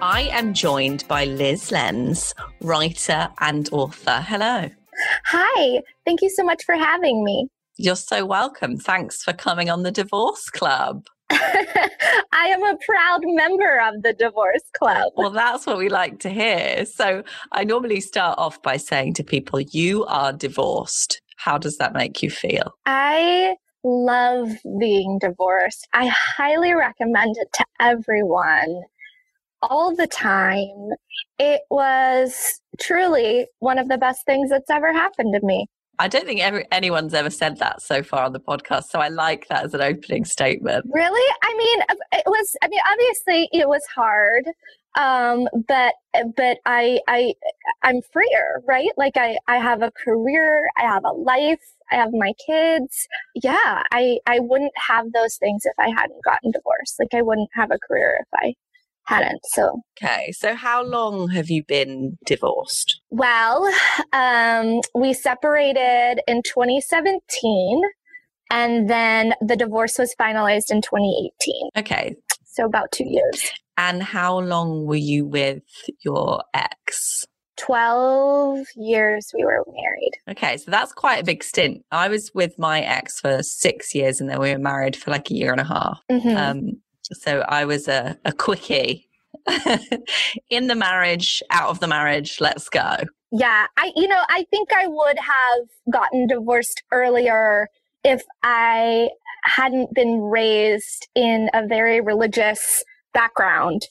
I 0.00 0.28
am 0.30 0.54
joined 0.54 1.06
by 1.08 1.26
Lyz 1.26 1.72
Lenz, 1.72 2.32
writer 2.60 3.28
and 3.40 3.68
author. 3.72 4.24
Hello. 4.24 4.70
Hi. 5.26 5.82
Thank 6.04 6.22
you 6.22 6.30
so 6.30 6.44
much 6.44 6.62
for 6.64 6.76
having 6.76 7.24
me. 7.24 7.48
You're 7.78 7.96
so 7.96 8.24
welcome. 8.24 8.76
Thanks 8.76 9.24
for 9.24 9.32
coming 9.32 9.68
on 9.70 9.82
the 9.82 9.90
Divorce 9.90 10.50
Club. 10.50 11.06
I 11.30 12.22
am 12.32 12.62
a 12.62 12.76
proud 12.86 13.22
member 13.24 13.80
of 13.88 14.02
the 14.04 14.12
Divorce 14.12 14.62
Club. 14.78 15.12
Well, 15.16 15.30
that's 15.30 15.66
what 15.66 15.78
we 15.78 15.88
like 15.88 16.20
to 16.20 16.30
hear. 16.30 16.84
So, 16.86 17.24
I 17.50 17.64
normally 17.64 18.00
start 18.00 18.38
off 18.38 18.62
by 18.62 18.76
saying 18.76 19.14
to 19.14 19.24
people, 19.24 19.60
You 19.60 20.04
are 20.04 20.32
divorced. 20.32 21.20
How 21.38 21.58
does 21.58 21.76
that 21.78 21.92
make 21.92 22.22
you 22.22 22.30
feel? 22.30 22.72
I 22.86 23.56
love 23.82 24.50
being 24.78 25.18
divorced. 25.20 25.88
I 25.92 26.06
highly 26.06 26.74
recommend 26.74 27.34
it 27.36 27.48
to 27.54 27.64
everyone 27.80 28.82
all 29.62 29.94
the 29.94 30.06
time. 30.06 30.90
It 31.38 31.62
was 31.70 32.60
truly 32.80 33.46
one 33.58 33.78
of 33.78 33.88
the 33.88 33.98
best 33.98 34.24
things 34.26 34.50
that's 34.50 34.70
ever 34.70 34.92
happened 34.92 35.34
to 35.34 35.46
me. 35.46 35.66
I 36.00 36.06
don't 36.06 36.26
think 36.26 36.40
ever, 36.40 36.64
anyone's 36.70 37.12
ever 37.12 37.30
said 37.30 37.58
that 37.58 37.82
so 37.82 38.04
far 38.04 38.24
on 38.24 38.32
the 38.32 38.38
podcast. 38.38 38.84
So 38.84 39.00
I 39.00 39.08
like 39.08 39.48
that 39.48 39.64
as 39.64 39.74
an 39.74 39.80
opening 39.80 40.24
statement. 40.24 40.86
Really? 40.92 41.34
I 41.42 41.56
mean, 41.56 41.80
it 42.12 42.22
was, 42.26 42.56
I 42.62 42.68
mean, 42.68 42.80
obviously 42.88 43.48
it 43.52 43.68
was 43.68 43.82
hard. 43.92 44.44
Um, 44.96 45.48
but, 45.66 45.94
but 46.36 46.58
I, 46.66 47.00
I, 47.08 47.34
I'm 47.82 48.00
freer, 48.12 48.62
right? 48.66 48.90
Like 48.96 49.16
I, 49.16 49.38
I 49.48 49.58
have 49.58 49.82
a 49.82 49.90
career, 49.90 50.60
I 50.76 50.82
have 50.82 51.04
a 51.04 51.12
life, 51.12 51.62
I 51.90 51.96
have 51.96 52.12
my 52.12 52.32
kids. 52.46 53.06
Yeah. 53.34 53.82
I, 53.90 54.18
I 54.26 54.38
wouldn't 54.38 54.72
have 54.76 55.12
those 55.12 55.36
things 55.36 55.62
if 55.64 55.74
I 55.78 55.88
hadn't 55.88 56.24
gotten 56.24 56.52
divorced. 56.52 56.94
Like 57.00 57.12
I 57.12 57.22
wouldn't 57.22 57.50
have 57.54 57.72
a 57.72 57.78
career 57.78 58.18
if 58.20 58.28
I 58.34 58.54
hadn't. 59.08 59.40
So 59.46 59.80
okay. 60.00 60.32
So 60.32 60.54
how 60.54 60.84
long 60.84 61.28
have 61.30 61.48
you 61.50 61.64
been 61.64 62.18
divorced? 62.26 63.00
Well, 63.10 63.68
um, 64.12 64.80
we 64.94 65.14
separated 65.14 66.20
in 66.28 66.42
2017, 66.42 67.82
and 68.50 68.88
then 68.88 69.34
the 69.40 69.56
divorce 69.56 69.98
was 69.98 70.14
finalized 70.20 70.70
in 70.70 70.82
2018. 70.82 71.70
Okay. 71.78 72.16
So 72.44 72.64
about 72.64 72.92
two 72.92 73.06
years. 73.06 73.50
And 73.76 74.02
how 74.02 74.40
long 74.40 74.86
were 74.86 74.96
you 74.96 75.24
with 75.24 75.62
your 76.04 76.42
ex? 76.52 77.24
12 77.58 78.66
years 78.76 79.30
we 79.36 79.44
were 79.44 79.64
married. 79.66 80.12
Okay, 80.30 80.56
so 80.56 80.70
that's 80.70 80.92
quite 80.92 81.20
a 81.20 81.24
big 81.24 81.42
stint. 81.42 81.84
I 81.90 82.08
was 82.08 82.30
with 82.34 82.58
my 82.58 82.80
ex 82.80 83.20
for 83.20 83.42
six 83.42 83.94
years 83.94 84.20
and 84.20 84.30
then 84.30 84.40
we 84.40 84.52
were 84.52 84.58
married 84.58 84.96
for 84.96 85.10
like 85.10 85.30
a 85.30 85.34
year 85.34 85.50
and 85.50 85.60
a 85.60 85.64
half. 85.64 86.00
Mm-hmm. 86.10 86.36
Um, 86.36 86.80
so 87.12 87.44
I 87.48 87.64
was 87.64 87.88
a, 87.88 88.18
a 88.24 88.32
quickie 88.32 89.08
in 90.50 90.66
the 90.66 90.74
marriage, 90.74 91.42
out 91.50 91.70
of 91.70 91.80
the 91.80 91.86
marriage, 91.86 92.40
let's 92.40 92.68
go. 92.68 92.96
Yeah, 93.30 93.66
I 93.76 93.92
you 93.94 94.08
know, 94.08 94.22
I 94.28 94.46
think 94.50 94.72
I 94.72 94.86
would 94.86 95.18
have 95.18 95.68
gotten 95.90 96.26
divorced 96.26 96.82
earlier 96.92 97.68
if 98.04 98.22
I 98.42 99.10
hadn't 99.44 99.94
been 99.94 100.22
raised 100.22 101.08
in 101.14 101.50
a 101.52 101.66
very 101.66 102.00
religious 102.00 102.84
background 103.12 103.86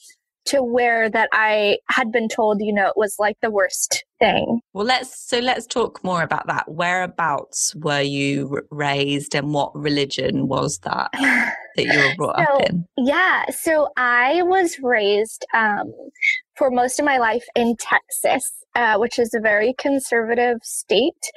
to 0.48 0.62
where 0.62 1.10
that 1.10 1.28
I 1.32 1.78
had 1.88 2.10
been 2.12 2.28
told, 2.28 2.60
you 2.60 2.72
know, 2.72 2.86
it 2.86 2.96
was 2.96 3.16
like 3.18 3.36
the 3.42 3.50
worst 3.50 4.04
thing. 4.18 4.60
Well, 4.72 4.86
let's 4.86 5.28
so 5.28 5.38
let's 5.38 5.66
talk 5.66 6.02
more 6.02 6.22
about 6.22 6.46
that. 6.46 6.70
Whereabouts 6.70 7.74
were 7.76 8.00
you 8.00 8.62
raised, 8.70 9.34
and 9.34 9.52
what 9.52 9.74
religion 9.74 10.48
was 10.48 10.78
that 10.80 11.10
that 11.12 11.54
you 11.76 11.98
were 11.98 12.14
brought 12.16 12.46
so, 12.46 12.54
up 12.54 12.70
in? 12.70 12.86
Yeah, 12.96 13.44
so 13.50 13.88
I 13.96 14.42
was 14.42 14.78
raised 14.82 15.46
um, 15.54 15.92
for 16.56 16.70
most 16.70 16.98
of 16.98 17.04
my 17.04 17.18
life 17.18 17.44
in 17.54 17.76
Texas, 17.76 18.52
uh, 18.74 18.98
which 18.98 19.18
is 19.18 19.34
a 19.34 19.40
very 19.40 19.74
conservative 19.78 20.58
state 20.62 21.30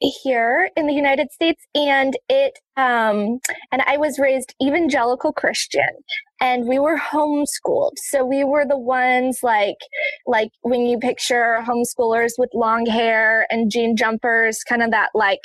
here 0.00 0.70
in 0.76 0.86
the 0.86 0.92
United 0.92 1.32
States 1.32 1.64
and 1.74 2.16
it 2.28 2.58
um 2.76 3.40
and 3.72 3.82
I 3.86 3.96
was 3.96 4.18
raised 4.18 4.54
evangelical 4.62 5.32
Christian 5.32 5.88
and 6.40 6.68
we 6.68 6.78
were 6.78 6.96
homeschooled. 6.96 7.94
So 7.96 8.24
we 8.24 8.44
were 8.44 8.64
the 8.64 8.78
ones 8.78 9.40
like 9.42 9.78
like 10.26 10.50
when 10.62 10.82
you 10.86 10.98
picture 10.98 11.64
homeschoolers 11.66 12.32
with 12.38 12.50
long 12.54 12.86
hair 12.86 13.46
and 13.50 13.70
jean 13.70 13.96
jumpers, 13.96 14.62
kind 14.68 14.82
of 14.82 14.90
that 14.92 15.10
like 15.14 15.40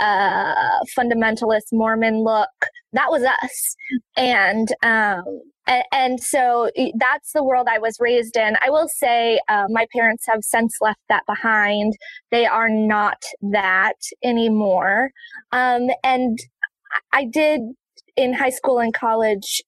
uh 0.00 0.84
fundamentalist 0.96 1.72
Mormon 1.72 2.22
look. 2.22 2.48
That 2.92 3.10
was 3.10 3.22
us. 3.22 3.76
And 4.16 4.68
um 4.82 5.40
and, 5.92 6.20
so 6.22 6.70
that's 6.96 7.32
the 7.32 7.42
world 7.42 7.66
I 7.68 7.78
was 7.78 7.96
raised 7.98 8.36
in. 8.36 8.56
I 8.64 8.70
will 8.70 8.88
say 8.88 9.40
uh, 9.48 9.66
my 9.68 9.86
parents 9.92 10.24
have 10.28 10.44
since 10.44 10.76
left 10.80 11.00
that 11.08 11.24
behind. 11.26 11.94
They 12.30 12.46
are 12.46 12.68
not 12.68 13.22
that 13.42 13.94
anymore. 14.22 15.10
Um, 15.52 15.88
and 16.04 16.38
I 17.12 17.24
did 17.24 17.62
in 18.16 18.32
high 18.32 18.50
school 18.50 18.78
and 18.78 18.94
college, 18.94 19.62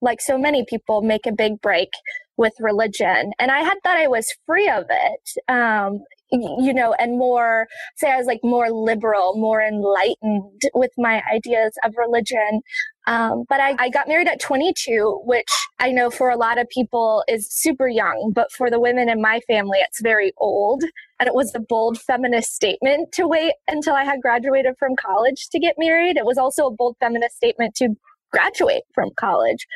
like 0.00 0.20
so 0.20 0.38
many 0.38 0.64
people, 0.64 1.02
make 1.02 1.26
a 1.26 1.32
big 1.32 1.60
break 1.60 1.90
with 2.36 2.52
religion. 2.60 3.32
And 3.38 3.50
I 3.50 3.60
had 3.60 3.78
thought 3.82 3.96
I 3.96 4.08
was 4.08 4.26
free 4.46 4.68
of 4.68 4.84
it. 4.88 5.52
Um, 5.52 6.00
you 6.32 6.72
know, 6.72 6.94
and 6.94 7.18
more, 7.18 7.66
say 7.96 8.10
I 8.10 8.16
was 8.16 8.26
like 8.26 8.40
more 8.42 8.70
liberal, 8.70 9.36
more 9.36 9.60
enlightened 9.60 10.62
with 10.74 10.90
my 10.96 11.22
ideas 11.32 11.74
of 11.84 11.94
religion. 11.98 12.62
Um, 13.06 13.44
but 13.48 13.60
I, 13.60 13.74
I 13.78 13.90
got 13.90 14.08
married 14.08 14.28
at 14.28 14.40
22, 14.40 15.22
which 15.24 15.50
I 15.78 15.90
know 15.90 16.10
for 16.10 16.30
a 16.30 16.36
lot 16.36 16.58
of 16.58 16.68
people 16.70 17.22
is 17.28 17.48
super 17.50 17.88
young, 17.88 18.32
but 18.34 18.50
for 18.52 18.70
the 18.70 18.80
women 18.80 19.08
in 19.08 19.20
my 19.20 19.40
family, 19.40 19.78
it's 19.80 20.00
very 20.00 20.32
old. 20.38 20.84
And 21.20 21.26
it 21.26 21.34
was 21.34 21.52
a 21.54 21.60
bold 21.60 22.00
feminist 22.00 22.54
statement 22.54 23.12
to 23.12 23.26
wait 23.26 23.52
until 23.68 23.94
I 23.94 24.04
had 24.04 24.22
graduated 24.22 24.74
from 24.78 24.96
college 24.96 25.48
to 25.50 25.58
get 25.58 25.74
married. 25.78 26.16
It 26.16 26.24
was 26.24 26.38
also 26.38 26.66
a 26.66 26.74
bold 26.74 26.96
feminist 26.98 27.36
statement 27.36 27.74
to 27.76 27.90
graduate 28.32 28.84
from 28.94 29.10
college. 29.18 29.66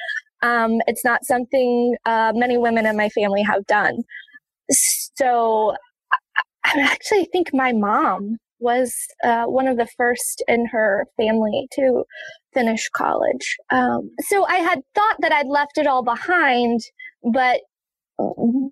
Um, 0.46 0.80
it's 0.86 1.04
not 1.04 1.24
something 1.24 1.96
uh, 2.04 2.32
many 2.34 2.56
women 2.56 2.86
in 2.86 2.96
my 2.96 3.08
family 3.08 3.42
have 3.42 3.66
done. 3.66 4.04
So 4.70 5.74
I, 6.64 6.80
actually 6.80 7.24
think 7.32 7.48
my 7.52 7.72
mom 7.72 8.38
was 8.60 8.94
uh, 9.24 9.44
one 9.44 9.66
of 9.66 9.76
the 9.76 9.88
first 9.96 10.44
in 10.46 10.66
her 10.66 11.06
family 11.16 11.66
to 11.72 12.04
finish 12.54 12.88
college. 12.90 13.56
Um, 13.70 14.10
so 14.20 14.46
I 14.46 14.56
had 14.56 14.82
thought 14.94 15.16
that 15.20 15.32
I'd 15.32 15.48
left 15.48 15.78
it 15.78 15.86
all 15.86 16.04
behind, 16.04 16.80
but 17.24 17.60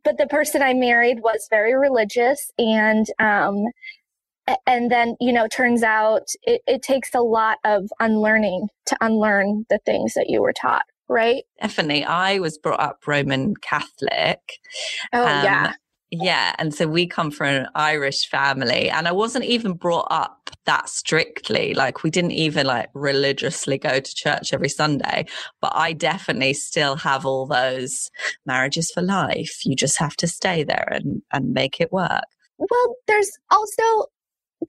but 0.05 0.17
the 0.17 0.27
person 0.27 0.63
I 0.63 0.73
married 0.73 1.19
was 1.21 1.49
very 1.51 1.75
religious, 1.75 2.51
and 2.57 3.07
um, 3.19 3.65
and 4.67 4.91
then 4.91 5.17
you 5.21 5.33
know 5.33 5.49
turns 5.49 5.83
out 5.83 6.29
it, 6.45 6.63
it 6.67 6.83
takes 6.83 7.15
a 7.15 7.21
lot 7.21 7.59
of 7.65 7.89
unlearning 8.01 8.69
to 8.87 8.97
unlearn 9.01 9.67
the 9.69 9.81
things 9.85 10.15
that 10.15 10.27
you 10.29 10.41
were 10.41 10.55
taught 10.55 10.85
right 11.09 11.45
definitely 11.61 12.05
i 12.05 12.39
was 12.39 12.59
brought 12.59 12.81
up 12.81 13.01
roman 13.07 13.55
catholic 13.57 14.41
oh 15.13 15.23
um, 15.23 15.45
yeah 15.45 15.75
yeah. 16.23 16.55
And 16.59 16.73
so 16.73 16.87
we 16.87 17.07
come 17.07 17.31
from 17.31 17.49
an 17.49 17.69
Irish 17.75 18.29
family 18.29 18.89
and 18.89 19.09
I 19.09 19.13
wasn't 19.13 19.47
even 19.47 19.73
brought 19.75 20.07
up 20.11 20.51
that 20.67 20.89
strictly. 20.89 21.75
Like 21.75 22.03
we 22.03 22.11
didn't 22.11 22.33
even 22.33 22.67
like 22.67 22.89
religiously 22.95 23.79
go 23.79 24.01
to 24.01 24.15
church 24.15 24.53
every 24.53 24.69
Sunday, 24.69 25.27
but 25.61 25.73
I 25.75 25.93
definitely 25.93 26.55
still 26.55 26.97
have 26.97 27.27
all 27.27 27.47
those 27.47 28.11
marriages 28.47 28.91
for 28.91 29.03
life. 29.03 29.65
You 29.65 29.75
just 29.75 29.99
have 29.99 30.17
to 30.17 30.29
stay 30.29 30.63
there 30.63 30.89
and, 30.91 31.23
and 31.33 31.53
make 31.53 31.81
it 31.81 31.93
work. 31.93 32.25
Well, 32.59 32.97
there's 33.07 33.31
also 33.51 34.07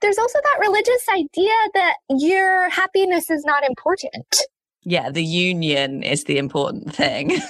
there's 0.02 0.18
also 0.18 0.40
that 0.44 0.60
religious 0.60 1.08
idea 1.10 1.54
that 1.76 1.96
your 2.10 2.70
happiness 2.70 3.30
is 3.30 3.46
not 3.46 3.64
important. 3.64 4.42
Yeah, 4.86 5.10
the 5.10 5.24
union 5.24 6.04
is 6.04 6.26
the 6.26 6.38
important 6.38 6.96
thing. 6.96 7.30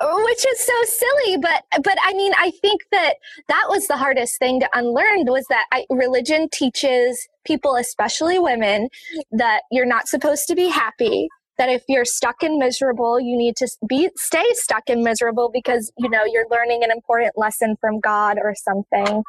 which 0.00 0.46
is 0.46 0.60
so 0.60 0.72
silly 0.84 1.38
but 1.38 1.64
but 1.82 1.96
i 2.04 2.12
mean 2.14 2.32
i 2.38 2.52
think 2.62 2.82
that 2.92 3.14
that 3.48 3.66
was 3.68 3.88
the 3.88 3.96
hardest 3.96 4.38
thing 4.38 4.60
to 4.60 4.68
unlearn 4.74 5.24
was 5.26 5.44
that 5.48 5.66
I, 5.72 5.86
religion 5.90 6.48
teaches 6.52 7.26
people 7.44 7.74
especially 7.74 8.38
women 8.38 8.90
that 9.32 9.62
you're 9.72 9.86
not 9.86 10.06
supposed 10.06 10.46
to 10.48 10.54
be 10.54 10.68
happy 10.68 11.28
that 11.56 11.68
if 11.68 11.82
you're 11.88 12.04
stuck 12.04 12.44
and 12.44 12.58
miserable 12.58 13.18
you 13.18 13.36
need 13.36 13.56
to 13.56 13.68
be 13.88 14.08
stay 14.14 14.46
stuck 14.52 14.88
and 14.88 15.02
miserable 15.02 15.50
because 15.52 15.90
you 15.98 16.08
know 16.08 16.22
you're 16.24 16.46
learning 16.48 16.84
an 16.84 16.92
important 16.92 17.32
lesson 17.36 17.74
from 17.80 17.98
god 17.98 18.38
or 18.40 18.54
something 18.54 19.24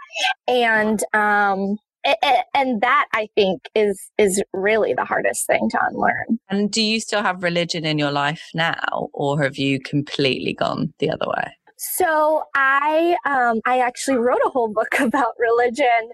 and 0.47 1.03
um 1.15 1.79
and 2.53 2.81
that 2.81 3.07
i 3.13 3.27
think 3.35 3.61
is 3.75 4.11
is 4.17 4.41
really 4.53 4.93
the 4.93 5.05
hardest 5.05 5.45
thing 5.47 5.69
to 5.69 5.79
unlearn 5.89 6.39
and 6.49 6.71
do 6.71 6.81
you 6.81 6.99
still 6.99 7.21
have 7.21 7.43
religion 7.43 7.85
in 7.85 7.97
your 7.97 8.11
life 8.11 8.43
now 8.53 9.09
or 9.13 9.41
have 9.41 9.57
you 9.57 9.79
completely 9.79 10.53
gone 10.53 10.93
the 10.99 11.09
other 11.09 11.25
way 11.27 11.53
so 11.81 12.43
I 12.55 13.15
um, 13.25 13.61
I 13.65 13.79
actually 13.79 14.17
wrote 14.17 14.41
a 14.45 14.49
whole 14.49 14.67
book 14.67 14.95
about 14.99 15.33
religion 15.39 16.09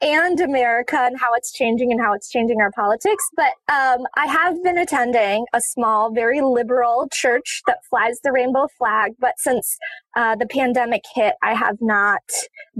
and 0.00 0.40
America 0.40 0.98
and 0.98 1.20
how 1.20 1.34
it's 1.34 1.52
changing 1.52 1.92
and 1.92 2.00
how 2.00 2.14
it's 2.14 2.30
changing 2.30 2.62
our 2.62 2.70
politics. 2.72 3.22
But 3.36 3.52
um, 3.70 4.06
I 4.16 4.26
have 4.26 4.62
been 4.62 4.78
attending 4.78 5.44
a 5.52 5.60
small, 5.60 6.12
very 6.12 6.40
liberal 6.40 7.08
church 7.12 7.60
that 7.66 7.84
flies 7.90 8.20
the 8.24 8.32
rainbow 8.32 8.68
flag. 8.78 9.12
But 9.18 9.34
since 9.36 9.76
uh, 10.16 10.34
the 10.36 10.46
pandemic 10.46 11.02
hit, 11.14 11.34
I 11.42 11.54
have 11.54 11.76
not 11.82 12.22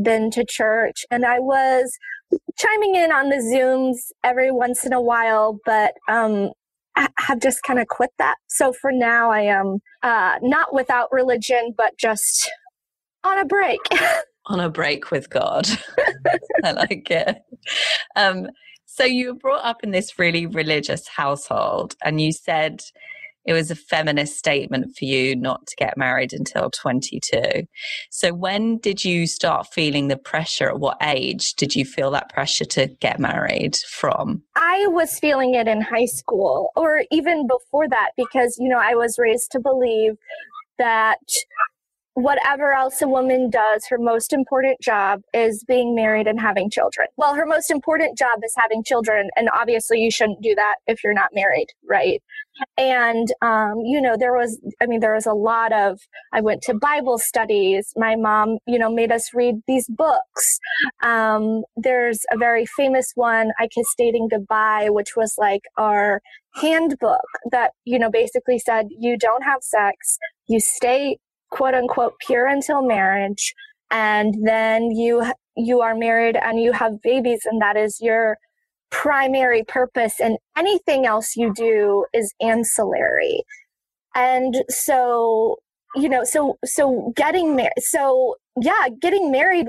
been 0.00 0.30
to 0.30 0.44
church, 0.44 1.04
and 1.10 1.26
I 1.26 1.38
was 1.38 1.98
chiming 2.56 2.94
in 2.96 3.12
on 3.12 3.28
the 3.28 3.36
Zooms 3.36 4.12
every 4.24 4.50
once 4.50 4.84
in 4.84 4.92
a 4.92 5.00
while, 5.00 5.58
but 5.64 5.94
um, 6.08 6.50
I 6.96 7.08
have 7.18 7.40
just 7.40 7.62
kind 7.62 7.78
of 7.78 7.88
quit 7.88 8.10
that. 8.18 8.36
So 8.48 8.72
for 8.72 8.92
now, 8.92 9.30
I 9.30 9.42
am 9.42 9.78
uh, 10.02 10.38
not 10.42 10.74
without 10.74 11.08
religion, 11.12 11.74
but 11.76 11.96
just 11.98 12.50
on 13.24 13.38
a 13.38 13.44
break. 13.44 13.80
on 14.46 14.60
a 14.60 14.70
break 14.70 15.10
with 15.10 15.30
God. 15.30 15.68
I 16.64 16.72
like 16.72 17.10
it. 17.10 17.38
Um, 18.16 18.48
so 18.86 19.04
you 19.04 19.28
were 19.28 19.38
brought 19.38 19.64
up 19.64 19.82
in 19.82 19.90
this 19.90 20.18
really 20.18 20.46
religious 20.46 21.08
household, 21.08 21.94
and 22.04 22.20
you 22.20 22.32
said 22.32 22.82
it 23.44 23.52
was 23.52 23.70
a 23.70 23.76
feminist 23.76 24.38
statement 24.38 24.96
for 24.96 25.04
you 25.04 25.34
not 25.34 25.66
to 25.66 25.76
get 25.76 25.96
married 25.96 26.32
until 26.32 26.70
22. 26.70 27.66
So 28.10 28.32
when 28.32 28.78
did 28.78 29.04
you 29.04 29.26
start 29.26 29.66
feeling 29.72 30.08
the 30.08 30.16
pressure? 30.16 30.68
At 30.68 30.80
what 30.80 30.98
age 31.02 31.54
did 31.54 31.74
you 31.74 31.84
feel 31.84 32.10
that 32.12 32.28
pressure 32.28 32.64
to 32.66 32.86
get 33.00 33.18
married 33.18 33.76
from? 33.88 34.42
I 34.56 34.86
was 34.88 35.18
feeling 35.18 35.54
it 35.54 35.66
in 35.66 35.80
high 35.80 36.06
school 36.06 36.70
or 36.76 37.02
even 37.10 37.46
before 37.46 37.88
that 37.88 38.10
because, 38.16 38.56
you 38.58 38.68
know, 38.68 38.80
I 38.80 38.94
was 38.94 39.16
raised 39.18 39.50
to 39.52 39.60
believe 39.60 40.16
that 40.78 41.18
whatever 42.14 42.72
else 42.72 43.00
a 43.00 43.08
woman 43.08 43.48
does, 43.48 43.86
her 43.88 43.98
most 43.98 44.32
important 44.32 44.80
job 44.80 45.22
is 45.32 45.64
being 45.66 45.94
married 45.94 46.26
and 46.26 46.40
having 46.40 46.70
children. 46.70 47.08
Well, 47.16 47.34
her 47.34 47.46
most 47.46 47.70
important 47.70 48.18
job 48.18 48.40
is 48.44 48.54
having 48.56 48.84
children. 48.84 49.30
And 49.36 49.48
obviously, 49.54 49.98
you 49.98 50.10
shouldn't 50.10 50.42
do 50.42 50.54
that 50.54 50.76
if 50.86 51.02
you're 51.02 51.14
not 51.14 51.30
married, 51.34 51.68
right? 51.88 52.22
And, 52.76 53.28
um, 53.40 53.78
you 53.78 54.00
know, 54.00 54.14
there 54.18 54.34
was, 54.34 54.60
I 54.80 54.86
mean, 54.86 55.00
there 55.00 55.14
was 55.14 55.24
a 55.24 55.32
lot 55.32 55.72
of, 55.72 56.00
I 56.32 56.42
went 56.42 56.60
to 56.62 56.74
Bible 56.74 57.18
studies. 57.18 57.92
My 57.96 58.14
mom, 58.14 58.58
you 58.66 58.78
know, 58.78 58.92
made 58.92 59.10
us 59.10 59.30
read 59.32 59.56
these 59.66 59.86
books. 59.88 60.60
Um, 61.02 61.62
there's 61.76 62.20
a 62.30 62.36
very 62.36 62.66
famous 62.66 63.12
one, 63.14 63.52
I 63.58 63.68
Kissed 63.68 63.96
Dating 63.96 64.28
Goodbye, 64.30 64.88
which 64.90 65.16
was 65.16 65.34
like 65.38 65.62
our 65.78 66.20
handbook 66.56 67.20
that, 67.50 67.72
you 67.84 67.98
know, 67.98 68.10
basically 68.10 68.58
said, 68.58 68.88
you 68.90 69.16
don't 69.16 69.42
have 69.42 69.62
sex, 69.62 70.18
you 70.46 70.60
stay 70.60 71.16
quote 71.52 71.74
unquote 71.74 72.14
pure 72.26 72.46
until 72.46 72.82
marriage 72.82 73.54
and 73.90 74.34
then 74.44 74.90
you 74.90 75.22
you 75.56 75.82
are 75.82 75.94
married 75.94 76.34
and 76.36 76.60
you 76.60 76.72
have 76.72 77.00
babies 77.02 77.42
and 77.44 77.60
that 77.60 77.76
is 77.76 77.98
your 78.00 78.36
primary 78.90 79.62
purpose 79.62 80.18
and 80.18 80.38
anything 80.56 81.06
else 81.06 81.36
you 81.36 81.52
do 81.54 82.04
is 82.12 82.32
ancillary. 82.40 83.42
And 84.14 84.64
so 84.68 85.58
you 85.94 86.08
know 86.08 86.24
so 86.24 86.56
so 86.64 87.12
getting 87.16 87.54
married 87.54 87.72
so 87.78 88.36
yeah 88.60 88.88
getting 89.02 89.30
married 89.30 89.66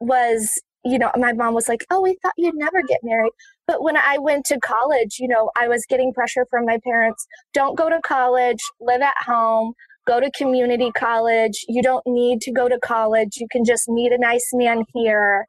was 0.00 0.60
you 0.84 0.98
know 0.98 1.10
my 1.16 1.32
mom 1.32 1.54
was 1.54 1.66
like 1.66 1.86
oh 1.90 2.02
we 2.02 2.14
thought 2.20 2.34
you'd 2.36 2.54
never 2.54 2.82
get 2.82 3.00
married. 3.02 3.32
But 3.66 3.82
when 3.82 3.96
i 3.96 4.18
went 4.18 4.44
to 4.46 4.60
college 4.60 5.16
you 5.18 5.28
know 5.28 5.50
i 5.56 5.66
was 5.66 5.86
getting 5.88 6.12
pressure 6.12 6.46
from 6.50 6.66
my 6.66 6.78
parents 6.84 7.26
don't 7.54 7.76
go 7.76 7.88
to 7.88 8.00
college 8.02 8.60
live 8.80 9.00
at 9.00 9.14
home 9.24 9.72
go 10.10 10.18
to 10.18 10.30
community 10.32 10.90
college. 10.96 11.64
You 11.68 11.82
don't 11.82 12.04
need 12.06 12.40
to 12.42 12.52
go 12.52 12.68
to 12.68 12.78
college. 12.80 13.36
You 13.36 13.46
can 13.50 13.64
just 13.64 13.88
meet 13.88 14.10
a 14.10 14.18
nice 14.18 14.50
man 14.52 14.84
here. 14.92 15.46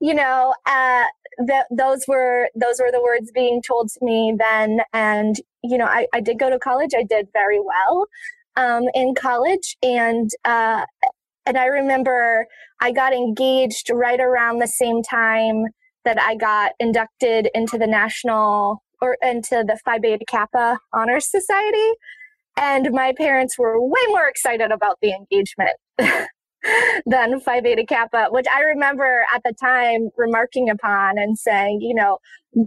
You 0.00 0.14
know, 0.14 0.54
uh, 0.66 1.04
that 1.46 1.66
those 1.70 2.04
were 2.06 2.48
those 2.54 2.78
were 2.78 2.92
the 2.92 3.02
words 3.02 3.32
being 3.34 3.60
told 3.60 3.88
to 3.88 3.98
me 4.02 4.34
then. 4.38 4.82
And 4.92 5.34
you 5.64 5.76
know, 5.76 5.86
I, 5.86 6.06
I 6.14 6.20
did 6.20 6.38
go 6.38 6.48
to 6.48 6.58
college. 6.58 6.92
I 6.96 7.02
did 7.02 7.28
very 7.32 7.60
well 7.60 8.06
um, 8.56 8.84
in 8.94 9.14
college, 9.16 9.76
and 9.82 10.30
uh, 10.44 10.84
and 11.44 11.58
I 11.58 11.66
remember 11.66 12.46
I 12.80 12.92
got 12.92 13.12
engaged 13.12 13.90
right 13.92 14.20
around 14.20 14.60
the 14.60 14.68
same 14.68 15.02
time 15.02 15.64
that 16.04 16.20
I 16.20 16.36
got 16.36 16.72
inducted 16.78 17.48
into 17.54 17.78
the 17.78 17.86
national 17.86 18.82
or 19.00 19.16
into 19.22 19.64
the 19.66 19.78
Phi 19.84 19.98
Beta 19.98 20.24
Kappa 20.28 20.78
Honors 20.92 21.28
Society. 21.28 21.90
And 22.56 22.90
my 22.92 23.12
parents 23.16 23.58
were 23.58 23.80
way 23.80 24.00
more 24.08 24.28
excited 24.28 24.70
about 24.70 24.98
the 25.02 25.12
engagement 25.12 25.76
than 27.06 27.40
Phi 27.40 27.60
Beta 27.60 27.84
Kappa, 27.86 28.28
which 28.30 28.46
I 28.52 28.60
remember 28.60 29.24
at 29.34 29.42
the 29.44 29.52
time 29.52 30.10
remarking 30.16 30.70
upon 30.70 31.18
and 31.18 31.38
saying, 31.38 31.80
you 31.80 31.94
know, 31.94 32.18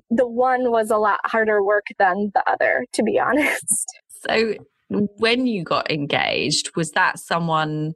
the 0.10 0.28
one 0.28 0.72
was 0.72 0.92
a 0.92 0.98
lot 0.98 1.20
harder 1.26 1.64
work 1.64 1.86
than 1.98 2.32
the 2.34 2.44
other, 2.50 2.86
to 2.94 3.04
be 3.04 3.20
honest. 3.24 3.86
So 4.28 4.56
when 4.90 5.48
you 5.48 5.64
got 5.64 5.90
engaged, 5.92 6.72
was 6.76 6.92
that 6.92 7.20
someone 7.20 7.94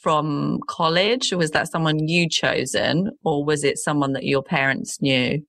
from 0.00 0.58
college 0.68 1.32
or 1.32 1.38
was 1.38 1.52
that 1.52 1.70
someone 1.70 2.08
you 2.08 2.28
chosen 2.28 3.10
or 3.24 3.44
was 3.44 3.62
it 3.62 3.78
someone 3.78 4.12
that 4.14 4.24
your 4.24 4.42
parents 4.42 5.00
knew? 5.00 5.40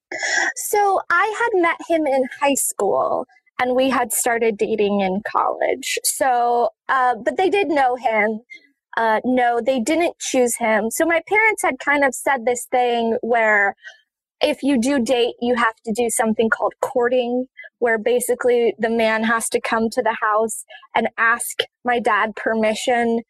So 0.56 1.00
I 1.10 1.36
had 1.40 1.62
met 1.62 1.78
him 1.88 2.06
in 2.06 2.24
high 2.40 2.54
school 2.54 3.26
and 3.60 3.76
we 3.76 3.90
had 3.90 4.14
started 4.14 4.58
dating 4.58 5.02
in 5.02 5.22
college. 5.28 6.00
So, 6.04 6.70
uh, 6.90 7.16
but 7.24 7.38
they 7.38 7.50
did 7.50 7.70
know 7.70 7.96
him. 7.98 8.42
uh, 8.98 9.22
no, 9.26 9.62
they 9.62 9.80
didn't 9.80 10.20
choose 10.20 10.58
him. 10.58 10.90
So 10.92 11.06
my 11.06 11.22
parents 11.28 11.64
had 11.64 11.80
kind 11.80 12.04
of 12.04 12.16
said 12.16 12.46
this 12.46 12.66
thing 12.72 13.18
where 13.22 13.76
if 14.42 14.64
you 14.64 14.80
do 14.80 15.00
date, 15.04 15.36
you 15.42 15.56
have 15.56 15.76
to 15.86 15.94
do 15.94 16.10
something 16.10 16.50
called 16.50 16.74
courting, 16.82 17.48
where 17.80 17.98
basically 17.98 18.76
the 18.80 18.90
man 18.90 19.24
has 19.24 19.50
to 19.50 19.62
come 19.62 19.90
to 19.92 20.02
the 20.02 20.18
house 20.22 20.66
and 20.96 21.10
ask 21.18 21.60
my 21.86 22.00
dad 22.00 22.36
permission 22.36 23.22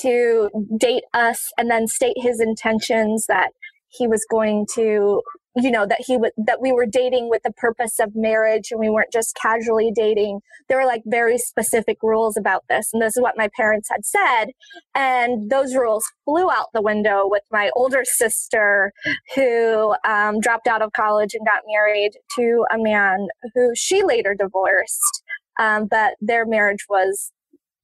to 0.00 0.50
date 0.78 1.04
us 1.14 1.52
and 1.58 1.70
then 1.70 1.86
state 1.88 2.16
his 2.16 2.40
intentions 2.40 3.26
that 3.28 3.50
he 3.88 4.06
was 4.06 4.26
going 4.30 4.66
to 4.74 5.22
you 5.56 5.70
know 5.70 5.86
that 5.86 6.02
he 6.06 6.16
would 6.16 6.32
that 6.36 6.60
we 6.60 6.72
were 6.72 6.86
dating 6.86 7.28
with 7.28 7.42
the 7.42 7.52
purpose 7.52 7.98
of 7.98 8.14
marriage 8.14 8.70
and 8.70 8.78
we 8.78 8.88
weren't 8.88 9.12
just 9.12 9.34
casually 9.34 9.90
dating. 9.94 10.40
There 10.68 10.78
were 10.78 10.86
like 10.86 11.02
very 11.06 11.38
specific 11.38 11.98
rules 12.02 12.36
about 12.36 12.64
this 12.68 12.90
and 12.92 13.02
this 13.02 13.16
is 13.16 13.22
what 13.22 13.36
my 13.36 13.48
parents 13.56 13.88
had 13.90 14.04
said 14.04 14.46
and 14.94 15.50
those 15.50 15.74
rules 15.74 16.04
flew 16.24 16.50
out 16.50 16.68
the 16.72 16.82
window 16.82 17.22
with 17.24 17.42
my 17.50 17.70
older 17.74 18.04
sister 18.04 18.92
who 19.34 19.94
um, 20.06 20.40
dropped 20.40 20.68
out 20.68 20.82
of 20.82 20.92
college 20.92 21.34
and 21.34 21.46
got 21.46 21.62
married 21.66 22.12
to 22.36 22.64
a 22.72 22.78
man 22.78 23.26
who 23.54 23.72
she 23.74 24.02
later 24.02 24.34
divorced 24.38 25.22
um, 25.58 25.86
but 25.90 26.14
their 26.20 26.46
marriage 26.46 26.86
was 26.88 27.32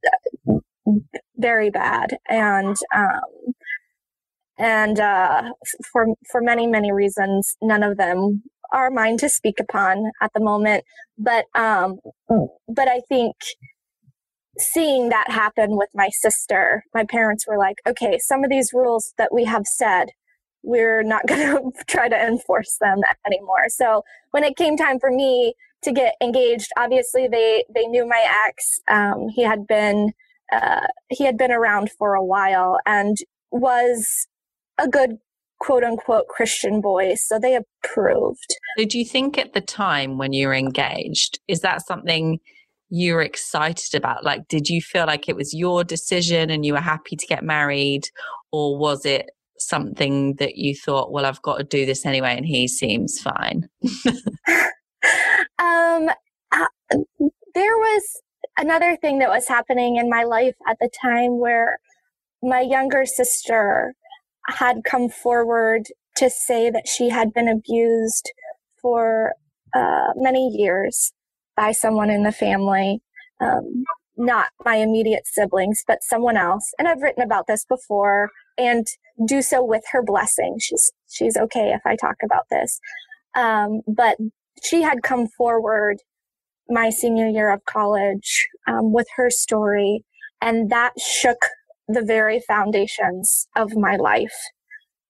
uh, 0.06 0.58
very 1.36 1.70
bad 1.70 2.16
and 2.28 2.76
um, 2.94 3.20
and 4.58 4.98
uh, 5.00 5.52
for 5.92 6.06
for 6.30 6.40
many 6.40 6.66
many 6.66 6.92
reasons 6.92 7.56
none 7.62 7.82
of 7.82 7.96
them 7.96 8.42
are 8.72 8.90
mine 8.90 9.16
to 9.18 9.28
speak 9.28 9.60
upon 9.60 10.10
at 10.20 10.32
the 10.34 10.40
moment. 10.40 10.84
But 11.18 11.46
um 11.54 11.98
but 12.68 12.88
i 12.88 13.00
think 13.08 13.34
seeing 14.58 15.10
that 15.10 15.30
happen 15.30 15.76
with 15.76 15.88
my 15.94 16.08
sister 16.10 16.84
my 16.94 17.04
parents 17.04 17.46
were 17.46 17.58
like 17.58 17.76
okay 17.86 18.18
some 18.18 18.42
of 18.42 18.50
these 18.50 18.70
rules 18.72 19.12
that 19.18 19.32
we 19.32 19.44
have 19.44 19.66
said 19.66 20.08
we're 20.62 21.02
not 21.02 21.26
going 21.28 21.72
to 21.72 21.84
try 21.86 22.08
to 22.08 22.16
enforce 22.16 22.76
them 22.80 22.98
anymore. 23.26 23.68
So 23.68 24.02
when 24.32 24.44
it 24.44 24.56
came 24.56 24.76
time 24.76 24.98
for 24.98 25.10
me 25.10 25.54
to 25.82 25.92
get 25.92 26.14
engaged 26.20 26.70
obviously 26.76 27.28
they 27.28 27.64
they 27.74 27.86
knew 27.86 28.06
my 28.06 28.26
ex. 28.48 28.80
Um, 28.90 29.28
he 29.28 29.42
had 29.42 29.66
been 29.66 30.12
uh, 30.52 30.86
he 31.08 31.24
had 31.24 31.38
been 31.38 31.52
around 31.52 31.90
for 31.98 32.14
a 32.14 32.24
while 32.24 32.78
and 32.86 33.16
was 33.50 34.26
a 34.78 34.88
good 34.88 35.18
quote 35.58 35.84
unquote 35.84 36.28
Christian 36.28 36.80
boy. 36.80 37.14
So 37.16 37.38
they 37.38 37.56
approved. 37.56 38.56
So 38.78 38.84
do 38.84 38.98
you 38.98 39.04
think 39.04 39.38
at 39.38 39.52
the 39.52 39.60
time 39.60 40.18
when 40.18 40.32
you 40.32 40.48
were 40.48 40.54
engaged, 40.54 41.38
is 41.48 41.60
that 41.60 41.86
something 41.86 42.38
you 42.88 43.14
were 43.14 43.22
excited 43.22 43.94
about? 43.94 44.24
Like, 44.24 44.48
did 44.48 44.68
you 44.68 44.80
feel 44.80 45.06
like 45.06 45.28
it 45.28 45.36
was 45.36 45.54
your 45.54 45.84
decision 45.84 46.50
and 46.50 46.64
you 46.64 46.74
were 46.74 46.80
happy 46.80 47.16
to 47.16 47.26
get 47.26 47.42
married? 47.42 48.08
Or 48.52 48.78
was 48.78 49.04
it 49.04 49.30
something 49.58 50.34
that 50.34 50.56
you 50.56 50.74
thought, 50.74 51.10
well, 51.10 51.26
I've 51.26 51.42
got 51.42 51.58
to 51.58 51.64
do 51.64 51.86
this 51.86 52.06
anyway 52.06 52.36
and 52.36 52.46
he 52.46 52.68
seems 52.68 53.20
fine? 53.20 53.68
um, 55.58 56.10
uh, 56.52 56.66
there 57.54 57.76
was 57.76 58.20
another 58.58 58.96
thing 58.96 59.18
that 59.18 59.30
was 59.30 59.48
happening 59.48 59.96
in 59.96 60.08
my 60.08 60.24
life 60.24 60.54
at 60.68 60.78
the 60.80 60.90
time 61.02 61.38
where 61.38 61.78
my 62.42 62.60
younger 62.60 63.04
sister 63.04 63.94
had 64.48 64.84
come 64.84 65.08
forward 65.08 65.84
to 66.16 66.30
say 66.30 66.70
that 66.70 66.88
she 66.88 67.10
had 67.10 67.32
been 67.32 67.48
abused 67.48 68.30
for 68.80 69.32
uh, 69.74 70.12
many 70.16 70.48
years 70.48 71.12
by 71.56 71.72
someone 71.72 72.10
in 72.10 72.22
the 72.22 72.32
family, 72.32 73.00
um, 73.40 73.84
not 74.16 74.50
my 74.64 74.76
immediate 74.76 75.26
siblings, 75.26 75.82
but 75.86 75.98
someone 76.02 76.36
else. 76.36 76.72
And 76.78 76.88
I've 76.88 77.02
written 77.02 77.22
about 77.22 77.46
this 77.46 77.64
before 77.64 78.30
and 78.58 78.86
do 79.26 79.42
so 79.42 79.64
with 79.64 79.82
her 79.92 80.02
blessing. 80.02 80.56
She's 80.60 80.92
she's 81.10 81.36
okay 81.36 81.72
if 81.72 81.80
I 81.84 81.96
talk 81.96 82.16
about 82.24 82.44
this. 82.50 82.78
Um, 83.34 83.82
but 83.86 84.16
she 84.62 84.82
had 84.82 85.02
come 85.02 85.26
forward 85.26 85.98
my 86.68 86.90
senior 86.90 87.28
year 87.28 87.52
of 87.52 87.64
college 87.64 88.46
um, 88.66 88.92
with 88.92 89.06
her 89.16 89.30
story, 89.30 90.04
and 90.40 90.70
that 90.70 90.92
shook 90.98 91.38
the 91.88 92.02
very 92.02 92.40
foundations 92.40 93.48
of 93.56 93.76
my 93.76 93.96
life. 93.96 94.36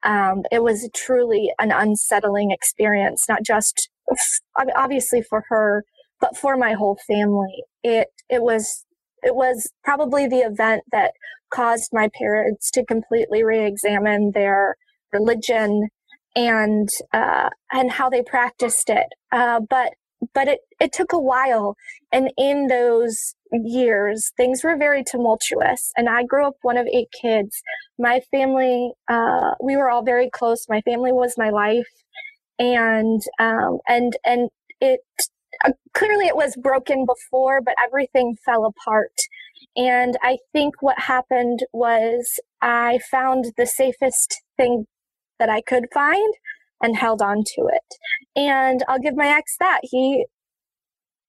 Um, 0.02 0.42
it 0.52 0.62
was 0.62 0.88
truly 0.94 1.52
an 1.58 1.72
unsettling 1.72 2.50
experience, 2.50 3.24
not 3.28 3.42
just 3.42 3.88
obviously 4.76 5.22
for 5.22 5.44
her, 5.48 5.84
but 6.20 6.36
for 6.36 6.56
my 6.56 6.72
whole 6.72 6.98
family. 7.06 7.64
It 7.82 8.08
it 8.28 8.42
was 8.42 8.84
it 9.22 9.34
was 9.34 9.70
probably 9.84 10.26
the 10.26 10.40
event 10.40 10.82
that 10.92 11.12
caused 11.50 11.90
my 11.92 12.08
parents 12.16 12.70
to 12.72 12.84
completely 12.84 13.42
re-examine 13.42 14.32
their 14.32 14.76
religion 15.12 15.88
and 16.34 16.88
uh, 17.12 17.48
and 17.72 17.90
how 17.90 18.10
they 18.10 18.22
practiced 18.22 18.90
it. 18.90 19.06
Uh, 19.32 19.60
but 19.68 19.94
but 20.34 20.48
it, 20.48 20.60
it 20.80 20.92
took 20.92 21.12
a 21.12 21.18
while. 21.18 21.76
And 22.12 22.32
in 22.36 22.68
those 22.68 23.34
years, 23.52 24.32
things 24.36 24.62
were 24.64 24.76
very 24.76 25.04
tumultuous. 25.04 25.92
And 25.96 26.08
I 26.08 26.24
grew 26.24 26.46
up 26.46 26.56
one 26.62 26.76
of 26.76 26.86
eight 26.86 27.08
kids. 27.20 27.62
My 27.98 28.20
family, 28.30 28.92
uh, 29.08 29.52
we 29.62 29.76
were 29.76 29.90
all 29.90 30.04
very 30.04 30.30
close. 30.30 30.66
My 30.68 30.80
family 30.82 31.12
was 31.12 31.34
my 31.36 31.50
life. 31.50 31.88
And, 32.58 33.20
um, 33.38 33.78
and, 33.86 34.16
and 34.24 34.48
it, 34.80 35.00
uh, 35.64 35.72
clearly 35.94 36.26
it 36.26 36.36
was 36.36 36.56
broken 36.56 37.06
before, 37.06 37.60
but 37.60 37.74
everything 37.84 38.36
fell 38.44 38.64
apart. 38.64 39.12
And 39.76 40.16
I 40.22 40.38
think 40.52 40.80
what 40.80 40.98
happened 41.00 41.60
was 41.72 42.40
I 42.62 42.98
found 43.10 43.52
the 43.56 43.66
safest 43.66 44.42
thing 44.56 44.86
that 45.38 45.50
I 45.50 45.60
could 45.60 45.84
find 45.92 46.34
and 46.82 46.96
held 46.96 47.22
on 47.22 47.44
to 47.44 47.68
it. 47.72 47.94
And 48.34 48.82
I'll 48.88 48.98
give 48.98 49.16
my 49.16 49.28
ex 49.28 49.56
that. 49.60 49.80
He 49.82 50.26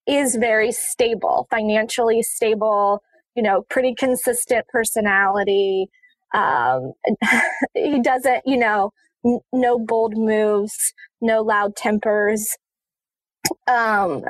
is 0.08 0.36
very 0.36 0.72
stable, 0.72 1.46
financially 1.50 2.22
stable, 2.22 3.02
you 3.34 3.42
know, 3.42 3.62
pretty 3.68 3.94
consistent 3.94 4.66
personality. 4.68 5.88
Um, 6.34 6.92
he 7.74 8.00
doesn't, 8.00 8.42
you 8.46 8.56
know, 8.56 8.92
n- 9.24 9.40
no 9.52 9.78
bold 9.78 10.16
moves, 10.16 10.94
no 11.20 11.42
loud 11.42 11.76
tempers. 11.76 12.56
Um, 13.66 14.22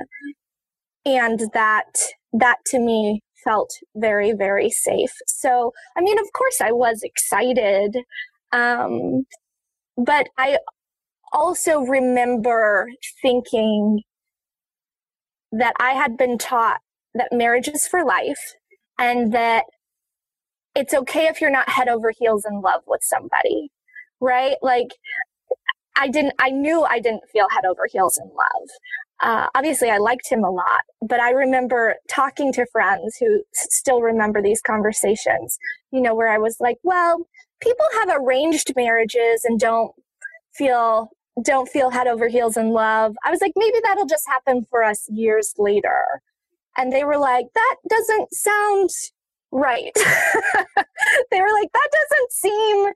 and 1.06 1.40
that, 1.54 1.90
that 2.32 2.58
to 2.66 2.78
me 2.80 3.22
felt 3.44 3.70
very, 3.94 4.32
very 4.32 4.70
safe. 4.70 5.12
So, 5.26 5.72
I 5.96 6.00
mean, 6.00 6.18
of 6.18 6.26
course 6.36 6.60
I 6.60 6.72
was 6.72 7.00
excited. 7.02 7.96
Um, 8.52 9.24
but 9.96 10.28
I 10.36 10.58
also 11.32 11.80
remember 11.80 12.88
thinking 13.22 14.02
that 15.52 15.74
I 15.80 15.92
had 15.92 16.16
been 16.16 16.38
taught 16.38 16.80
that 17.14 17.32
marriage 17.32 17.68
is 17.68 17.86
for 17.86 18.04
life 18.04 18.54
and 18.98 19.32
that 19.32 19.64
it's 20.74 20.94
okay 20.94 21.26
if 21.26 21.40
you're 21.40 21.50
not 21.50 21.68
head 21.68 21.88
over 21.88 22.12
heels 22.16 22.44
in 22.48 22.60
love 22.60 22.82
with 22.86 23.00
somebody, 23.02 23.70
right? 24.20 24.56
Like, 24.62 24.88
I 25.96 26.08
didn't, 26.08 26.34
I 26.38 26.50
knew 26.50 26.84
I 26.84 27.00
didn't 27.00 27.28
feel 27.32 27.48
head 27.50 27.64
over 27.64 27.86
heels 27.90 28.18
in 28.22 28.28
love. 28.28 28.68
Uh, 29.20 29.48
obviously, 29.54 29.90
I 29.90 29.98
liked 29.98 30.30
him 30.30 30.44
a 30.44 30.50
lot, 30.50 30.82
but 31.02 31.18
I 31.18 31.30
remember 31.30 31.96
talking 32.08 32.52
to 32.52 32.66
friends 32.70 33.16
who 33.18 33.42
still 33.52 34.00
remember 34.00 34.40
these 34.40 34.60
conversations, 34.60 35.58
you 35.90 36.00
know, 36.00 36.14
where 36.14 36.28
I 36.28 36.38
was 36.38 36.56
like, 36.60 36.76
well, 36.84 37.26
people 37.60 37.86
have 37.94 38.10
arranged 38.12 38.72
marriages 38.76 39.44
and 39.44 39.58
don't 39.58 39.90
feel 40.54 41.08
don't 41.42 41.68
feel 41.68 41.90
head 41.90 42.06
over 42.06 42.28
heels 42.28 42.56
in 42.56 42.70
love. 42.70 43.16
I 43.24 43.30
was 43.30 43.40
like, 43.40 43.52
maybe 43.56 43.78
that'll 43.82 44.06
just 44.06 44.26
happen 44.26 44.64
for 44.70 44.82
us 44.82 45.06
years 45.08 45.54
later. 45.58 46.22
And 46.76 46.92
they 46.92 47.04
were 47.04 47.18
like, 47.18 47.46
that 47.54 47.76
doesn't 47.88 48.32
sound 48.32 48.90
right. 49.50 49.92
they 51.30 51.40
were 51.40 51.52
like, 51.52 51.70
that 51.72 51.88
doesn't 51.92 52.32
seem 52.32 52.92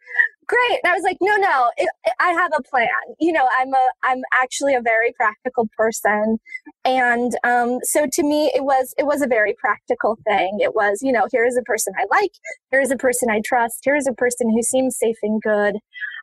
great. 0.47 0.81
And 0.85 0.93
I 0.93 0.95
was 0.95 1.03
like, 1.03 1.17
no, 1.21 1.37
no, 1.37 1.71
it, 1.77 1.89
it, 2.05 2.13
I 2.21 2.31
have 2.33 2.53
a 2.57 2.63
plan. 2.63 2.89
You 3.19 3.33
know, 3.33 3.49
I'm 3.59 3.73
a, 3.73 3.87
I'm 4.03 4.21
actually 4.35 4.75
a 4.75 4.83
very 4.83 5.13
practical 5.13 5.69
person. 5.77 6.39
And, 6.85 7.33
um, 7.45 7.79
so 7.83 8.07
to 8.13 8.23
me, 8.23 8.53
it 8.55 8.65
was, 8.65 8.95
it 8.99 9.07
was 9.07 9.23
a 9.23 9.27
very 9.27 9.55
practical 9.59 10.19
thing. 10.27 10.59
It 10.61 10.75
was, 10.75 10.99
you 11.03 11.13
know, 11.13 11.27
here 11.31 11.45
is 11.45 11.57
a 11.57 11.63
person 11.63 11.95
I 11.99 12.05
like. 12.15 12.33
Here 12.71 12.81
is 12.81 12.91
a 12.91 12.97
person 12.97 13.31
I 13.31 13.41
trust. 13.45 13.81
Here 13.83 13.97
is 13.97 14.07
a 14.07 14.13
person 14.13 14.51
who 14.51 14.63
seems 14.63 14.97
safe 14.99 15.17
and 15.23 15.41
good. 15.41 15.77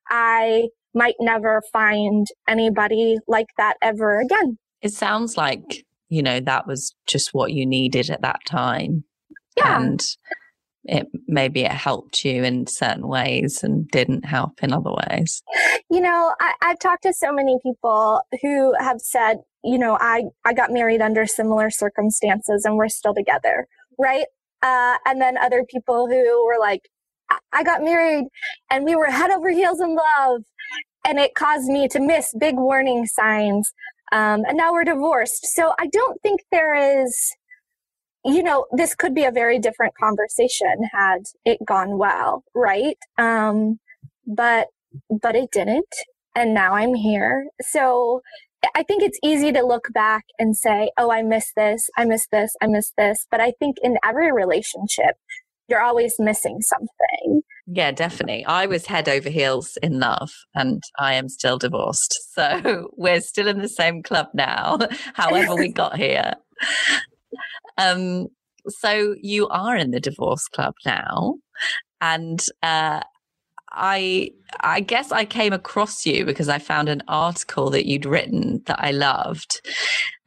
I 0.09 0.69
might 0.93 1.15
never 1.19 1.61
find 1.71 2.27
anybody 2.47 3.17
like 3.27 3.47
that 3.57 3.75
ever 3.81 4.19
again. 4.19 4.57
It 4.81 4.93
sounds 4.93 5.37
like, 5.37 5.85
you 6.09 6.23
know, 6.23 6.39
that 6.39 6.67
was 6.67 6.95
just 7.07 7.33
what 7.33 7.51
you 7.51 7.65
needed 7.65 8.09
at 8.09 8.21
that 8.21 8.39
time. 8.45 9.03
Yeah. 9.57 9.81
And 9.81 10.01
it 10.85 11.07
maybe 11.27 11.63
it 11.63 11.71
helped 11.71 12.23
you 12.23 12.43
in 12.43 12.65
certain 12.65 13.07
ways 13.07 13.63
and 13.63 13.87
didn't 13.89 14.25
help 14.25 14.63
in 14.63 14.73
other 14.73 14.91
ways. 15.09 15.43
You 15.89 16.01
know, 16.01 16.33
I, 16.39 16.53
I've 16.61 16.79
talked 16.79 17.03
to 17.03 17.13
so 17.13 17.31
many 17.31 17.57
people 17.61 18.21
who 18.41 18.73
have 18.79 18.99
said, 18.99 19.37
you 19.63 19.77
know, 19.77 19.97
I, 19.99 20.23
I 20.45 20.53
got 20.53 20.71
married 20.71 21.01
under 21.01 21.25
similar 21.27 21.69
circumstances 21.69 22.63
and 22.65 22.77
we're 22.77 22.87
still 22.87 23.13
together, 23.13 23.67
right? 23.99 24.25
Uh, 24.61 24.97
and 25.05 25.21
then 25.21 25.37
other 25.37 25.63
people 25.69 26.07
who 26.07 26.45
were 26.45 26.59
like, 26.59 26.81
I 27.53 27.63
got 27.63 27.83
married 27.83 28.25
and 28.71 28.85
we 28.85 28.95
were 28.95 29.05
head 29.05 29.31
over 29.31 29.49
heels 29.49 29.79
in 29.79 29.95
love. 29.95 30.41
And 31.05 31.19
it 31.19 31.35
caused 31.35 31.69
me 31.69 31.87
to 31.89 31.99
miss 31.99 32.33
big 32.39 32.55
warning 32.55 33.05
signs. 33.05 33.73
Um, 34.11 34.43
and 34.47 34.57
now 34.57 34.73
we're 34.73 34.83
divorced. 34.83 35.45
So 35.45 35.73
I 35.79 35.87
don't 35.87 36.21
think 36.21 36.41
there 36.51 37.03
is, 37.03 37.35
you 38.25 38.43
know, 38.43 38.65
this 38.71 38.95
could 38.95 39.13
be 39.13 39.23
a 39.23 39.31
very 39.31 39.59
different 39.59 39.93
conversation 39.95 40.89
had 40.91 41.23
it 41.45 41.59
gone 41.65 41.97
well, 41.97 42.43
right? 42.53 42.97
Um, 43.17 43.79
but, 44.25 44.67
but 45.09 45.35
it 45.35 45.51
didn't. 45.51 45.93
And 46.35 46.53
now 46.53 46.73
I'm 46.73 46.93
here. 46.93 47.47
So 47.61 48.21
I 48.75 48.83
think 48.83 49.03
it's 49.03 49.19
easy 49.23 49.51
to 49.53 49.65
look 49.65 49.87
back 49.93 50.25
and 50.37 50.55
say, 50.55 50.91
oh, 50.97 51.11
I 51.11 51.21
miss 51.21 51.51
this, 51.55 51.89
I 51.97 52.05
miss 52.05 52.27
this, 52.31 52.55
I 52.61 52.67
miss 52.67 52.91
this. 52.97 53.25
But 53.31 53.39
I 53.39 53.51
think 53.51 53.77
in 53.81 53.97
every 54.03 54.31
relationship, 54.31 55.15
you're 55.69 55.81
always 55.81 56.15
missing 56.19 56.59
something. 56.61 57.41
Yeah, 57.67 57.91
definitely. 57.91 58.45
I 58.45 58.65
was 58.65 58.85
head 58.87 59.07
over 59.07 59.29
heels 59.29 59.77
in 59.83 59.99
love 59.99 60.31
and 60.55 60.81
I 60.97 61.13
am 61.13 61.29
still 61.29 61.57
divorced. 61.57 62.17
So 62.39 62.89
we're 62.95 63.19
still 63.19 63.49
in 63.49 63.59
the 63.59 63.67
same 63.67 64.01
club 64.01 64.27
now, 64.33 64.77
however 65.13 65.55
we 65.55 65.73
got 65.73 65.97
here. 65.97 66.35
Um, 67.77 68.27
so 68.67 69.13
you 69.21 69.49
are 69.49 69.75
in 69.75 69.91
the 69.91 69.99
divorce 69.99 70.47
club 70.47 70.73
now. 70.85 71.35
And 71.99 72.41
uh, 72.63 73.01
I 73.71 74.31
I 74.61 74.79
guess 74.79 75.11
I 75.11 75.25
came 75.25 75.53
across 75.53 76.05
you 76.05 76.25
because 76.25 76.49
I 76.49 76.59
found 76.59 76.89
an 76.89 77.03
article 77.07 77.69
that 77.71 77.85
you'd 77.87 78.05
written 78.05 78.61
that 78.65 78.79
I 78.79 78.91
loved, 78.91 79.61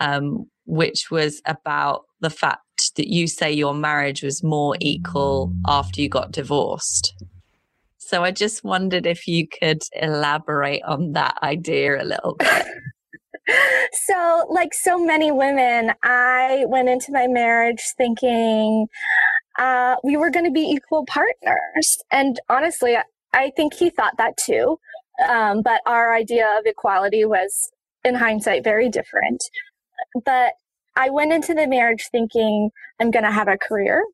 um, 0.01 0.45
which 0.67 1.11
was 1.11 1.41
about 1.47 2.03
the 2.21 2.31
fact 2.31 2.62
that 2.97 3.09
you 3.09 3.27
say 3.27 3.53
your 3.53 3.75
marriage 3.75 4.23
was 4.23 4.43
more 4.43 4.77
equal 4.81 5.53
after 5.67 6.01
you 6.01 6.09
got 6.09 6.33
divorced. 6.33 7.15
So 7.99 8.25
I 8.25 8.31
just 8.31 8.63
wondered 8.65 9.07
if 9.07 9.27
you 9.27 9.47
could 9.49 9.83
elaborate 9.95 10.83
on 10.83 11.13
that 11.13 11.39
idea 11.43 12.03
a 12.03 12.05
little 12.05 12.35
bit. 12.35 12.67
so, 13.93 14.47
like 14.51 14.75
so 14.75 15.03
many 15.03 15.31
women, 15.31 15.93
I 16.03 16.65
went 16.69 16.89
into 16.89 17.13
my 17.13 17.27
marriage 17.27 17.83
thinking 17.97 18.87
uh, 19.59 19.97
we 20.05 20.17
were 20.17 20.31
going 20.31 20.45
to 20.45 20.51
be 20.51 20.61
equal 20.61 21.07
partners. 21.07 21.99
And 22.11 22.41
honestly, 22.49 22.97
I 23.33 23.51
think 23.57 23.75
he 23.75 23.91
thought 23.91 24.17
that 24.19 24.37
too. 24.37 24.79
Um, 25.29 25.63
but 25.63 25.81
our 25.87 26.15
idea 26.15 26.47
of 26.59 26.67
equality 26.67 27.25
was, 27.25 27.71
in 28.05 28.15
hindsight, 28.15 28.65
very 28.65 28.89
different. 28.89 29.43
But 30.25 30.53
I 30.97 31.11
went 31.11 31.33
into 31.33 31.55
the 31.55 31.67
marriage 31.67 32.09
thinking 32.11 32.71
I'm 33.01 33.11
going 33.11 33.25
to 33.25 33.33
have 33.33 33.49
a 33.49 33.59
career, 33.59 34.05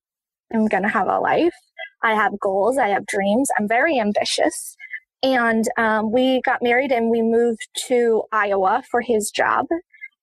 I'm 0.53 0.67
going 0.67 0.83
to 0.83 0.89
have 0.89 1.09
a 1.09 1.19
life, 1.19 1.55
I 2.03 2.15
have 2.15 2.39
goals, 2.39 2.79
I 2.79 2.89
have 2.89 3.07
dreams, 3.07 3.49
I'm 3.59 3.69
very 3.69 3.99
ambitious. 3.99 4.77
And 5.23 5.65
um, 5.77 6.13
we 6.13 6.41
got 6.45 6.63
married 6.63 6.93
and 6.93 7.11
we 7.11 7.23
moved 7.23 7.69
to 7.89 8.23
Iowa 8.33 8.83
for 8.89 9.01
his 9.01 9.31
job. 9.31 9.67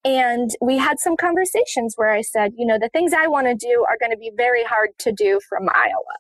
And 0.06 0.52
we 0.62 0.78
had 0.78 1.00
some 1.00 1.18
conversations 1.18 1.96
where 1.98 2.12
I 2.12 2.22
said, 2.22 2.54
you 2.56 2.66
know, 2.66 2.78
the 2.80 2.90
things 2.90 3.12
I 3.12 3.28
want 3.28 3.48
to 3.48 3.56
do 3.56 3.86
are 3.90 3.98
going 4.00 4.12
to 4.12 4.18
be 4.18 4.32
very 4.38 4.64
hard 4.64 4.90
to 5.00 5.12
do 5.12 5.40
from 5.50 5.68
Iowa. 5.74 6.16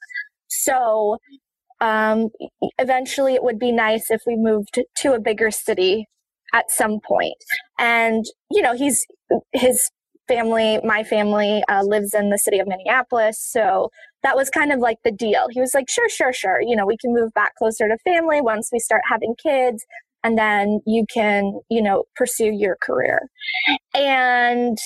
So 0.47 1.19
um, 1.79 2.29
eventually 2.79 3.35
it 3.35 3.43
would 3.43 3.59
be 3.59 3.71
nice 3.71 4.09
if 4.09 4.21
we 4.25 4.35
moved 4.35 4.79
to 4.97 5.13
a 5.13 5.19
bigger 5.19 5.51
city 5.51 6.07
at 6.51 6.71
some 6.71 6.99
point. 6.99 7.37
And, 7.77 8.25
you 8.49 8.61
know, 8.61 8.75
he's, 8.75 9.05
his 9.53 9.91
family, 10.27 10.79
my 10.83 11.03
family 11.03 11.63
uh, 11.69 11.83
lives 11.83 12.13
in 12.13 12.29
the 12.29 12.37
city 12.37 12.59
of 12.59 12.67
Minneapolis. 12.67 13.39
So 13.39 13.89
that 14.23 14.35
was 14.35 14.49
kind 14.49 14.71
of 14.71 14.79
like 14.79 14.97
the 15.03 15.11
deal. 15.11 15.47
He 15.51 15.59
was 15.59 15.73
like, 15.73 15.89
sure, 15.89 16.09
sure, 16.09 16.33
sure. 16.33 16.61
You 16.61 16.75
know, 16.75 16.85
we 16.85 16.97
can 16.97 17.13
move 17.13 17.33
back 17.33 17.55
closer 17.55 17.87
to 17.87 17.97
family 17.99 18.41
once 18.41 18.69
we 18.71 18.79
start 18.79 19.01
having 19.09 19.35
kids. 19.41 19.85
And 20.23 20.37
then 20.37 20.81
you 20.87 21.05
can, 21.13 21.59
you 21.69 21.81
know, 21.81 22.05
pursue 22.15 22.51
your 22.51 22.77
career. 22.81 23.29
And, 23.93 24.77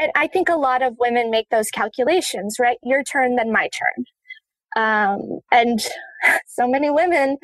and 0.00 0.12
I 0.14 0.28
think 0.28 0.48
a 0.48 0.54
lot 0.54 0.82
of 0.82 0.94
women 1.00 1.30
make 1.30 1.48
those 1.50 1.70
calculations, 1.70 2.56
right? 2.60 2.78
Your 2.84 3.02
turn, 3.02 3.34
then 3.34 3.52
my 3.52 3.68
turn. 3.68 4.04
Um, 4.76 5.40
and 5.50 5.80
so 6.46 6.68
many 6.68 6.90
women 6.90 7.38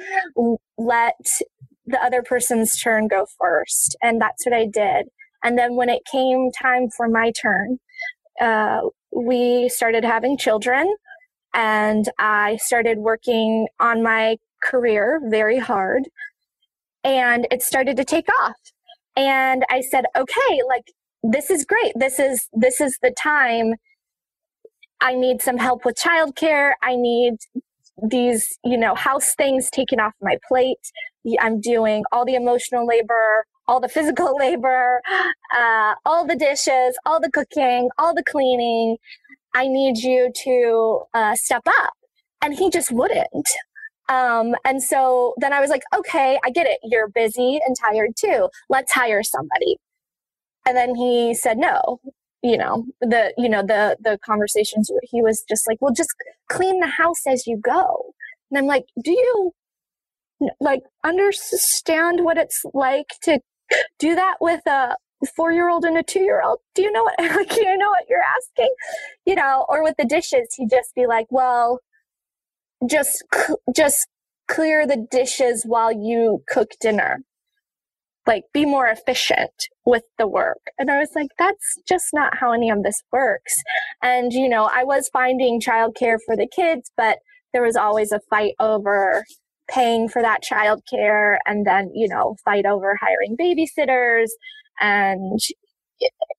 let 0.79 1.41
the 1.87 2.03
other 2.03 2.23
person's 2.23 2.81
turn 2.81 3.09
go 3.09 3.27
first. 3.39 3.97
And 4.03 4.21
that's 4.21 4.47
what 4.47 4.55
I 4.55 4.67
did. 4.67 5.09
And 5.45 5.59
then 5.59 5.77
when 5.77 5.89
it 5.89 6.03
came 6.11 6.51
time 6.51 6.89
for 6.97 7.09
my 7.09 7.33
turn, 7.33 7.79
uh, 8.41 8.81
we 9.15 9.69
started 9.69 10.05
having 10.05 10.37
children 10.37 10.97
and 11.55 12.09
I 12.19 12.57
started 12.57 12.99
working 12.99 13.69
on 13.79 14.03
my 14.03 14.39
career 14.63 15.21
very 15.27 15.59
hard 15.59 16.05
and 17.05 17.47
it 17.51 17.63
started 17.63 17.97
to 17.99 18.05
take 18.05 18.29
off. 18.41 18.57
And 19.17 19.65
I 19.71 19.83
said, 19.83 20.07
okay, 20.17 20.61
like 20.67 20.91
this 21.23 21.51
is 21.51 21.65
great. 21.65 21.93
This 21.95 22.19
is, 22.19 22.49
this 22.53 22.81
is 22.81 22.99
the 23.03 23.13
time 23.13 23.75
I 25.01 25.15
need 25.15 25.43
some 25.43 25.59
help 25.59 25.85
with 25.85 25.97
childcare. 25.97 26.73
I 26.83 26.97
need 26.97 27.35
these, 28.03 28.59
you 28.65 28.77
know, 28.77 28.95
house 28.95 29.35
things 29.37 29.71
taken 29.71 30.01
off 30.01 30.15
my 30.21 30.39
plate. 30.49 30.79
I'm 31.41 31.61
doing 31.61 32.05
all 32.11 32.25
the 32.25 32.35
emotional 32.35 32.87
labor, 32.87 33.45
all 33.69 33.81
the 33.81 33.89
physical 33.89 34.37
labor, 34.39 35.01
uh, 35.57 35.95
all 36.05 36.27
the 36.27 36.37
dishes, 36.37 36.97
all 37.07 37.21
the 37.21 37.31
cooking, 37.31 37.89
all 37.99 38.15
the 38.15 38.25
cleaning. 38.25 38.97
I 39.55 39.69
need 39.69 39.99
you 39.99 40.33
to 40.45 41.03
uh, 41.15 41.35
step 41.37 41.63
up. 41.67 41.93
And 42.43 42.55
he 42.55 42.71
just 42.71 42.93
wouldn't. 42.93 43.49
Um, 44.09 44.55
and 44.67 44.83
so 44.83 45.35
then 45.39 45.53
I 45.53 45.61
was 45.61 45.71
like, 45.71 45.83
okay, 45.97 46.39
I 46.45 46.51
get 46.51 46.67
it. 46.67 46.79
You're 46.83 47.09
busy 47.09 47.59
and 47.67 47.75
tired 47.79 48.11
too. 48.17 48.49
Let's 48.69 48.93
hire 48.93 49.23
somebody. 49.23 49.79
And 50.67 50.77
then 50.77 50.95
he 50.95 51.35
said 51.35 51.59
no 51.59 52.01
you 52.45 52.59
know 52.59 52.85
the 53.01 53.33
you 53.39 53.49
know 53.49 53.63
the 53.63 53.97
the 54.01 54.19
conversations 54.25 54.91
he 55.03 55.23
was 55.23 55.43
just 55.49 55.67
like 55.67 55.79
well 55.81 55.93
just 55.93 56.15
clean 56.51 56.79
the 56.79 56.87
house 56.87 57.27
as 57.27 57.47
you 57.47 57.57
go 57.57 58.15
and 58.51 58.59
i'm 58.59 58.67
like 58.67 58.85
do 59.03 59.11
you 59.11 59.53
like 60.61 60.83
understand 61.05 62.23
what 62.23 62.37
it's 62.37 62.63
like 62.75 63.07
to 63.23 63.41
do 63.99 64.15
that 64.15 64.37
with 64.41 64.67
a 64.67 64.97
four 65.37 65.53
year 65.53 65.71
old 65.71 65.85
and 65.85 65.97
a 65.97 66.03
two 66.03 66.21
year 66.21 66.43
old 66.43 66.59
do 66.75 66.83
you 66.83 66.93
know 66.93 67.03
what 67.03 67.15
like 67.19 67.57
you 67.57 67.79
know 67.79 67.89
what 67.91 68.05
you're 68.09 68.21
asking 68.37 68.69
you 69.25 69.35
know 69.35 69.65
or 69.69 69.83
with 69.83 69.95
the 69.99 70.05
dishes 70.05 70.55
he'd 70.57 70.71
just 70.71 70.95
be 70.95 71.07
like 71.07 71.27
well 71.31 71.81
just 72.87 73.25
just 73.75 74.07
clear 74.49 74.87
the 74.87 75.07
dishes 75.11 75.65
while 75.67 75.91
you 75.91 76.43
cook 76.47 76.69
dinner 76.81 77.21
like 78.27 78.45
be 78.53 78.65
more 78.65 78.87
efficient 78.87 79.53
with 79.85 80.05
the 80.19 80.27
work. 80.27 80.61
And 80.79 80.91
I 80.91 80.99
was 80.99 81.11
like, 81.15 81.29
that's 81.39 81.79
just 81.87 82.07
not 82.13 82.37
how 82.39 82.53
any 82.53 82.71
of 82.71 82.83
this 82.83 83.03
works. 83.13 83.55
And, 84.03 84.33
you 84.33 84.49
know, 84.49 84.69
I 84.73 84.85
was 84.85 85.11
finding 85.13 85.61
childcare 85.61 86.19
for 86.25 86.37
the 86.37 86.49
kids, 86.49 86.91
but 86.97 87.19
there 87.53 87.63
was 87.63 87.77
always 87.77 88.13
a 88.13 88.21
fight 88.31 88.55
over 88.59 89.25
paying 89.69 90.09
for 90.09 90.23
that 90.23 90.43
childcare 90.43 91.39
and 91.47 91.67
then, 91.67 91.91
you 91.95 92.09
know, 92.09 92.37
fight 92.45 92.67
over 92.67 92.99
hiring 93.01 93.37
babysitters 93.37 94.29
and, 94.81 95.41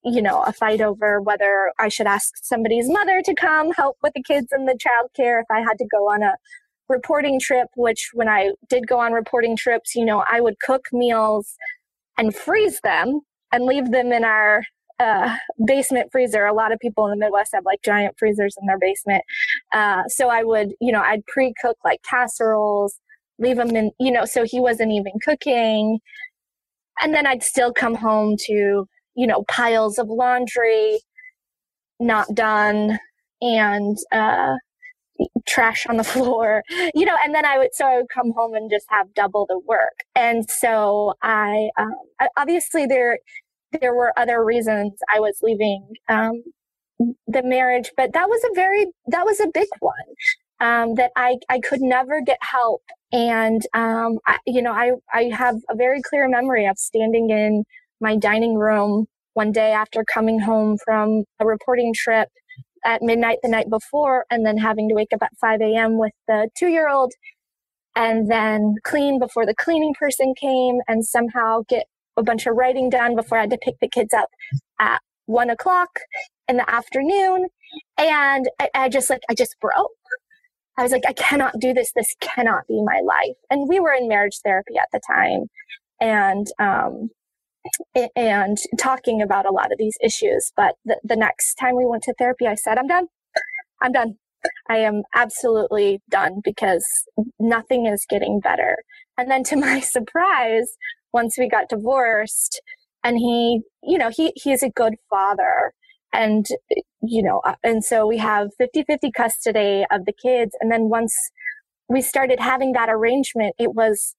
you 0.03 0.21
know, 0.21 0.43
a 0.43 0.53
fight 0.53 0.81
over 0.81 1.21
whether 1.21 1.71
I 1.79 1.89
should 1.89 2.07
ask 2.07 2.33
somebody's 2.43 2.89
mother 2.89 3.21
to 3.23 3.33
come 3.33 3.71
help 3.71 3.97
with 4.03 4.13
the 4.13 4.23
kids 4.23 4.47
and 4.51 4.67
the 4.67 4.73
childcare 4.73 5.41
if 5.41 5.47
I 5.49 5.59
had 5.59 5.77
to 5.79 5.87
go 5.91 6.09
on 6.09 6.23
a 6.23 6.35
reporting 6.89 7.39
trip, 7.39 7.67
which 7.75 8.09
when 8.13 8.29
I 8.29 8.51
did 8.69 8.87
go 8.87 8.99
on 8.99 9.13
reporting 9.13 9.55
trips, 9.55 9.95
you 9.95 10.05
know, 10.05 10.23
I 10.29 10.41
would 10.41 10.59
cook 10.59 10.85
meals 10.91 11.55
and 12.17 12.35
freeze 12.35 12.79
them 12.81 13.21
and 13.51 13.65
leave 13.65 13.91
them 13.91 14.11
in 14.11 14.23
our 14.23 14.63
uh, 14.99 15.35
basement 15.65 16.09
freezer. 16.11 16.45
A 16.45 16.53
lot 16.53 16.71
of 16.71 16.79
people 16.79 17.05
in 17.05 17.11
the 17.11 17.17
Midwest 17.17 17.51
have 17.53 17.65
like 17.65 17.81
giant 17.83 18.15
freezers 18.17 18.55
in 18.59 18.67
their 18.67 18.79
basement. 18.79 19.23
Uh, 19.73 20.03
so 20.07 20.29
I 20.29 20.43
would, 20.43 20.73
you 20.79 20.91
know, 20.91 21.01
I'd 21.01 21.25
pre 21.25 21.53
cook 21.61 21.77
like 21.83 22.01
casseroles, 22.03 22.99
leave 23.39 23.57
him 23.59 23.75
in, 23.75 23.91
you 23.99 24.11
know, 24.11 24.25
so 24.25 24.43
he 24.45 24.59
wasn't 24.59 24.91
even 24.91 25.13
cooking. 25.23 25.99
And 27.01 27.13
then 27.13 27.27
I'd 27.27 27.43
still 27.43 27.73
come 27.73 27.95
home 27.95 28.35
to, 28.45 28.87
you 29.15 29.27
know, 29.27 29.43
piles 29.47 29.97
of 29.97 30.07
laundry 30.09 30.99
not 31.99 32.27
done 32.33 32.99
and, 33.41 33.97
uh, 34.11 34.55
trash 35.47 35.85
on 35.87 35.97
the 35.97 36.03
floor, 36.15 36.63
you 36.93 37.05
know, 37.05 37.15
and 37.23 37.33
then 37.33 37.45
I 37.45 37.57
would, 37.57 37.73
so 37.73 37.85
I 37.85 37.97
would 37.97 38.09
come 38.13 38.31
home 38.35 38.53
and 38.53 38.69
just 38.69 38.85
have 38.89 39.13
double 39.13 39.45
the 39.47 39.59
work. 39.59 39.99
And 40.15 40.49
so 40.49 41.13
I, 41.21 41.69
um, 41.77 41.93
obviously 42.37 42.85
there, 42.85 43.19
there 43.81 43.93
were 43.95 44.13
other 44.17 44.43
reasons 44.43 44.93
I 45.13 45.19
was 45.19 45.39
leaving, 45.41 45.87
um, 46.09 46.43
the 47.27 47.43
marriage, 47.43 47.91
but 47.97 48.13
that 48.13 48.29
was 48.29 48.41
a 48.45 48.55
very, 48.55 48.87
that 49.07 49.25
was 49.25 49.39
a 49.39 49.47
big 49.53 49.67
one. 49.79 49.93
Um, 50.61 50.95
that 50.95 51.11
I, 51.17 51.35
I 51.49 51.59
could 51.59 51.81
never 51.81 52.21
get 52.21 52.37
help. 52.41 52.81
And, 53.15 53.63
um, 53.73 54.19
I, 54.27 54.39
you 54.47 54.61
know, 54.61 54.73
I, 54.73 54.91
I 55.13 55.31
have 55.33 55.55
a 55.71 55.75
very 55.77 56.01
clear 56.03 56.29
memory 56.29 56.67
of 56.67 56.77
standing 56.77 57.31
in 57.31 57.63
my 58.01 58.17
dining 58.17 58.55
room 58.57 59.07
one 59.35 59.53
day 59.53 59.71
after 59.73 60.03
coming 60.03 60.39
home 60.41 60.77
from 60.85 61.23
a 61.39 61.47
reporting 61.47 61.93
trip 61.95 62.29
at 62.85 63.01
midnight 63.03 63.39
the 63.43 63.49
night 63.49 63.69
before 63.69 64.25
and 64.31 64.45
then 64.45 64.57
having 64.57 64.89
to 64.89 64.95
wake 64.95 65.13
up 65.13 65.23
at 65.23 65.31
5 65.41 65.61
a.m. 65.61 65.99
with 65.99 66.13
the 66.27 66.49
two 66.59 66.67
year 66.67 66.89
old 66.89 67.13
and 67.95 68.31
then 68.31 68.75
clean 68.85 69.19
before 69.19 69.45
the 69.45 69.55
cleaning 69.55 69.95
person 69.99 70.33
came 70.39 70.79
and 70.89 71.05
somehow 71.05 71.61
get 71.69 71.85
a 72.17 72.23
bunch 72.23 72.47
of 72.47 72.55
writing 72.57 72.89
done 72.89 73.15
before 73.15 73.39
I 73.39 73.43
had 73.43 73.51
to 73.51 73.59
pick 73.59 73.75
the 73.81 73.89
kids 73.89 74.13
up 74.13 74.29
at 74.79 75.01
one 75.27 75.51
o'clock 75.51 75.89
in 76.49 76.57
the 76.57 76.69
afternoon. 76.69 77.47
And 77.97 78.49
I, 78.59 78.69
I 78.75 78.89
just 78.89 79.09
like, 79.09 79.21
I 79.29 79.35
just 79.35 79.55
broke. 79.61 79.91
I 80.77 80.83
was 80.83 80.91
like, 80.91 81.03
I 81.07 81.13
cannot 81.13 81.59
do 81.59 81.73
this. 81.73 81.91
This 81.95 82.15
cannot 82.19 82.67
be 82.67 82.81
my 82.83 83.01
life. 83.03 83.37
And 83.49 83.67
we 83.69 83.79
were 83.79 83.93
in 83.93 84.07
marriage 84.07 84.39
therapy 84.43 84.77
at 84.77 84.89
the 84.91 84.99
time 85.07 85.45
and, 86.01 86.47
um, 86.59 87.09
and 88.15 88.57
talking 88.77 89.21
about 89.21 89.45
a 89.45 89.51
lot 89.51 89.71
of 89.71 89.77
these 89.77 89.97
issues. 90.03 90.51
But 90.55 90.75
the, 90.83 90.99
the 91.03 91.15
next 91.15 91.55
time 91.55 91.75
we 91.77 91.85
went 91.85 92.03
to 92.03 92.13
therapy, 92.17 92.45
I 92.47 92.55
said, 92.55 92.77
I'm 92.77 92.87
done. 92.87 93.07
I'm 93.81 93.91
done. 93.91 94.15
I 94.69 94.77
am 94.77 95.03
absolutely 95.13 96.01
done 96.09 96.41
because 96.43 96.85
nothing 97.39 97.85
is 97.85 98.05
getting 98.09 98.39
better. 98.39 98.77
And 99.17 99.31
then 99.31 99.43
to 99.45 99.55
my 99.55 99.79
surprise, 99.79 100.75
once 101.13 101.37
we 101.37 101.47
got 101.47 101.69
divorced 101.69 102.61
and 103.03 103.17
he, 103.17 103.61
you 103.83 103.97
know, 103.97 104.09
he, 104.09 104.33
he's 104.35 104.63
a 104.63 104.69
good 104.69 104.95
father 105.09 105.73
and, 106.13 106.45
you 107.01 107.21
know, 107.23 107.41
uh, 107.45 107.55
and 107.63 107.83
so 107.83 108.07
we 108.07 108.17
have 108.17 108.49
50 108.57 108.83
50 108.83 109.11
custody 109.11 109.85
of 109.91 110.05
the 110.05 110.13
kids. 110.13 110.55
And 110.59 110.71
then 110.71 110.89
once 110.89 111.15
we 111.89 112.01
started 112.01 112.39
having 112.39 112.73
that 112.73 112.89
arrangement, 112.89 113.55
it 113.59 113.75
was, 113.75 114.15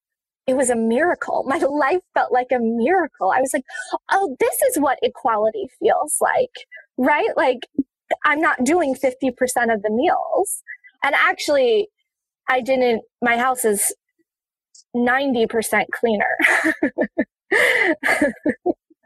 it 0.47 0.57
was 0.57 0.71
a 0.71 0.77
miracle. 0.77 1.45
My 1.49 1.59
life 1.59 2.03
felt 2.15 2.33
like 2.33 2.49
a 2.53 2.59
miracle. 2.61 3.33
I 3.33 3.41
was 3.41 3.53
like, 3.55 3.65
oh, 4.11 4.37
this 4.41 4.63
is 4.63 4.79
what 4.79 4.99
equality 5.03 5.69
feels 5.81 6.17
like, 6.21 6.53
right? 6.99 7.31
Like, 7.37 7.61
I'm 8.25 8.41
not 8.41 8.65
doing 8.65 8.95
50% 8.95 9.31
of 9.75 9.83
the 9.83 9.91
meals. 9.91 10.63
And 11.03 11.15
actually, 11.15 11.89
I 12.49 12.61
didn't, 12.61 13.03
my 13.23 13.39
house 13.39 13.65
is 13.65 13.95
90% 14.95 15.85
cleaner. 15.93 16.37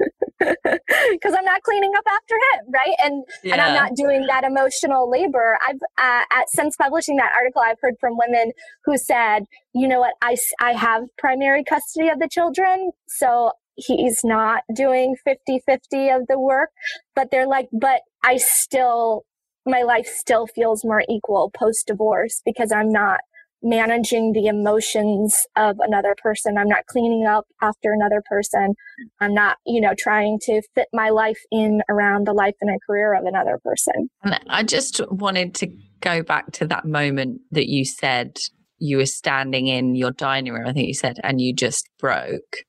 because 0.41 1.35
I'm 1.37 1.45
not 1.45 1.63
cleaning 1.63 1.93
up 1.97 2.05
after 2.07 2.35
him, 2.35 2.73
right? 2.73 2.97
And 3.05 3.25
yeah. 3.43 3.53
and 3.53 3.61
I'm 3.61 3.75
not 3.75 3.95
doing 3.95 4.27
that 4.27 4.45
emotional 4.45 5.11
labor. 5.11 5.59
I've 5.67 5.77
uh, 5.99 6.23
at 6.31 6.49
since 6.49 6.77
publishing 6.77 7.17
that 7.17 7.33
article, 7.37 7.63
I've 7.63 7.79
heard 7.81 7.95
from 8.01 8.17
women 8.17 8.53
who 8.85 8.97
said, 8.97 9.45
you 9.75 9.87
know 9.87 10.01
what, 10.01 10.15
I 10.23 10.37
I 10.61 10.73
have 10.73 11.05
primary 11.19 11.65
custody 11.65 12.09
of 12.09 12.19
the 12.19 12.29
children, 12.31 12.91
so 13.09 13.53
he's 13.77 14.23
not 14.25 14.63
doing 14.75 15.17
50-50 15.27 16.15
of 16.15 16.27
the 16.29 16.39
work, 16.39 16.71
but 17.15 17.31
they're 17.31 17.47
like, 17.47 17.69
but 17.73 18.03
I 18.23 18.37
still 18.37 19.25
my 19.67 19.83
life 19.83 20.07
still 20.07 20.47
feels 20.47 20.85
more 20.85 21.03
equal 21.09 21.51
post 21.57 21.87
divorce 21.87 22.41
because 22.45 22.73
I'm 22.73 22.91
not 22.91 23.21
managing 23.63 24.33
the 24.33 24.47
emotions 24.47 25.47
of 25.57 25.77
another 25.81 26.15
person. 26.23 26.57
I'm 26.57 26.69
not 26.69 26.87
cleaning 26.87 27.27
up 27.27 27.47
after 27.61 27.93
another 27.93 28.23
person. 28.29 28.75
I'm 29.21 29.35
not, 29.35 29.59
you 29.67 29.81
know, 29.81 29.95
trying 29.99 30.39
to 30.43 30.63
fit 30.75 30.89
my 30.93 31.11
life 31.11 31.41
in 31.51 31.83
around 31.89 32.27
the 32.27 32.33
life 32.33 32.55
and 32.61 32.71
a 32.71 32.79
career 32.87 33.15
of 33.15 33.25
another 33.25 33.59
person. 33.63 34.09
And 34.23 34.41
I 34.49 34.63
just 34.63 35.01
wanted 35.11 35.55
to 35.57 35.69
go 36.01 36.23
back 36.23 36.53
to 36.53 36.67
that 36.69 36.85
moment 36.85 37.41
that 37.51 37.69
you 37.69 37.85
said 37.85 38.39
you 38.79 38.97
were 38.97 39.07
standing 39.07 39.67
in 39.67 39.95
your 39.95 40.11
dining 40.11 40.55
room, 40.55 40.67
I 40.67 40.73
think 40.73 40.89
you 40.89 40.95
said, 40.95 41.19
and 41.23 41.41
you 41.41 41.55
just 41.55 41.89
broke. 41.99 42.65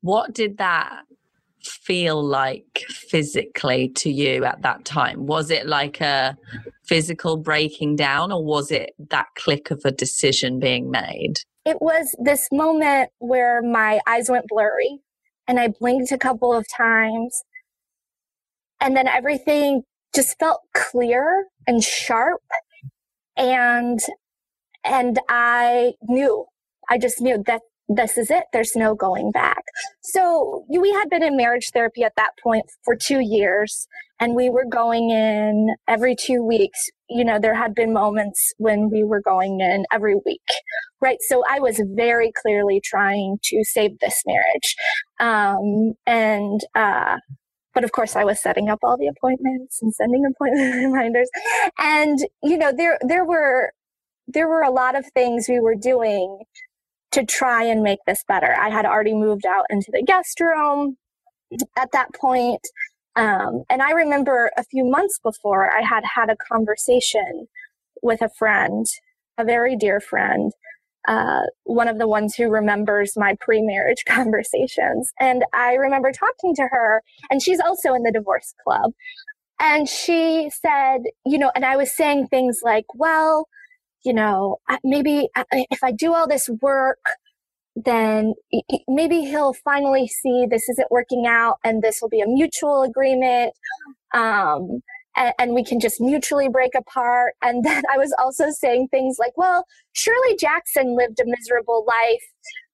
What 0.00 0.32
did 0.32 0.56
that 0.58 1.02
feel 1.62 2.22
like 2.22 2.84
physically 2.88 3.88
to 3.96 4.10
you 4.10 4.44
at 4.44 4.62
that 4.62 4.84
time? 4.84 5.26
Was 5.26 5.50
it 5.50 5.66
like 5.66 6.00
a 6.00 6.36
physical 6.84 7.36
breaking 7.36 7.96
down 7.96 8.32
or 8.32 8.44
was 8.44 8.70
it 8.70 8.90
that 9.10 9.26
click 9.36 9.70
of 9.70 9.80
a 9.84 9.92
decision 9.92 10.58
being 10.58 10.90
made? 10.90 11.34
It 11.64 11.80
was 11.80 12.14
this 12.18 12.48
moment 12.50 13.10
where 13.18 13.62
my 13.62 14.00
eyes 14.06 14.28
went 14.28 14.46
blurry 14.48 14.98
and 15.46 15.60
I 15.60 15.68
blinked 15.68 16.12
a 16.12 16.18
couple 16.18 16.52
of 16.52 16.66
times 16.76 17.42
and 18.80 18.96
then 18.96 19.06
everything 19.06 19.82
just 20.14 20.38
felt 20.38 20.60
clear 20.74 21.46
and 21.66 21.82
sharp 21.82 22.40
and 23.36 24.00
and 24.84 25.18
I 25.28 25.92
knew 26.02 26.46
I 26.88 26.98
just 26.98 27.20
knew 27.20 27.42
that 27.46 27.62
this 27.90 28.16
is 28.16 28.30
it. 28.30 28.44
There's 28.52 28.76
no 28.76 28.94
going 28.94 29.32
back. 29.32 29.64
So 30.00 30.64
we 30.68 30.90
had 30.92 31.10
been 31.10 31.24
in 31.24 31.36
marriage 31.36 31.70
therapy 31.72 32.04
at 32.04 32.14
that 32.16 32.30
point 32.42 32.64
for 32.84 32.94
two 32.94 33.18
years 33.20 33.88
and 34.20 34.36
we 34.36 34.48
were 34.48 34.64
going 34.64 35.10
in 35.10 35.74
every 35.88 36.14
two 36.14 36.44
weeks. 36.44 36.88
You 37.08 37.24
know, 37.24 37.40
there 37.40 37.54
had 37.54 37.74
been 37.74 37.92
moments 37.92 38.52
when 38.58 38.90
we 38.90 39.02
were 39.02 39.20
going 39.20 39.60
in 39.60 39.86
every 39.92 40.14
week, 40.24 40.46
right? 41.00 41.18
So 41.22 41.42
I 41.50 41.58
was 41.58 41.82
very 41.96 42.30
clearly 42.40 42.80
trying 42.84 43.38
to 43.44 43.64
save 43.64 43.98
this 43.98 44.22
marriage. 44.24 44.76
Um, 45.18 45.94
and, 46.06 46.60
uh, 46.76 47.16
but 47.74 47.82
of 47.82 47.90
course 47.90 48.14
I 48.14 48.22
was 48.22 48.40
setting 48.40 48.68
up 48.68 48.78
all 48.84 48.96
the 48.98 49.08
appointments 49.08 49.82
and 49.82 49.92
sending 49.92 50.24
appointment 50.30 50.76
reminders. 50.76 51.28
And, 51.76 52.20
you 52.42 52.56
know, 52.56 52.72
there, 52.72 52.98
there 53.02 53.24
were, 53.24 53.72
there 54.28 54.46
were 54.46 54.62
a 54.62 54.70
lot 54.70 54.96
of 54.96 55.06
things 55.12 55.46
we 55.48 55.58
were 55.58 55.74
doing 55.74 56.44
to 57.12 57.24
try 57.24 57.64
and 57.64 57.82
make 57.82 58.00
this 58.06 58.24
better. 58.26 58.54
I 58.58 58.70
had 58.70 58.86
already 58.86 59.14
moved 59.14 59.46
out 59.46 59.66
into 59.70 59.90
the 59.92 60.02
guest 60.02 60.40
room 60.40 60.96
at 61.76 61.92
that 61.92 62.14
point. 62.14 62.60
Um, 63.16 63.64
and 63.68 63.82
I 63.82 63.90
remember 63.90 64.50
a 64.56 64.64
few 64.64 64.84
months 64.84 65.18
before, 65.22 65.74
I 65.74 65.82
had 65.82 66.04
had 66.14 66.30
a 66.30 66.36
conversation 66.36 67.48
with 68.02 68.22
a 68.22 68.30
friend, 68.38 68.86
a 69.36 69.44
very 69.44 69.76
dear 69.76 70.00
friend, 70.00 70.52
uh, 71.08 71.42
one 71.64 71.88
of 71.88 71.98
the 71.98 72.06
ones 72.06 72.34
who 72.34 72.48
remembers 72.48 73.14
my 73.16 73.34
pre 73.40 73.60
marriage 73.62 74.04
conversations. 74.08 75.12
And 75.18 75.44
I 75.52 75.74
remember 75.74 76.12
talking 76.12 76.54
to 76.56 76.68
her, 76.70 77.02
and 77.30 77.42
she's 77.42 77.60
also 77.60 77.94
in 77.94 78.02
the 78.02 78.12
divorce 78.12 78.54
club. 78.64 78.92
And 79.60 79.88
she 79.88 80.50
said, 80.62 81.02
you 81.26 81.36
know, 81.36 81.52
and 81.54 81.66
I 81.66 81.76
was 81.76 81.94
saying 81.94 82.28
things 82.28 82.60
like, 82.62 82.86
well, 82.94 83.46
you 84.04 84.12
know, 84.12 84.58
maybe 84.82 85.28
if 85.70 85.82
I 85.82 85.92
do 85.92 86.14
all 86.14 86.28
this 86.28 86.48
work, 86.60 86.98
then 87.76 88.34
maybe 88.88 89.20
he'll 89.20 89.52
finally 89.52 90.08
see 90.08 90.46
this 90.48 90.68
isn't 90.68 90.90
working 90.90 91.26
out 91.26 91.56
and 91.64 91.82
this 91.82 92.00
will 92.00 92.08
be 92.08 92.20
a 92.20 92.26
mutual 92.26 92.82
agreement. 92.82 93.52
Um, 94.12 94.80
and, 95.16 95.32
and, 95.38 95.54
we 95.54 95.64
can 95.64 95.80
just 95.80 96.00
mutually 96.00 96.48
break 96.48 96.72
apart. 96.76 97.34
And 97.42 97.64
then 97.64 97.82
I 97.92 97.98
was 97.98 98.14
also 98.18 98.50
saying 98.50 98.88
things 98.90 99.16
like, 99.18 99.32
well, 99.36 99.64
Shirley 99.92 100.36
Jackson 100.38 100.96
lived 100.96 101.20
a 101.20 101.24
miserable 101.26 101.84
life 101.86 102.22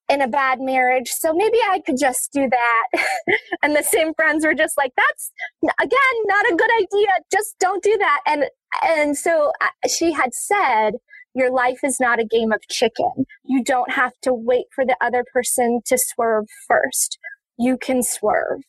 in 0.08 0.22
a 0.22 0.28
bad 0.28 0.60
marriage. 0.60 1.08
So 1.10 1.32
maybe 1.32 1.58
I 1.68 1.80
could 1.80 1.98
just 1.98 2.32
do 2.32 2.48
that. 2.48 3.06
and 3.62 3.74
the 3.74 3.82
same 3.82 4.14
friends 4.14 4.44
were 4.44 4.54
just 4.54 4.76
like, 4.76 4.92
that's 4.96 5.32
again, 5.80 6.16
not 6.26 6.46
a 6.46 6.56
good 6.56 6.70
idea. 6.76 7.08
Just 7.32 7.56
don't 7.58 7.82
do 7.82 7.96
that. 7.98 8.20
And, 8.26 8.44
and 8.84 9.16
so 9.16 9.52
uh, 9.60 9.88
she 9.88 10.12
had 10.12 10.32
said, 10.32 10.94
your 11.36 11.52
life 11.52 11.80
is 11.84 12.00
not 12.00 12.18
a 12.18 12.24
game 12.24 12.50
of 12.50 12.60
chicken. 12.70 13.26
You 13.44 13.62
don't 13.62 13.92
have 13.92 14.12
to 14.22 14.32
wait 14.32 14.66
for 14.74 14.86
the 14.86 14.96
other 15.02 15.22
person 15.32 15.80
to 15.84 15.98
swerve 15.98 16.46
first. 16.66 17.18
You 17.58 17.76
can 17.76 18.02
swerve. 18.02 18.60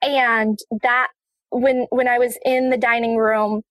And 0.00 0.58
that 0.82 1.08
when 1.50 1.86
when 1.90 2.06
I 2.06 2.18
was 2.18 2.38
in 2.44 2.70
the 2.70 2.78
dining 2.78 3.16
room 3.16 3.62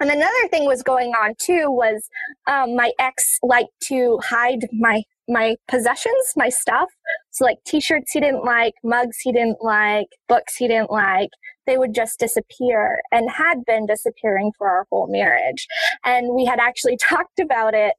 and 0.00 0.10
another 0.10 0.48
thing 0.50 0.64
was 0.64 0.82
going 0.82 1.10
on 1.10 1.34
too 1.38 1.70
was 1.70 2.08
um, 2.46 2.74
my 2.74 2.90
ex 2.98 3.38
liked 3.42 3.78
to 3.84 4.18
hide 4.24 4.66
my 4.72 5.02
my 5.28 5.56
possessions, 5.68 6.32
my 6.36 6.48
stuff. 6.48 6.88
So 7.30 7.44
like 7.44 7.58
t-shirts 7.66 8.12
he 8.12 8.20
didn't 8.20 8.44
like, 8.44 8.74
mugs 8.82 9.18
he 9.22 9.30
didn't 9.30 9.58
like, 9.60 10.08
books 10.26 10.56
he 10.56 10.66
didn't 10.66 10.90
like. 10.90 11.28
They 11.70 11.78
would 11.78 11.94
just 11.94 12.18
disappear 12.18 13.00
and 13.12 13.30
had 13.30 13.64
been 13.64 13.86
disappearing 13.86 14.50
for 14.58 14.68
our 14.68 14.88
whole 14.90 15.06
marriage. 15.06 15.68
And 16.04 16.34
we 16.34 16.44
had 16.44 16.58
actually 16.58 16.96
talked 17.00 17.38
about 17.38 17.74
it 17.74 17.94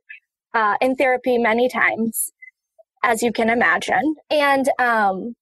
uh, 0.53 0.75
in 0.81 0.97
therapy 0.97 1.37
many 1.37 1.69
times, 1.69 2.33
as 3.01 3.23
you 3.23 3.31
can 3.31 3.49
imagine. 3.49 4.15
And 4.29 4.69
um, 4.77 5.35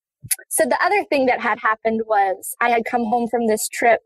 so 0.48 0.64
the 0.64 0.78
other 0.80 1.02
thing 1.10 1.26
that 1.26 1.40
had 1.40 1.58
happened 1.58 2.02
was 2.06 2.54
I 2.60 2.70
had 2.70 2.84
come 2.84 3.04
home 3.04 3.26
from 3.28 3.48
this 3.48 3.68
trip 3.68 3.98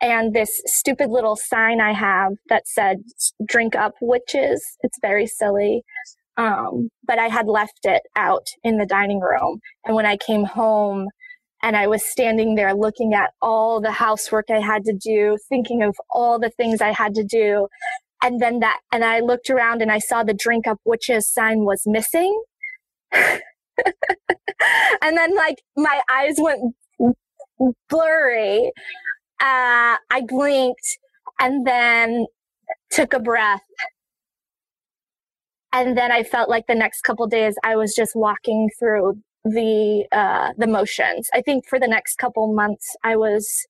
and 0.00 0.34
this 0.34 0.60
stupid 0.66 1.10
little 1.10 1.36
sign 1.36 1.80
I 1.80 1.92
have 1.92 2.32
that 2.48 2.66
said 2.66 2.96
drink 3.46 3.76
up 3.76 3.94
witches. 4.00 4.76
It's 4.82 4.98
very 5.00 5.28
silly. 5.28 5.84
Um, 6.36 6.88
but 7.04 7.20
I 7.20 7.28
had 7.28 7.46
left 7.46 7.80
it 7.84 8.02
out 8.16 8.46
in 8.64 8.78
the 8.78 8.86
dining 8.86 9.20
room. 9.20 9.60
And 9.84 9.94
when 9.94 10.06
I 10.06 10.16
came 10.16 10.44
home 10.46 11.06
and 11.62 11.76
I 11.76 11.86
was 11.86 12.04
standing 12.04 12.54
there 12.54 12.74
looking 12.74 13.14
at 13.14 13.30
all 13.42 13.80
the 13.80 13.90
housework 13.90 14.46
I 14.50 14.60
had 14.60 14.84
to 14.84 14.92
do, 14.92 15.36
thinking 15.48 15.82
of 15.82 15.96
all 16.10 16.38
the 16.38 16.50
things 16.50 16.80
I 16.80 16.92
had 16.92 17.14
to 17.14 17.24
do. 17.24 17.68
And 18.22 18.40
then 18.40 18.60
that, 18.60 18.80
and 18.92 19.04
I 19.04 19.20
looked 19.20 19.50
around 19.50 19.82
and 19.82 19.90
I 19.90 19.98
saw 19.98 20.22
the 20.22 20.34
drink 20.34 20.66
up 20.66 20.78
witches 20.84 21.28
sign 21.28 21.64
was 21.64 21.82
missing. 21.86 22.42
and 23.12 23.40
then 25.02 25.34
like 25.34 25.62
my 25.76 26.00
eyes 26.10 26.36
went 26.38 26.74
blurry. 27.88 28.72
Uh, 29.40 29.96
I 30.10 30.22
blinked 30.26 30.98
and 31.40 31.66
then 31.66 32.26
took 32.90 33.12
a 33.12 33.20
breath. 33.20 33.62
And 35.72 35.98
then 35.98 36.10
I 36.10 36.22
felt 36.22 36.48
like 36.48 36.66
the 36.66 36.74
next 36.74 37.02
couple 37.02 37.26
days 37.26 37.54
I 37.62 37.76
was 37.76 37.94
just 37.94 38.12
walking 38.14 38.68
through 38.78 39.20
the 39.44 40.06
uh, 40.12 40.52
the 40.56 40.66
motions. 40.66 41.28
I 41.32 41.40
think 41.40 41.66
for 41.66 41.78
the 41.78 41.88
next 41.88 42.16
couple 42.16 42.52
months 42.52 42.96
I 43.04 43.16
was 43.16 43.66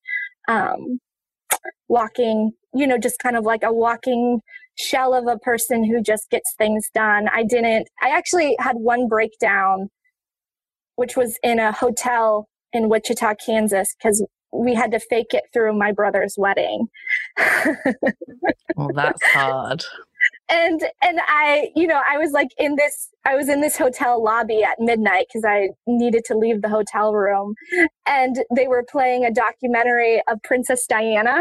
um, 0.48 1.00
walking, 1.88 2.52
you 2.74 2.86
know, 2.86 2.98
just 2.98 3.18
kind 3.20 3.36
of 3.36 3.44
like 3.44 3.62
a 3.62 3.72
walking 3.72 4.40
shell 4.76 5.14
of 5.14 5.26
a 5.26 5.38
person 5.38 5.84
who 5.84 6.02
just 6.02 6.30
gets 6.30 6.54
things 6.56 6.88
done. 6.94 7.28
I 7.32 7.42
didn't. 7.44 7.88
I 8.00 8.10
actually 8.10 8.56
had 8.60 8.76
one 8.76 9.08
breakdown, 9.08 9.90
which 10.96 11.16
was 11.16 11.38
in 11.42 11.58
a 11.58 11.72
hotel 11.72 12.48
in 12.72 12.88
Wichita, 12.88 13.34
Kansas, 13.44 13.94
because 13.98 14.24
we 14.52 14.74
had 14.74 14.90
to 14.92 15.00
fake 15.00 15.34
it 15.34 15.44
through 15.52 15.76
my 15.78 15.92
brother's 15.92 16.34
wedding. 16.38 16.86
well, 18.76 18.90
that's 18.94 19.22
hard. 19.26 19.84
And 20.50 20.80
and 21.02 21.20
I, 21.26 21.70
you 21.76 21.86
know, 21.86 22.00
I 22.10 22.18
was 22.18 22.32
like 22.32 22.48
in 22.58 22.76
this 22.76 23.10
I 23.26 23.34
was 23.34 23.48
in 23.48 23.60
this 23.60 23.76
hotel 23.76 24.22
lobby 24.22 24.62
at 24.62 24.80
midnight 24.80 25.26
because 25.28 25.44
I 25.46 25.70
needed 25.86 26.24
to 26.26 26.36
leave 26.36 26.62
the 26.62 26.68
hotel 26.70 27.12
room. 27.12 27.54
And 28.06 28.36
they 28.54 28.68
were 28.68 28.84
playing 28.90 29.24
a 29.24 29.32
documentary 29.32 30.22
of 30.28 30.42
Princess 30.42 30.86
Diana. 30.88 31.40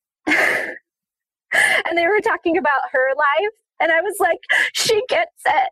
and 0.26 1.96
they 1.96 2.06
were 2.06 2.20
talking 2.20 2.56
about 2.58 2.80
her 2.92 3.08
life. 3.16 3.52
And 3.80 3.92
I 3.92 4.00
was 4.00 4.16
like, 4.20 4.38
she 4.74 5.02
gets 5.08 5.42
it 5.46 5.70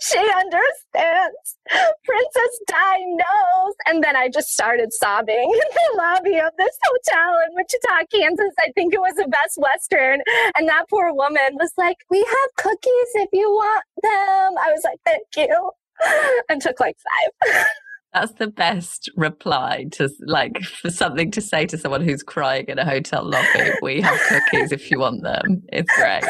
she 0.00 0.18
understands. 0.18 1.56
Princess 2.04 2.60
Di 2.66 2.98
knows. 3.06 3.74
And 3.86 4.02
then 4.02 4.16
I 4.16 4.28
just 4.28 4.52
started 4.52 4.92
sobbing 4.92 5.36
in 5.54 5.70
the 5.74 5.98
lobby 5.98 6.38
of 6.38 6.52
this 6.58 6.76
hotel 6.84 7.34
in 7.48 7.56
Wichita, 7.56 8.06
Kansas. 8.12 8.54
I 8.58 8.72
think 8.74 8.94
it 8.94 9.00
was 9.00 9.18
a 9.18 9.28
Best 9.28 9.58
Western. 9.58 10.20
And 10.56 10.68
that 10.68 10.86
poor 10.88 11.12
woman 11.14 11.56
was 11.58 11.72
like, 11.76 11.98
We 12.10 12.18
have 12.18 12.56
cookies 12.56 13.10
if 13.14 13.28
you 13.32 13.48
want 13.48 13.84
them. 14.02 14.58
I 14.58 14.72
was 14.72 14.82
like, 14.84 14.98
Thank 15.06 15.26
you. 15.36 15.70
And 16.48 16.62
took 16.62 16.80
like 16.80 16.96
five. 17.44 17.66
That's 18.12 18.32
the 18.34 18.48
best 18.48 19.08
reply 19.16 19.86
to 19.92 20.10
like 20.26 20.60
for 20.62 20.90
something 20.90 21.30
to 21.30 21.40
say 21.40 21.66
to 21.66 21.78
someone 21.78 22.02
who's 22.02 22.22
crying 22.22 22.66
in 22.66 22.78
a 22.78 22.84
hotel 22.84 23.24
lobby. 23.24 23.70
We 23.82 24.00
have 24.00 24.18
cookies 24.28 24.72
if 24.72 24.90
you 24.90 24.98
want 24.98 25.22
them. 25.22 25.62
It's 25.68 25.90
great. 25.96 26.24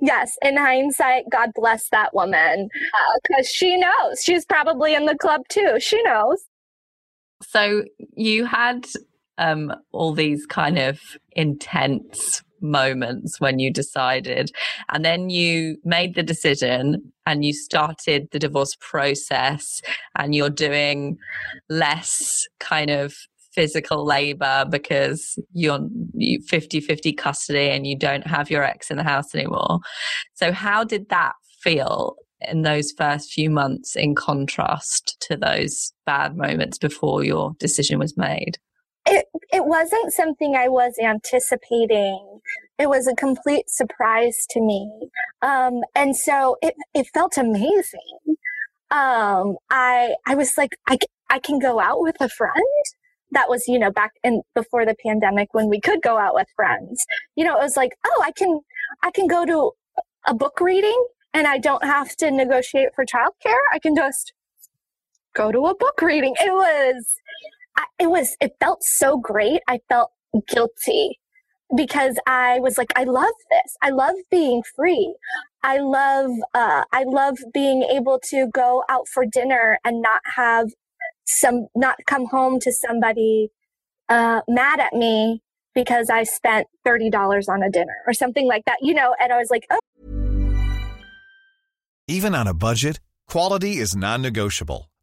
yes, 0.00 0.36
in 0.42 0.56
hindsight, 0.56 1.24
God 1.30 1.50
bless 1.54 1.88
that 1.90 2.14
woman 2.14 2.68
because 3.22 3.46
uh, 3.46 3.50
she 3.50 3.76
knows. 3.76 4.22
She's 4.22 4.46
probably 4.46 4.94
in 4.94 5.04
the 5.04 5.16
club 5.16 5.42
too. 5.48 5.76
She 5.80 6.02
knows. 6.02 6.44
So 7.42 7.84
you 8.14 8.46
had 8.46 8.86
um, 9.38 9.72
all 9.92 10.14
these 10.14 10.46
kind 10.46 10.78
of 10.78 10.98
intense 11.32 12.42
moments 12.60 13.40
when 13.40 13.58
you 13.58 13.72
decided 13.72 14.50
and 14.92 15.04
then 15.04 15.30
you 15.30 15.76
made 15.84 16.14
the 16.14 16.22
decision 16.22 17.12
and 17.26 17.44
you 17.44 17.52
started 17.52 18.28
the 18.32 18.38
divorce 18.38 18.76
process 18.80 19.80
and 20.16 20.34
you're 20.34 20.50
doing 20.50 21.16
less 21.68 22.46
kind 22.60 22.90
of 22.90 23.14
physical 23.52 24.04
labor 24.04 24.66
because 24.70 25.38
you're 25.52 25.80
50 26.46 26.80
50 26.80 27.12
custody 27.14 27.70
and 27.70 27.86
you 27.86 27.98
don't 27.98 28.26
have 28.26 28.50
your 28.50 28.62
ex 28.62 28.90
in 28.90 28.98
the 28.98 29.02
house 29.02 29.34
anymore. 29.34 29.80
So, 30.34 30.52
how 30.52 30.84
did 30.84 31.08
that 31.08 31.32
feel 31.62 32.16
in 32.42 32.62
those 32.62 32.92
first 32.92 33.32
few 33.32 33.48
months 33.48 33.96
in 33.96 34.14
contrast 34.14 35.16
to 35.28 35.36
those 35.36 35.92
bad 36.04 36.36
moments 36.36 36.76
before 36.76 37.24
your 37.24 37.54
decision 37.58 37.98
was 37.98 38.16
made? 38.16 38.58
It, 39.06 39.26
it 39.52 39.64
wasn't 39.64 40.12
something 40.12 40.56
I 40.56 40.68
was 40.68 40.94
anticipating 41.02 42.40
it 42.78 42.88
was 42.88 43.06
a 43.06 43.14
complete 43.14 43.70
surprise 43.70 44.46
to 44.50 44.60
me. 44.60 45.08
Um, 45.42 45.82
and 45.94 46.16
so 46.16 46.56
it, 46.60 46.74
it 46.94 47.06
felt 47.14 47.36
amazing. 47.38 48.00
Um, 48.90 49.56
I, 49.70 50.14
I 50.26 50.34
was 50.34 50.56
like, 50.58 50.76
I, 50.86 50.98
I 51.30 51.38
can 51.38 51.58
go 51.58 51.80
out 51.80 52.00
with 52.00 52.16
a 52.20 52.28
friend. 52.28 52.54
That 53.32 53.48
was, 53.48 53.66
you 53.66 53.78
know, 53.78 53.90
back 53.90 54.12
in 54.22 54.42
before 54.54 54.86
the 54.86 54.94
pandemic 55.04 55.52
when 55.52 55.68
we 55.68 55.80
could 55.80 56.00
go 56.02 56.18
out 56.18 56.34
with 56.34 56.46
friends. 56.54 57.04
You 57.34 57.44
know, 57.44 57.58
it 57.58 57.62
was 57.62 57.76
like, 57.76 57.92
oh, 58.06 58.22
I 58.24 58.32
can, 58.32 58.60
I 59.02 59.10
can 59.10 59.26
go 59.26 59.44
to 59.44 59.72
a 60.28 60.34
book 60.34 60.60
reading 60.60 61.06
and 61.34 61.46
I 61.46 61.58
don't 61.58 61.84
have 61.84 62.14
to 62.16 62.30
negotiate 62.30 62.90
for 62.94 63.04
childcare. 63.04 63.56
I 63.72 63.78
can 63.78 63.96
just 63.96 64.32
go 65.34 65.50
to 65.50 65.66
a 65.66 65.74
book 65.74 66.00
reading. 66.02 66.34
It 66.38 66.52
was, 66.52 67.16
it 67.98 68.10
was, 68.10 68.36
it 68.40 68.56
felt 68.60 68.82
so 68.82 69.18
great. 69.18 69.60
I 69.68 69.80
felt 69.88 70.10
guilty 70.48 71.18
because 71.74 72.18
I 72.26 72.60
was 72.60 72.78
like, 72.78 72.92
I 72.96 73.04
love 73.04 73.34
this. 73.50 73.76
I 73.82 73.90
love 73.90 74.14
being 74.30 74.62
free. 74.74 75.14
I 75.62 75.78
love, 75.78 76.30
uh, 76.54 76.84
I 76.92 77.04
love 77.04 77.38
being 77.52 77.82
able 77.82 78.20
to 78.30 78.48
go 78.52 78.84
out 78.88 79.08
for 79.08 79.24
dinner 79.26 79.78
and 79.84 80.00
not 80.00 80.20
have 80.36 80.68
some, 81.26 81.66
not 81.74 81.96
come 82.06 82.26
home 82.26 82.60
to 82.60 82.72
somebody, 82.72 83.50
uh, 84.08 84.42
mad 84.48 84.78
at 84.78 84.92
me 84.92 85.42
because 85.74 86.08
I 86.08 86.22
spent 86.22 86.68
$30 86.86 87.48
on 87.48 87.62
a 87.62 87.70
dinner 87.70 87.96
or 88.06 88.12
something 88.12 88.46
like 88.46 88.64
that, 88.66 88.78
you 88.80 88.94
know? 88.94 89.14
And 89.20 89.32
I 89.32 89.38
was 89.38 89.50
like, 89.50 89.66
oh. 89.70 89.80
Even 92.08 92.34
on 92.36 92.46
a 92.46 92.54
budget, 92.54 93.00
quality 93.28 93.78
is 93.78 93.96
non 93.96 94.22
negotiable. 94.22 94.88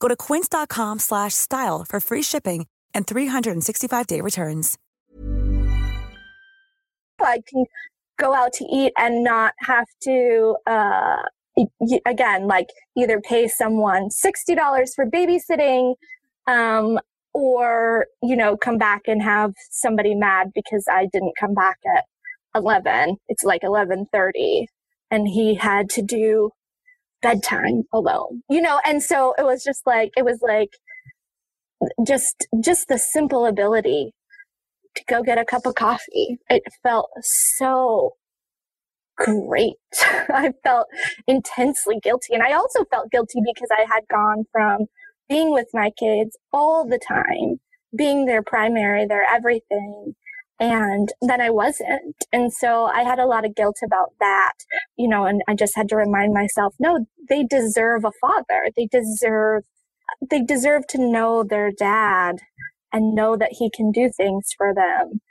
Go 0.00 0.08
to 0.08 0.16
quince.com/style 0.16 1.84
for 1.88 2.00
free 2.00 2.22
shipping 2.22 2.66
and 2.94 3.06
365-day 3.06 4.20
returns. 4.20 4.76
I 7.22 7.42
can 7.46 7.64
go 8.18 8.34
out 8.34 8.52
to 8.54 8.64
eat 8.64 8.92
and 8.98 9.22
not 9.24 9.54
have 9.60 9.86
to 10.02 10.56
uh, 10.66 11.16
again 12.06 12.46
like 12.46 12.68
either 12.96 13.20
pay 13.20 13.48
someone 13.48 14.08
$60 14.08 14.88
for 14.94 15.06
babysitting 15.06 15.94
um, 16.46 16.98
or 17.32 18.06
you 18.22 18.36
know 18.36 18.56
come 18.56 18.78
back 18.78 19.02
and 19.06 19.22
have 19.22 19.52
somebody 19.70 20.14
mad 20.14 20.48
because 20.54 20.84
i 20.90 21.06
didn't 21.12 21.32
come 21.38 21.54
back 21.54 21.78
at 21.96 22.04
11 22.54 23.16
it's 23.28 23.44
like 23.44 23.62
11.30 23.62 24.66
and 25.10 25.28
he 25.28 25.54
had 25.54 25.88
to 25.90 26.02
do 26.02 26.50
bedtime 27.22 27.84
alone 27.92 28.42
you 28.48 28.60
know? 28.60 28.80
And 28.84 29.02
so 29.02 29.34
it 29.38 29.44
was 29.44 29.62
just 29.64 29.86
like 29.86 30.10
it 30.16 30.24
was 30.24 30.40
like 30.42 30.70
just 32.06 32.46
just 32.62 32.88
the 32.88 32.98
simple 32.98 33.46
ability 33.46 34.12
to 34.96 35.04
go 35.08 35.22
get 35.22 35.38
a 35.38 35.44
cup 35.44 35.66
of 35.66 35.74
coffee. 35.74 36.38
It 36.48 36.62
felt 36.82 37.10
so 37.22 38.14
great. 39.16 39.74
I 40.02 40.52
felt 40.64 40.88
intensely 41.26 42.00
guilty. 42.02 42.34
And 42.34 42.42
i 42.42 42.52
also 42.52 42.84
felt 42.86 43.10
guilty 43.10 43.40
because 43.44 43.68
i 43.72 43.84
had 43.92 44.04
gone 44.10 44.44
from 44.52 44.86
being 45.28 45.52
with 45.52 45.68
my 45.72 45.90
kids 45.90 46.36
all 46.52 46.86
the 46.88 46.98
time, 46.98 47.60
being 47.96 48.26
their 48.26 48.42
primary, 48.42 49.06
their 49.06 49.24
everything. 49.24 50.14
And 50.60 51.08
then 51.22 51.40
I 51.40 51.48
wasn't. 51.48 52.16
And 52.32 52.52
so 52.52 52.84
I 52.84 53.02
had 53.02 53.18
a 53.18 53.24
lot 53.24 53.46
of 53.46 53.56
guilt 53.56 53.78
about 53.82 54.12
that, 54.20 54.52
you 54.98 55.08
know, 55.08 55.24
and 55.24 55.40
I 55.48 55.54
just 55.54 55.74
had 55.74 55.88
to 55.88 55.96
remind 55.96 56.34
myself, 56.34 56.74
no, 56.78 57.06
they 57.30 57.44
deserve 57.44 58.04
a 58.04 58.12
father. 58.20 58.68
They 58.76 58.86
deserve, 58.86 59.62
they 60.30 60.42
deserve 60.42 60.86
to 60.90 60.98
know 60.98 61.42
their 61.42 61.70
dad 61.72 62.40
and 62.92 63.14
know 63.14 63.36
that 63.36 63.52
he 63.52 63.70
can 63.70 63.90
do 63.90 64.10
things 64.14 64.50
for 64.56 64.74
them. 64.74 65.22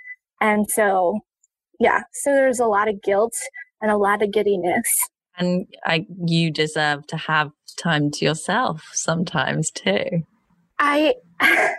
And 0.42 0.68
so, 0.68 1.20
yeah, 1.80 2.02
so 2.12 2.32
there's 2.32 2.60
a 2.60 2.66
lot 2.66 2.90
of 2.90 3.04
guilt 3.04 3.36
and 3.82 3.92
a 3.92 3.98
lot 3.98 4.24
of 4.24 4.32
giddiness. 4.32 5.10
And 5.38 5.68
I, 5.86 6.08
you 6.26 6.50
deserve 6.50 7.06
to 7.08 7.18
have 7.18 7.52
time 7.78 8.10
to 8.12 8.26
yourself 8.26 8.90
sometimes 8.94 9.70
too. 9.70 10.24
I 10.80 11.16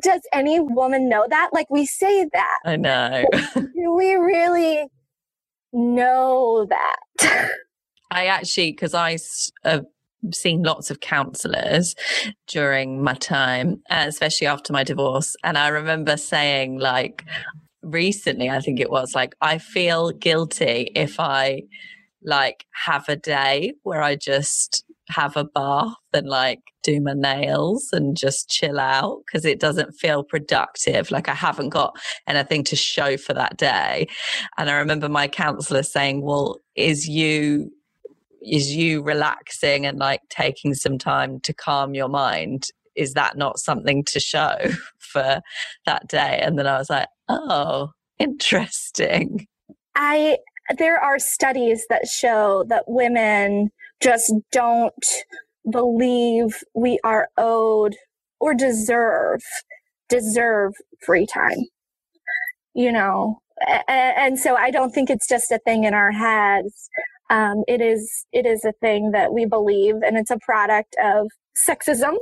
does 0.00 0.22
any 0.32 0.60
woman 0.60 1.08
know 1.08 1.26
that? 1.28 1.50
Like 1.52 1.70
we 1.70 1.86
say 1.86 2.28
that. 2.32 2.58
I 2.64 2.76
know. 2.76 3.24
Do 3.54 3.92
we 3.94 4.14
really 4.14 4.88
know 5.72 6.66
that? 6.68 7.50
I 8.10 8.26
actually, 8.26 8.72
because 8.72 8.94
I 8.94 9.18
have 9.64 9.86
seen 10.32 10.62
lots 10.62 10.90
of 10.90 11.00
counselors 11.00 11.94
during 12.46 13.02
my 13.02 13.14
time, 13.14 13.82
uh, 13.90 14.04
especially 14.08 14.46
after 14.46 14.72
my 14.72 14.82
divorce. 14.84 15.36
And 15.44 15.56
I 15.58 15.68
remember 15.68 16.16
saying, 16.16 16.78
like, 16.78 17.24
recently, 17.82 18.50
I 18.50 18.60
think 18.60 18.80
it 18.80 18.90
was 18.90 19.14
like, 19.14 19.34
I 19.40 19.58
feel 19.58 20.10
guilty 20.10 20.90
if 20.94 21.20
I 21.20 21.62
like 22.22 22.66
have 22.72 23.08
a 23.08 23.16
day 23.16 23.74
where 23.84 24.02
I 24.02 24.16
just 24.16 24.84
have 25.08 25.36
a 25.36 25.44
bath 25.44 25.94
and 26.12 26.28
like 26.28 26.60
do 26.82 27.00
my 27.00 27.12
nails 27.14 27.88
and 27.92 28.16
just 28.16 28.48
chill 28.48 28.78
out 28.78 29.22
because 29.26 29.44
it 29.44 29.60
doesn't 29.60 29.92
feel 29.92 30.22
productive. 30.22 31.10
Like 31.10 31.28
I 31.28 31.34
haven't 31.34 31.70
got 31.70 31.98
anything 32.26 32.64
to 32.64 32.76
show 32.76 33.16
for 33.16 33.34
that 33.34 33.56
day. 33.56 34.06
And 34.56 34.70
I 34.70 34.74
remember 34.74 35.08
my 35.08 35.28
counselor 35.28 35.82
saying, 35.82 36.22
Well, 36.22 36.60
is 36.76 37.08
you 37.08 37.70
is 38.42 38.74
you 38.74 39.02
relaxing 39.02 39.84
and 39.84 39.98
like 39.98 40.20
taking 40.30 40.74
some 40.74 40.98
time 40.98 41.40
to 41.40 41.52
calm 41.52 41.94
your 41.94 42.08
mind 42.08 42.68
is 42.94 43.14
that 43.14 43.36
not 43.36 43.58
something 43.58 44.04
to 44.04 44.20
show 44.20 44.56
for 44.98 45.40
that 45.86 46.06
day 46.08 46.40
and 46.42 46.58
then 46.58 46.66
i 46.66 46.78
was 46.78 46.88
like 46.88 47.08
oh 47.28 47.90
interesting 48.18 49.46
i 49.96 50.36
there 50.76 50.98
are 50.98 51.18
studies 51.18 51.86
that 51.88 52.06
show 52.06 52.64
that 52.68 52.84
women 52.86 53.70
just 54.00 54.32
don't 54.52 55.06
believe 55.70 56.62
we 56.74 56.98
are 57.04 57.28
owed 57.36 57.96
or 58.40 58.54
deserve 58.54 59.42
deserve 60.08 60.72
free 61.04 61.26
time 61.26 61.66
you 62.74 62.92
know? 62.92 63.40
And, 63.88 64.38
so 64.38 64.54
i 64.54 64.70
don't 64.70 64.92
think 64.92 65.10
it's 65.10 65.26
just 65.26 65.50
a 65.50 65.58
thing 65.58 65.82
in 65.84 65.92
our 65.92 66.12
heads. 66.12 66.88
Um, 67.28 67.64
it 67.66 67.80
is 67.80 68.24
it 68.32 68.46
is 68.46 68.64
a 68.64 68.72
thing 68.80 69.10
that 69.12 69.32
we 69.32 69.46
believe 69.46 69.96
and 69.96 70.16
it's 70.16 70.30
a 70.30 70.38
product 70.38 70.96
of 71.02 71.26
sexism 71.68 72.14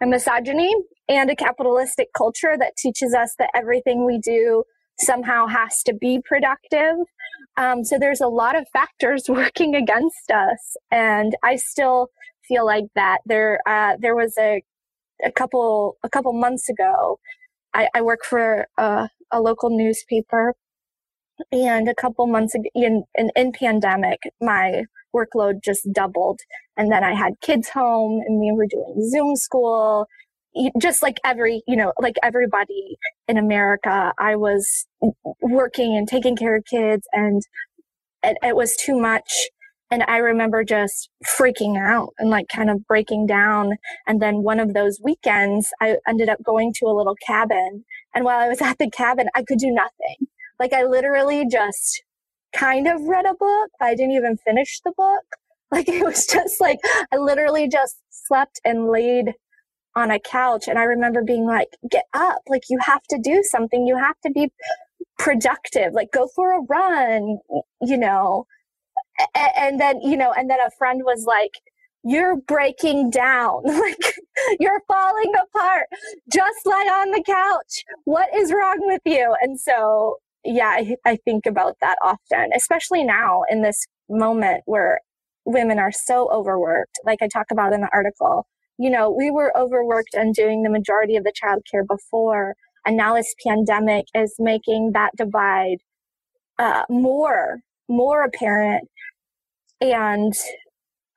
and 0.00 0.10
misogyny 0.10 0.72
and 1.08 1.30
a 1.30 1.34
capitalistic 1.36 2.08
culture 2.16 2.54
that 2.58 2.76
teaches 2.76 3.14
us 3.14 3.34
that 3.38 3.50
everything 3.54 4.04
we 4.04 4.18
do 4.18 4.62
somehow 5.00 5.46
has 5.46 5.82
to 5.84 5.94
be 5.94 6.20
productive 6.24 6.96
um, 7.56 7.84
so 7.84 7.98
there's 7.98 8.20
a 8.20 8.28
lot 8.28 8.56
of 8.56 8.66
factors 8.72 9.24
working 9.28 9.74
against 9.74 10.30
us, 10.30 10.76
and 10.90 11.34
I 11.42 11.56
still 11.56 12.08
feel 12.46 12.64
like 12.64 12.84
that. 12.94 13.18
There, 13.26 13.60
uh, 13.66 13.96
there 14.00 14.14
was 14.14 14.34
a 14.38 14.62
a 15.24 15.32
couple 15.32 15.96
a 16.04 16.08
couple 16.08 16.32
months 16.32 16.68
ago. 16.68 17.18
I, 17.74 17.88
I 17.94 18.02
work 18.02 18.20
for 18.24 18.66
a, 18.78 19.08
a, 19.30 19.40
local 19.40 19.70
newspaper, 19.70 20.54
and 21.52 21.88
a 21.88 21.94
couple 21.94 22.26
months 22.26 22.54
ago, 22.54 22.68
in, 22.74 23.04
in 23.14 23.30
in 23.36 23.52
pandemic, 23.52 24.20
my 24.40 24.84
workload 25.14 25.62
just 25.64 25.88
doubled, 25.92 26.40
and 26.76 26.92
then 26.92 27.04
I 27.04 27.14
had 27.14 27.40
kids 27.40 27.68
home, 27.68 28.22
and 28.26 28.40
we 28.40 28.52
were 28.52 28.66
doing 28.66 29.08
Zoom 29.10 29.36
school, 29.36 30.06
just 30.80 31.02
like 31.02 31.18
every, 31.24 31.62
you 31.66 31.76
know, 31.76 31.92
like 32.00 32.16
everybody 32.22 32.96
in 33.26 33.38
America, 33.38 34.12
I 34.18 34.36
was 34.36 34.86
working 35.40 35.96
and 35.96 36.08
taking 36.08 36.36
care 36.36 36.56
of 36.56 36.64
kids 36.64 37.06
and 37.12 37.42
it, 38.22 38.36
it 38.42 38.56
was 38.56 38.76
too 38.76 38.98
much. 38.98 39.30
And 39.90 40.02
I 40.06 40.18
remember 40.18 40.64
just 40.64 41.08
freaking 41.26 41.78
out 41.78 42.10
and 42.18 42.28
like 42.28 42.48
kind 42.48 42.68
of 42.70 42.86
breaking 42.86 43.26
down. 43.26 43.72
And 44.06 44.20
then 44.20 44.42
one 44.42 44.60
of 44.60 44.74
those 44.74 44.98
weekends, 45.02 45.70
I 45.80 45.96
ended 46.06 46.28
up 46.28 46.42
going 46.42 46.72
to 46.76 46.86
a 46.86 46.96
little 46.96 47.16
cabin. 47.26 47.84
And 48.14 48.24
while 48.24 48.38
I 48.38 48.48
was 48.48 48.60
at 48.60 48.78
the 48.78 48.90
cabin, 48.90 49.28
I 49.34 49.42
could 49.42 49.58
do 49.58 49.70
nothing. 49.70 50.28
Like 50.60 50.72
I 50.72 50.84
literally 50.84 51.46
just 51.50 52.02
kind 52.54 52.86
of 52.86 53.00
read 53.02 53.24
a 53.24 53.34
book. 53.34 53.70
I 53.80 53.94
didn't 53.94 54.12
even 54.12 54.36
finish 54.44 54.80
the 54.84 54.92
book. 54.96 55.22
Like 55.70 55.86
it 55.86 56.02
was 56.02 56.24
just 56.24 56.62
like, 56.62 56.78
I 57.12 57.18
literally 57.18 57.68
just 57.68 57.98
slept 58.08 58.58
and 58.64 58.88
laid 58.88 59.34
on 59.96 60.10
a 60.10 60.20
couch 60.20 60.68
and 60.68 60.78
I 60.78 60.84
remember 60.84 61.22
being 61.22 61.46
like, 61.46 61.68
get 61.90 62.04
up, 62.14 62.42
like 62.48 62.64
you 62.68 62.78
have 62.80 63.02
to 63.10 63.18
do 63.18 63.42
something. 63.42 63.86
You 63.86 63.96
have 63.96 64.16
to 64.24 64.30
be 64.30 64.52
productive, 65.18 65.92
like 65.92 66.12
go 66.12 66.28
for 66.34 66.52
a 66.52 66.62
run, 66.68 67.38
you 67.80 67.98
know. 67.98 68.46
And 69.56 69.80
then, 69.80 70.00
you 70.00 70.16
know, 70.16 70.32
and 70.32 70.48
then 70.48 70.58
a 70.60 70.70
friend 70.78 71.02
was 71.04 71.24
like, 71.24 71.52
you're 72.04 72.36
breaking 72.36 73.10
down. 73.10 73.62
like 73.64 74.14
you're 74.60 74.82
falling 74.86 75.32
apart. 75.34 75.86
Just 76.32 76.64
lie 76.64 77.02
on 77.02 77.10
the 77.10 77.22
couch. 77.24 77.84
What 78.04 78.28
is 78.34 78.52
wrong 78.52 78.78
with 78.82 79.02
you? 79.04 79.34
And 79.40 79.58
so, 79.60 80.18
yeah, 80.44 80.68
I, 80.68 80.96
I 81.04 81.16
think 81.24 81.46
about 81.46 81.76
that 81.80 81.96
often, 82.02 82.50
especially 82.54 83.04
now 83.04 83.42
in 83.50 83.62
this 83.62 83.86
moment 84.08 84.62
where 84.66 85.00
women 85.44 85.78
are 85.78 85.92
so 85.92 86.30
overworked. 86.30 86.98
Like 87.04 87.20
I 87.22 87.28
talk 87.28 87.46
about 87.50 87.72
in 87.72 87.80
the 87.80 87.88
article, 87.92 88.46
you 88.78 88.90
know, 88.90 89.10
we 89.10 89.30
were 89.30 89.56
overworked 89.56 90.14
and 90.14 90.34
doing 90.34 90.62
the 90.62 90.70
majority 90.70 91.16
of 91.16 91.24
the 91.24 91.32
childcare 91.32 91.86
before. 91.86 92.54
And 92.86 92.96
now 92.96 93.14
this 93.14 93.34
pandemic 93.46 94.06
is 94.14 94.34
making 94.38 94.92
that 94.94 95.10
divide 95.16 95.78
uh, 96.58 96.84
more 96.88 97.60
more 97.88 98.22
apparent 98.22 98.88
and 99.80 100.34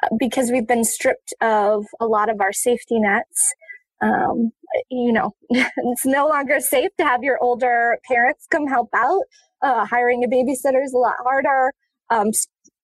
uh, 0.04 0.08
because 0.18 0.52
we've 0.52 0.68
been 0.68 0.84
stripped 0.84 1.34
of 1.42 1.86
a 2.00 2.06
lot 2.06 2.30
of 2.30 2.40
our 2.40 2.54
safety 2.54 3.00
nets 3.00 3.54
um, 4.02 4.52
you 4.90 5.12
know 5.12 5.32
it's 5.50 6.06
no 6.06 6.28
longer 6.28 6.60
safe 6.60 6.90
to 6.98 7.04
have 7.04 7.24
your 7.24 7.38
older 7.44 7.98
parents 8.08 8.48
come 8.50 8.68
help 8.68 8.90
out 8.96 9.24
uh, 9.62 9.86
hiring 9.86 10.24
a 10.24 10.28
babysitter 10.28 10.84
is 10.84 10.94
a 10.94 10.98
lot 10.98 11.16
harder 11.24 11.74
um, 12.10 12.32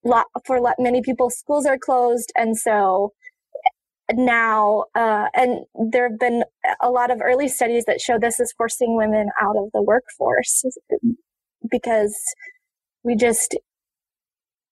lot, 0.03 0.25
for 0.45 0.59
many 0.79 1.01
people 1.01 1.29
schools 1.29 1.65
are 1.65 1.77
closed 1.77 2.31
and 2.35 2.57
so 2.57 3.13
now 4.13 4.85
uh, 4.95 5.27
and 5.33 5.65
there 5.91 6.09
have 6.09 6.19
been 6.19 6.43
a 6.81 6.89
lot 6.89 7.11
of 7.11 7.21
early 7.21 7.47
studies 7.47 7.85
that 7.85 8.01
show 8.01 8.17
this 8.17 8.39
is 8.39 8.53
forcing 8.57 8.95
women 8.95 9.29
out 9.41 9.57
of 9.57 9.69
the 9.73 9.81
workforce 9.81 10.63
because 11.69 12.17
we 13.03 13.15
just 13.15 13.57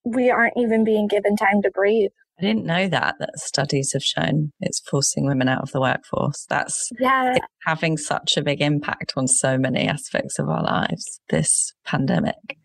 we 0.06 0.30
aren't 0.30 0.58
even 0.58 0.84
being 0.84 1.08
given 1.08 1.36
time 1.36 1.62
to 1.62 1.72
breathe 1.72 2.12
I 2.40 2.42
didn't 2.42 2.66
know 2.66 2.90
that 2.90 3.16
that 3.20 3.40
studies 3.40 3.94
have 3.94 4.04
shown 4.04 4.52
it's 4.60 4.82
forcing 4.82 5.26
women 5.26 5.48
out 5.48 5.62
of 5.62 5.72
the 5.72 5.80
workforce. 5.80 6.46
That's 6.50 6.92
yeah. 7.00 7.36
having 7.66 7.96
such 7.96 8.36
a 8.36 8.44
big 8.44 8.62
impact 8.62 9.14
on 9.16 9.28
so 9.28 9.58
many 9.58 9.88
aspects 9.88 10.38
of 10.38 10.50
our 10.50 10.62
lives. 10.62 11.22
This 11.30 11.74
pandemic. 11.86 12.58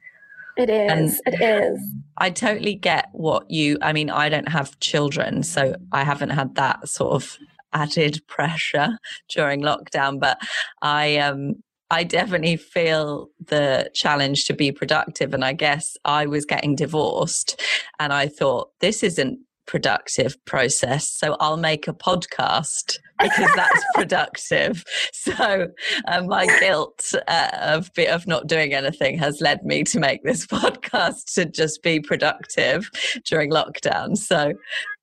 It 0.61 0.70
is. 0.70 1.20
And 1.24 1.34
it 1.34 1.40
is. 1.40 1.80
I 2.18 2.30
totally 2.30 2.74
get 2.74 3.08
what 3.12 3.50
you. 3.50 3.78
I 3.80 3.92
mean, 3.92 4.11
I 4.11 4.28
don't 4.28 4.48
have 4.48 4.78
children, 4.80 5.42
so 5.42 5.74
I 5.92 6.04
haven't 6.04 6.30
had 6.30 6.54
that 6.56 6.88
sort 6.88 7.14
of 7.14 7.38
added 7.72 8.20
pressure 8.28 8.98
during 9.28 9.62
lockdown. 9.62 10.20
But 10.20 10.38
I 10.82 11.16
um 11.16 11.54
I 11.90 12.04
definitely 12.04 12.56
feel 12.56 13.28
the 13.44 13.90
challenge 13.94 14.44
to 14.46 14.54
be 14.54 14.70
productive. 14.70 15.34
And 15.34 15.44
I 15.44 15.52
guess 15.52 15.96
I 16.04 16.26
was 16.26 16.44
getting 16.44 16.76
divorced 16.76 17.61
and 17.98 18.12
I 18.12 18.28
thought, 18.28 18.70
this 18.80 19.02
isn't 19.02 19.40
productive 19.70 20.36
process. 20.46 21.08
So 21.08 21.36
I'll 21.38 21.56
make 21.56 21.86
a 21.86 21.92
podcast 21.92 22.98
because 23.22 23.50
that's 23.54 23.84
productive. 23.94 24.84
So 25.12 25.68
uh, 26.08 26.22
my 26.22 26.46
guilt 26.58 27.14
uh, 27.28 27.50
of 27.54 27.88
of 28.08 28.26
not 28.26 28.48
doing 28.48 28.74
anything 28.74 29.16
has 29.18 29.40
led 29.40 29.64
me 29.64 29.84
to 29.84 30.00
make 30.00 30.24
this 30.24 30.44
podcast 30.58 31.32
to 31.34 31.44
just 31.44 31.84
be 31.84 32.00
productive 32.00 32.90
during 33.24 33.52
lockdown. 33.52 34.16
So 34.16 34.54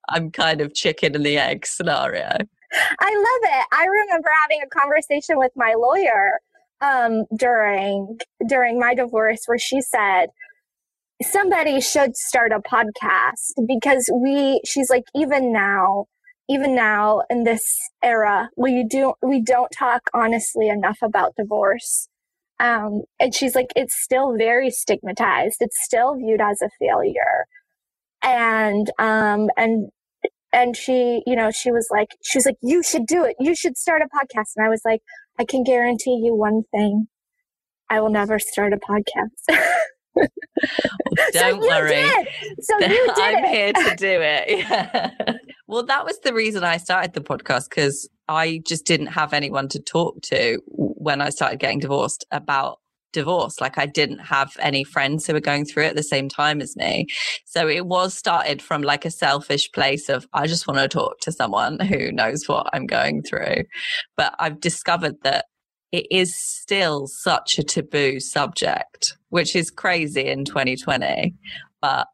I'm 0.10 0.32
kind 0.32 0.60
of 0.60 0.74
chicken 0.74 1.16
and 1.16 1.26
the 1.26 1.38
egg 1.38 1.66
scenario. 1.66 2.28
I 3.00 3.40
love 3.40 3.52
it. 3.54 3.66
I 3.72 3.86
remember 3.86 4.30
having 4.42 4.62
a 4.64 4.68
conversation 4.68 5.38
with 5.38 5.54
my 5.56 5.76
lawyer 5.78 6.42
um, 6.82 7.24
during 7.38 8.20
during 8.50 8.78
my 8.80 8.94
divorce 8.94 9.44
where 9.46 9.58
she 9.58 9.80
said 9.80 10.28
somebody 11.22 11.82
should 11.82 12.16
start 12.16 12.52
a 12.52 12.60
podcast 12.60 13.54
because 13.68 14.10
we 14.14 14.62
she's 14.66 14.90
like 14.90 15.06
even 15.16 15.52
now 15.52 16.06
even 16.50 16.76
now 16.76 17.24
in 17.30 17.44
this 17.44 17.78
era 18.04 18.50
we 18.56 18.84
do 18.84 19.14
we 19.22 19.42
don't 19.42 19.72
talk 19.72 20.04
honestly 20.14 20.70
enough 20.70 21.00
about 21.02 21.36
divorce. 21.36 22.08
Um, 22.60 23.04
and 23.20 23.36
she's 23.36 23.56
like 23.56 23.68
it's 23.76 23.96
still 24.02 24.36
very 24.38 24.70
stigmatized. 24.72 25.58
It's 25.60 25.84
still 25.84 26.16
viewed 26.16 26.42
as 26.42 26.62
a 26.62 26.70
failure. 26.80 27.46
And 28.24 28.90
um 29.00 29.50
and 29.58 29.90
and 30.54 30.76
she 30.76 31.24
you 31.26 31.36
know 31.36 31.52
she 31.52 31.72
was 31.72 31.88
like 31.92 32.16
she 32.24 32.38
was 32.38 32.46
like 32.46 32.58
you 32.62 32.84
should 32.84 33.06
do 33.08 33.26
it. 33.26 33.36
You 33.40 33.56
should 33.56 33.78
start 33.78 34.02
a 34.02 34.06
podcast. 34.06 34.52
And 34.56 34.66
i 34.66 34.70
was 34.70 34.82
like 34.86 35.02
i 35.40 35.46
can 35.46 35.64
guarantee 35.64 36.22
you 36.24 36.36
one 36.36 36.64
thing. 36.72 37.08
I 37.90 38.02
will 38.02 38.10
never 38.10 38.38
start 38.40 38.74
a 38.74 38.78
podcast 38.78 39.58
well, 40.18 41.28
don't 41.34 41.62
so 41.62 41.68
worry. 41.68 42.04
So 42.62 42.80
you 42.80 42.88
did 42.88 43.10
I'm 43.18 43.44
it. 43.46 43.50
here 43.50 43.74
to 43.74 43.96
do 43.96 44.08
it. 44.22 44.60
Yeah. 44.60 45.12
Well, 45.68 45.84
that 45.86 46.06
was 46.06 46.20
the 46.20 46.34
reason 46.34 46.64
I 46.64 46.78
started 46.78 47.14
the 47.14 47.22
podcast 47.22 47.70
because 47.70 48.10
I 48.28 48.62
just 48.66 48.86
didn't 48.86 49.08
have 49.08 49.34
anyone 49.34 49.68
to 49.70 49.80
talk 49.80 50.22
to 50.24 50.60
when 50.68 51.22
I 51.22 51.30
started 51.30 51.60
getting 51.60 51.80
divorced 51.80 52.26
about 52.32 52.80
divorce. 53.14 53.60
Like 53.62 53.78
I 53.78 53.86
didn't 53.86 54.20
have 54.20 54.56
any 54.60 54.84
friends 54.84 55.26
who 55.26 55.34
were 55.34 55.40
going 55.40 55.66
through 55.66 55.86
it 55.86 55.90
at 55.90 55.96
the 55.96 56.04
same 56.04 56.30
time 56.30 56.62
as 56.62 56.76
me. 56.76 57.08
So 57.46 57.68
it 57.68 57.86
was 57.86 58.14
started 58.14 58.62
from 58.62 58.82
like 58.82 59.06
a 59.06 59.12
selfish 59.12 59.72
place 59.72 60.10
of 60.10 60.28
I 60.34 60.48
just 60.48 60.68
want 60.68 60.80
to 60.80 60.88
talk 60.88 61.20
to 61.22 61.32
someone 61.32 61.80
who 61.80 62.12
knows 62.12 62.48
what 62.48 62.70
I'm 62.74 62.86
going 62.86 63.24
through. 63.24 63.64
But 64.16 64.36
I've 64.40 64.60
discovered 64.60 65.16
that 65.24 65.46
it 65.92 66.06
is 66.12 66.36
still 66.38 67.08
such 67.08 67.58
a 67.58 67.64
taboo 67.64 68.20
subject, 68.20 69.18
which 69.30 69.56
is 69.56 69.70
crazy 69.70 70.28
in 70.28 70.46
2020. 70.46 71.34
But 71.82 72.08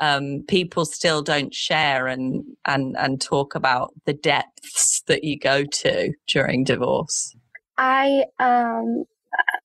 um, 0.00 0.44
people 0.46 0.84
still 0.84 1.22
don't 1.22 1.52
share 1.52 2.06
and, 2.06 2.44
and, 2.64 2.96
and 2.96 3.20
talk 3.20 3.54
about 3.54 3.92
the 4.06 4.12
depths 4.12 5.02
that 5.08 5.24
you 5.24 5.38
go 5.38 5.64
to 5.64 6.12
during 6.28 6.64
divorce. 6.64 7.34
I, 7.76 8.24
um, 8.38 9.04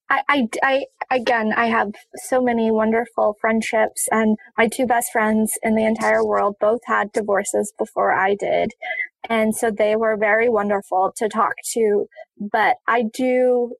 I, 0.09 0.23
I, 0.29 0.47
I, 0.63 0.85
again, 1.11 1.53
I 1.55 1.67
have 1.67 1.91
so 2.15 2.41
many 2.41 2.71
wonderful 2.71 3.35
friendships, 3.39 4.07
and 4.11 4.37
my 4.57 4.67
two 4.67 4.85
best 4.85 5.11
friends 5.11 5.53
in 5.63 5.75
the 5.75 5.85
entire 5.85 6.25
world 6.25 6.55
both 6.59 6.81
had 6.85 7.11
divorces 7.11 7.73
before 7.77 8.13
I 8.13 8.35
did. 8.35 8.71
And 9.29 9.55
so 9.55 9.71
they 9.71 9.95
were 9.95 10.17
very 10.17 10.49
wonderful 10.49 11.13
to 11.17 11.29
talk 11.29 11.53
to. 11.73 12.07
But 12.39 12.77
I 12.87 13.03
do, 13.13 13.75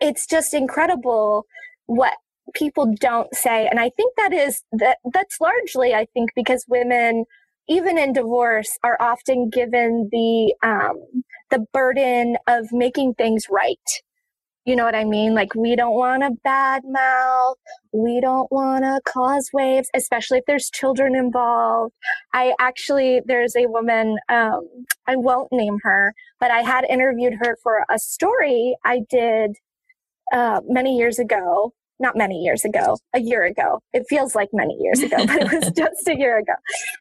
it's 0.00 0.26
just 0.26 0.54
incredible 0.54 1.46
what 1.86 2.14
people 2.54 2.92
don't 2.98 3.34
say. 3.34 3.66
And 3.66 3.78
I 3.78 3.90
think 3.90 4.14
that 4.16 4.32
is, 4.32 4.62
that, 4.72 4.98
that's 5.12 5.40
largely, 5.40 5.94
I 5.94 6.06
think, 6.12 6.30
because 6.34 6.64
women, 6.68 7.24
even 7.68 7.98
in 7.98 8.12
divorce, 8.12 8.78
are 8.82 8.96
often 9.00 9.48
given 9.48 10.08
the, 10.10 10.54
um, 10.62 11.00
the 11.50 11.64
burden 11.72 12.36
of 12.46 12.66
making 12.72 13.14
things 13.14 13.46
right 13.50 13.78
you 14.64 14.76
know 14.76 14.84
what 14.84 14.94
I 14.94 15.04
mean? 15.04 15.34
Like, 15.34 15.54
we 15.54 15.76
don't 15.76 15.94
want 15.94 16.22
to 16.22 16.30
bad 16.42 16.82
mouth. 16.86 17.56
We 17.92 18.20
don't 18.20 18.50
want 18.50 18.84
to 18.84 19.00
cause 19.04 19.50
waves, 19.52 19.88
especially 19.94 20.38
if 20.38 20.44
there's 20.46 20.70
children 20.70 21.14
involved. 21.14 21.92
I 22.32 22.54
actually, 22.58 23.20
there's 23.26 23.54
a 23.56 23.66
woman, 23.66 24.16
um, 24.30 24.66
I 25.06 25.16
won't 25.16 25.52
name 25.52 25.78
her, 25.82 26.14
but 26.40 26.50
I 26.50 26.62
had 26.62 26.84
interviewed 26.88 27.34
her 27.42 27.56
for 27.62 27.84
a 27.90 27.98
story 27.98 28.74
I 28.84 29.00
did 29.10 29.56
uh, 30.32 30.60
many 30.66 30.96
years 30.96 31.18
ago. 31.18 31.72
Not 32.00 32.16
many 32.16 32.42
years 32.42 32.64
ago, 32.64 32.98
a 33.14 33.20
year 33.20 33.44
ago. 33.44 33.80
It 33.92 34.04
feels 34.08 34.34
like 34.34 34.48
many 34.52 34.76
years 34.80 35.00
ago, 35.00 35.16
but 35.26 35.42
it 35.42 35.52
was 35.52 35.72
just 35.76 36.08
a 36.08 36.18
year 36.18 36.38
ago. 36.38 36.54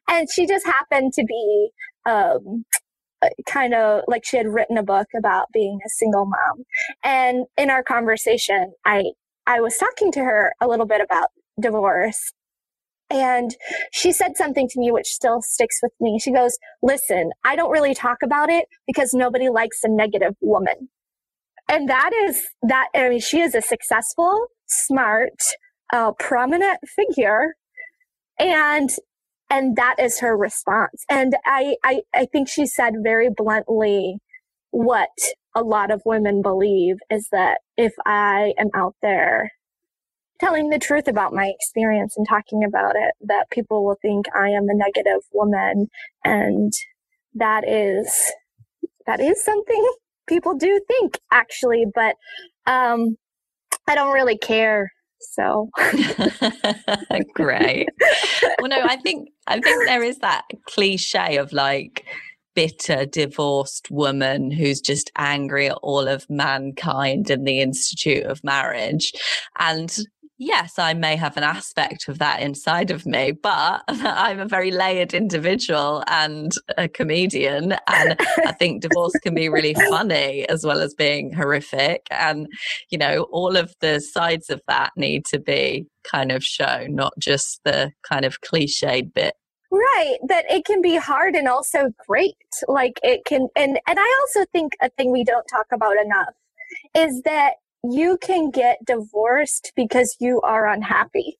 And 0.07 0.29
she 0.31 0.45
just 0.45 0.67
happened 0.67 1.13
to 1.13 1.23
be 1.23 1.69
um, 2.05 2.63
kind 3.47 3.73
of 3.73 4.01
like 4.07 4.25
she 4.25 4.37
had 4.37 4.47
written 4.47 4.77
a 4.77 4.83
book 4.83 5.07
about 5.17 5.47
being 5.53 5.79
a 5.85 5.89
single 5.89 6.25
mom. 6.25 6.63
And 7.03 7.45
in 7.57 7.69
our 7.69 7.83
conversation, 7.83 8.73
I, 8.85 9.05
I 9.47 9.61
was 9.61 9.77
talking 9.77 10.11
to 10.13 10.19
her 10.21 10.53
a 10.61 10.67
little 10.67 10.85
bit 10.85 11.01
about 11.01 11.29
divorce. 11.59 12.33
And 13.09 13.55
she 13.91 14.11
said 14.11 14.37
something 14.37 14.67
to 14.69 14.79
me 14.79 14.91
which 14.91 15.07
still 15.07 15.41
sticks 15.41 15.79
with 15.83 15.91
me. 15.99 16.19
She 16.19 16.31
goes, 16.31 16.57
Listen, 16.81 17.31
I 17.43 17.55
don't 17.55 17.69
really 17.69 17.93
talk 17.93 18.17
about 18.23 18.49
it 18.49 18.65
because 18.87 19.13
nobody 19.13 19.49
likes 19.49 19.79
a 19.83 19.89
negative 19.89 20.35
woman. 20.41 20.89
And 21.69 21.89
that 21.89 22.11
is 22.25 22.41
that, 22.63 22.87
I 22.95 23.09
mean, 23.09 23.19
she 23.19 23.39
is 23.39 23.55
a 23.55 23.61
successful, 23.61 24.47
smart, 24.67 25.39
uh, 25.93 26.11
prominent 26.13 26.79
figure. 26.95 27.55
And 28.39 28.89
and 29.49 29.75
that 29.75 29.95
is 29.99 30.19
her 30.19 30.35
response. 30.35 31.05
And 31.09 31.35
I, 31.45 31.75
I 31.83 32.01
i 32.15 32.25
think 32.25 32.49
she 32.49 32.65
said 32.65 32.95
very 33.03 33.29
bluntly 33.29 34.17
what 34.71 35.09
a 35.55 35.61
lot 35.61 35.91
of 35.91 36.01
women 36.05 36.41
believe 36.41 36.95
is 37.09 37.27
that 37.31 37.59
if 37.77 37.93
i 38.05 38.53
am 38.57 38.69
out 38.75 38.95
there 39.01 39.51
telling 40.39 40.69
the 40.69 40.79
truth 40.79 41.07
about 41.07 41.33
my 41.33 41.47
experience 41.47 42.15
and 42.17 42.27
talking 42.27 42.63
about 42.63 42.95
it 42.95 43.13
that 43.21 43.49
people 43.51 43.85
will 43.85 43.97
think 44.01 44.25
i 44.35 44.49
am 44.49 44.67
a 44.69 44.73
negative 44.73 45.21
woman. 45.33 45.87
And 46.23 46.73
that 47.35 47.67
is 47.67 48.31
that 49.05 49.19
is 49.19 49.43
something 49.43 49.91
people 50.27 50.55
do 50.55 50.79
think 50.87 51.19
actually. 51.31 51.85
But 51.93 52.15
um 52.65 53.17
i 53.87 53.95
don't 53.95 54.13
really 54.13 54.37
care. 54.37 54.91
So. 55.35 55.69
Great. 57.33 57.87
well, 58.59 58.69
no, 58.69 58.81
I 58.81 58.97
think 58.97 59.29
I 59.47 59.59
think 59.59 59.85
there 59.87 60.03
is 60.03 60.19
that 60.19 60.43
cliche 60.65 61.37
of 61.37 61.53
like 61.53 62.05
bitter 62.55 63.05
divorced 63.05 63.89
woman 63.89 64.51
who's 64.51 64.79
just 64.79 65.11
angry 65.17 65.67
at 65.67 65.77
all 65.81 66.07
of 66.07 66.29
mankind 66.29 67.29
and 67.29 67.47
the 67.47 67.61
institute 67.61 68.23
of 68.25 68.43
marriage. 68.43 69.11
And 69.59 69.95
yes, 70.37 70.77
I 70.77 70.93
may 70.93 71.15
have 71.15 71.37
an 71.37 71.43
aspect 71.43 72.07
of 72.07 72.19
that 72.19 72.41
inside 72.41 72.91
of 72.91 73.05
me, 73.05 73.31
but 73.31 73.83
I'm 73.87 74.39
a 74.39 74.47
very 74.47 74.71
layered 74.71 75.13
individual 75.13 76.03
and 76.07 76.51
a 76.77 76.87
comedian. 76.87 77.75
And 77.87 78.17
I 78.45 78.51
think 78.53 78.81
divorce 78.81 79.13
can 79.21 79.35
be 79.35 79.49
really 79.49 79.73
funny 79.89 80.47
as 80.49 80.65
well 80.65 80.79
as 80.79 80.93
being 80.93 81.33
horrific. 81.33 82.07
And, 82.11 82.47
you 82.89 82.97
know, 82.97 83.27
all 83.31 83.55
of 83.55 83.73
the 83.79 83.99
sides 83.99 84.49
of 84.49 84.61
that 84.67 84.91
need 84.95 85.25
to 85.27 85.39
be 85.39 85.85
kind 86.03 86.31
of 86.31 86.43
shown, 86.43 86.95
not 86.95 87.13
just 87.19 87.61
the 87.63 87.91
kind 88.07 88.25
of 88.25 88.41
cliched 88.41 89.13
bit. 89.13 89.35
Right, 89.71 90.17
that 90.27 90.45
it 90.51 90.65
can 90.65 90.83
be 90.83 90.97
hard 90.97 91.33
and 91.33 91.47
also 91.47 91.89
great. 92.07 92.35
Like 92.67 92.99
it 93.01 93.25
can, 93.25 93.47
and 93.55 93.79
and 93.87 93.99
I 93.99 94.19
also 94.21 94.45
think 94.51 94.73
a 94.81 94.89
thing 94.89 95.11
we 95.11 95.23
don't 95.23 95.47
talk 95.47 95.65
about 95.71 95.95
enough 95.97 96.35
is 96.95 97.23
that 97.23 97.53
you 97.83 98.17
can 98.21 98.49
get 98.49 98.77
divorced 98.85 99.73
because 99.75 100.15
you 100.19 100.41
are 100.41 100.67
unhappy. 100.67 101.37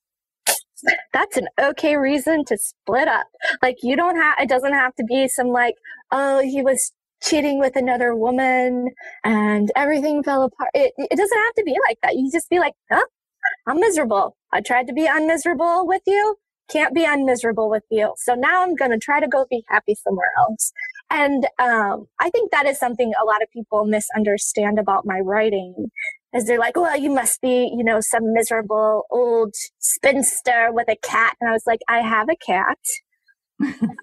That's 1.13 1.37
an 1.37 1.47
okay 1.59 1.95
reason 1.95 2.43
to 2.45 2.57
split 2.57 3.07
up. 3.07 3.27
Like 3.61 3.77
you 3.81 3.95
don't 3.95 4.17
have, 4.17 4.35
it 4.39 4.49
doesn't 4.49 4.73
have 4.73 4.93
to 4.95 5.03
be 5.05 5.29
some 5.29 5.47
like, 5.47 5.75
oh, 6.11 6.41
he 6.41 6.61
was 6.61 6.91
cheating 7.21 7.59
with 7.59 7.77
another 7.77 8.13
woman 8.15 8.89
and 9.23 9.71
everything 9.77 10.23
fell 10.23 10.43
apart. 10.43 10.71
It, 10.73 10.93
it 10.97 11.15
doesn't 11.15 11.37
have 11.37 11.53
to 11.55 11.63
be 11.63 11.77
like 11.87 11.97
that. 12.03 12.15
You 12.15 12.29
just 12.29 12.49
be 12.49 12.59
like, 12.59 12.73
huh? 12.91 13.05
I'm 13.67 13.79
miserable. 13.79 14.35
I 14.51 14.59
tried 14.59 14.87
to 14.87 14.93
be 14.93 15.05
unmiserable 15.05 15.87
with 15.87 16.01
you. 16.05 16.35
Can't 16.69 16.93
be 16.93 17.05
unmiserable 17.05 17.69
with 17.69 17.83
you. 17.89 18.13
So 18.17 18.35
now 18.35 18.63
I'm 18.63 18.75
going 18.75 18.91
to 18.91 18.97
try 18.97 19.19
to 19.19 19.27
go 19.27 19.45
be 19.49 19.63
happy 19.69 19.95
somewhere 19.95 20.31
else. 20.37 20.73
And 21.09 21.45
um, 21.59 22.07
I 22.19 22.29
think 22.29 22.51
that 22.51 22.65
is 22.65 22.79
something 22.79 23.13
a 23.21 23.25
lot 23.25 23.41
of 23.41 23.49
people 23.51 23.85
misunderstand 23.85 24.79
about 24.79 25.05
my 25.05 25.19
writing 25.19 25.91
is 26.34 26.45
they're 26.45 26.59
like, 26.59 26.75
well, 26.75 26.97
you 26.97 27.09
must 27.11 27.41
be, 27.41 27.71
you 27.75 27.84
know, 27.84 27.99
some 28.01 28.34
miserable 28.34 29.05
old 29.11 29.53
spinster 29.79 30.69
with 30.71 30.89
a 30.89 30.95
cat. 31.03 31.36
And 31.39 31.49
I 31.49 31.53
was 31.53 31.63
like, 31.65 31.79
I 31.88 31.99
have 32.01 32.27
a 32.29 32.36
cat. 32.36 32.77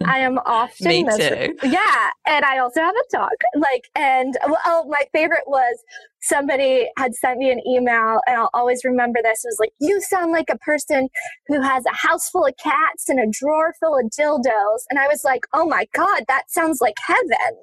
I 0.07 0.21
am 0.21 0.39
often 0.47 0.89
Me 0.89 1.05
miserable. 1.05 1.55
too. 1.59 1.69
Yeah, 1.69 2.11
and 2.27 2.45
I 2.45 2.59
also 2.59 2.81
have 2.81 2.95
a 2.95 3.17
dog. 3.17 3.31
Like, 3.57 3.85
and 3.95 4.35
oh, 4.65 4.87
my 4.89 5.03
favorite 5.13 5.45
was 5.47 5.77
somebody 6.23 6.89
had 6.99 7.15
sent 7.15 7.39
me 7.39 7.51
an 7.51 7.61
email, 7.67 8.21
and 8.27 8.37
I'll 8.37 8.51
always 8.55 8.85
remember 8.85 9.19
this. 9.23 9.45
It 9.45 9.49
was 9.49 9.59
like, 9.61 9.73
"You 9.81 10.01
sound 10.01 10.33
like 10.33 10.49
a 10.51 10.59
person 10.59 11.09
who 11.49 11.61
has 11.61 11.85
a 11.85 11.95
house 11.95 12.31
full 12.31 12.47
of 12.47 12.55
cats 12.63 13.09
and 13.09 13.19
a 13.19 13.27
drawer 13.31 13.75
full 13.81 13.99
of 13.99 14.07
dildos." 14.19 14.85
And 14.89 14.99
I 14.99 15.09
was 15.09 15.23
like, 15.25 15.43
"Oh 15.53 15.67
my 15.67 15.87
god, 15.95 16.25
that 16.29 16.45
sounds 16.49 16.81
like 16.81 16.97
heaven." 17.05 17.57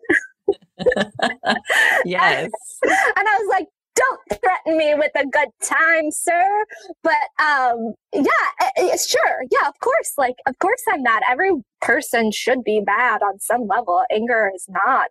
yes. 2.06 2.50
and 2.84 3.28
I 3.28 3.38
was 3.40 3.48
like, 3.50 3.68
don't 3.98 4.42
threaten 4.42 4.78
me 4.78 4.94
with 4.96 5.12
a 5.16 5.26
good 5.26 5.50
time, 5.64 6.12
sir. 6.12 6.66
But 7.04 7.14
um, 7.44 7.94
yeah, 8.14 8.96
sure. 8.96 9.44
Yeah, 9.52 9.68
of 9.68 9.80
course. 9.82 10.14
Like, 10.18 10.36
of 10.46 10.58
course 10.60 10.82
I'm 10.90 11.04
mad. 11.04 11.24
Every 11.30 11.52
person 11.82 12.32
should 12.32 12.64
be 12.64 12.82
bad 12.86 13.22
on 13.22 13.40
some 13.40 13.68
level. 13.68 14.04
Anger 14.12 14.52
is 14.56 14.66
not. 14.70 15.10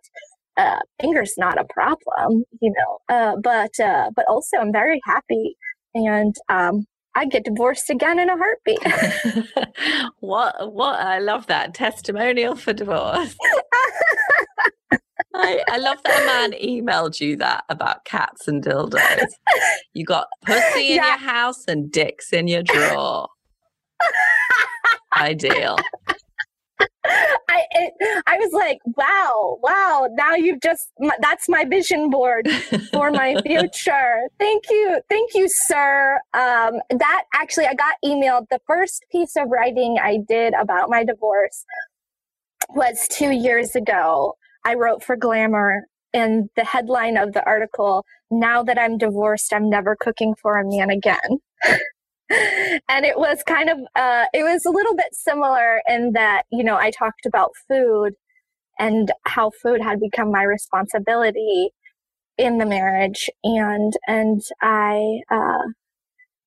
Uh, 0.57 0.79
is 1.03 1.35
not 1.37 1.59
a 1.59 1.65
problem, 1.65 2.43
you 2.61 2.73
know. 2.73 3.15
Uh, 3.15 3.35
but 3.43 3.79
uh, 3.79 4.09
but 4.15 4.25
also, 4.27 4.57
I'm 4.57 4.71
very 4.71 4.99
happy, 5.05 5.55
and 5.93 6.35
um, 6.49 6.87
I 7.17 7.25
get 7.25 7.45
divorced 7.45 7.89
again 7.89 8.19
in 8.19 8.29
a 8.29 8.37
heartbeat. 8.37 9.47
what? 10.19 10.73
What? 10.73 10.99
I 10.99 11.19
love 11.19 11.47
that 11.47 11.73
testimonial 11.73 12.55
for 12.55 12.73
divorce. 12.73 13.35
I, 15.37 15.63
I, 15.69 15.77
love 15.77 15.97
that 16.03 16.23
a 16.23 16.25
man 16.25 16.59
emailed 16.59 17.19
you 17.19 17.35
that 17.37 17.63
about 17.69 18.05
cats 18.05 18.47
and 18.47 18.63
dildos. 18.63 19.27
You 19.93 20.05
got 20.05 20.27
pussy 20.45 20.89
in 20.89 20.95
yeah. 20.95 21.07
your 21.07 21.17
house 21.17 21.65
and 21.67 21.91
dicks 21.91 22.33
in 22.33 22.47
your 22.47 22.63
drawer. 22.63 23.29
Ideal. 25.15 25.77
I 27.49 27.63
it, 27.71 28.23
I 28.27 28.37
was 28.37 28.51
like, 28.53 28.79
wow, 28.97 29.57
wow. 29.61 30.07
Now 30.11 30.35
you've 30.35 30.61
just 30.61 30.91
that's 31.21 31.47
my 31.47 31.65
vision 31.65 32.09
board 32.09 32.49
for 32.91 33.11
my 33.11 33.35
future. 33.45 34.21
Thank 34.39 34.65
you, 34.69 35.01
thank 35.09 35.33
you, 35.33 35.47
sir. 35.49 36.19
Um, 36.33 36.81
that 36.89 37.23
actually, 37.33 37.65
I 37.67 37.73
got 37.73 37.95
emailed. 38.03 38.45
The 38.49 38.59
first 38.67 39.05
piece 39.11 39.35
of 39.35 39.49
writing 39.49 39.97
I 40.01 40.19
did 40.27 40.53
about 40.59 40.89
my 40.89 41.03
divorce 41.03 41.65
was 42.69 43.07
two 43.09 43.31
years 43.31 43.75
ago, 43.75 44.35
I 44.67 44.73
wrote 44.73 45.01
for 45.01 45.15
Glamour, 45.15 45.83
and 46.13 46.49
the 46.57 46.65
headline 46.65 47.15
of 47.15 47.31
the 47.31 47.45
article, 47.45 48.03
Now 48.29 48.63
that 48.63 48.77
I'm 48.77 48.97
divorced, 48.97 49.53
I'm 49.53 49.69
never 49.69 49.95
cooking 49.95 50.35
for 50.41 50.57
a 50.59 50.67
man 50.67 50.89
again. 50.89 51.39
and 52.89 53.05
it 53.05 53.17
was 53.17 53.43
kind 53.47 53.69
of, 53.69 53.77
uh, 53.95 54.25
it 54.33 54.43
was 54.43 54.65
a 54.65 54.69
little 54.69 54.93
bit 54.93 55.13
similar 55.13 55.81
in 55.87 56.11
that, 56.13 56.43
you 56.51 56.65
know, 56.65 56.75
I 56.75 56.91
talked 56.91 57.25
about 57.25 57.51
food 57.69 58.15
and 58.77 59.09
how 59.23 59.51
food 59.51 59.81
had 59.81 60.01
become 60.01 60.31
my 60.31 60.43
responsibility 60.43 61.69
in 62.37 62.57
the 62.57 62.65
marriage 62.65 63.29
and 63.43 63.93
and 64.05 64.41
I 64.61 65.21
uh, 65.31 65.63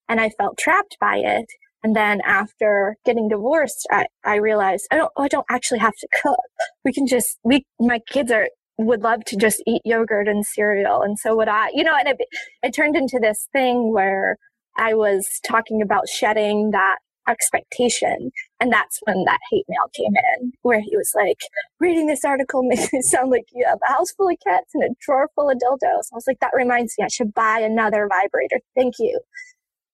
and 0.08 0.20
I 0.20 0.28
felt 0.28 0.58
trapped 0.58 0.96
by 1.00 1.16
it 1.16 1.46
and 1.82 1.96
then 1.96 2.20
after 2.24 2.96
getting 3.04 3.28
divorced, 3.28 3.86
I, 3.90 4.06
I 4.24 4.36
realized 4.36 4.86
I 4.90 4.96
don't, 4.96 5.12
I 5.16 5.28
don't 5.28 5.46
actually 5.50 5.78
have 5.80 5.94
to 5.96 6.08
cook. 6.22 6.38
We 6.84 6.92
can 6.92 7.06
just, 7.06 7.38
we, 7.42 7.64
my 7.78 8.00
kids 8.10 8.30
are, 8.30 8.48
would 8.78 9.02
love 9.02 9.24
to 9.26 9.36
just 9.36 9.62
eat 9.66 9.82
yogurt 9.84 10.28
and 10.28 10.44
cereal. 10.44 11.02
And 11.02 11.18
so 11.18 11.36
would 11.36 11.48
I, 11.48 11.68
you 11.74 11.84
know, 11.84 11.96
and 11.98 12.08
it, 12.08 12.16
it 12.62 12.74
turned 12.74 12.96
into 12.96 13.18
this 13.20 13.48
thing 13.52 13.92
where 13.92 14.36
I 14.78 14.94
was 14.94 15.40
talking 15.46 15.82
about 15.82 16.08
shedding 16.08 16.70
that 16.72 16.98
expectation. 17.28 18.30
And 18.60 18.72
that's 18.72 18.98
when 19.04 19.24
that 19.24 19.38
hate 19.50 19.64
mail 19.68 19.88
came 19.94 20.12
in, 20.40 20.52
where 20.62 20.80
he 20.80 20.96
was 20.96 21.12
like, 21.14 21.38
reading 21.78 22.06
this 22.06 22.24
article 22.24 22.62
makes 22.62 22.92
it 22.92 23.04
sound 23.04 23.30
like 23.30 23.44
you 23.52 23.64
have 23.66 23.78
a 23.88 23.92
house 23.92 24.12
full 24.12 24.28
of 24.28 24.36
cats 24.46 24.70
and 24.74 24.84
a 24.84 24.94
drawer 25.00 25.28
full 25.34 25.48
of 25.48 25.56
dildos. 25.56 26.08
I 26.12 26.14
was 26.14 26.24
like, 26.26 26.40
that 26.40 26.52
reminds 26.54 26.94
me, 26.98 27.04
I 27.04 27.08
should 27.08 27.32
buy 27.32 27.60
another 27.60 28.08
vibrator. 28.08 28.60
Thank 28.74 28.94
you. 28.98 29.20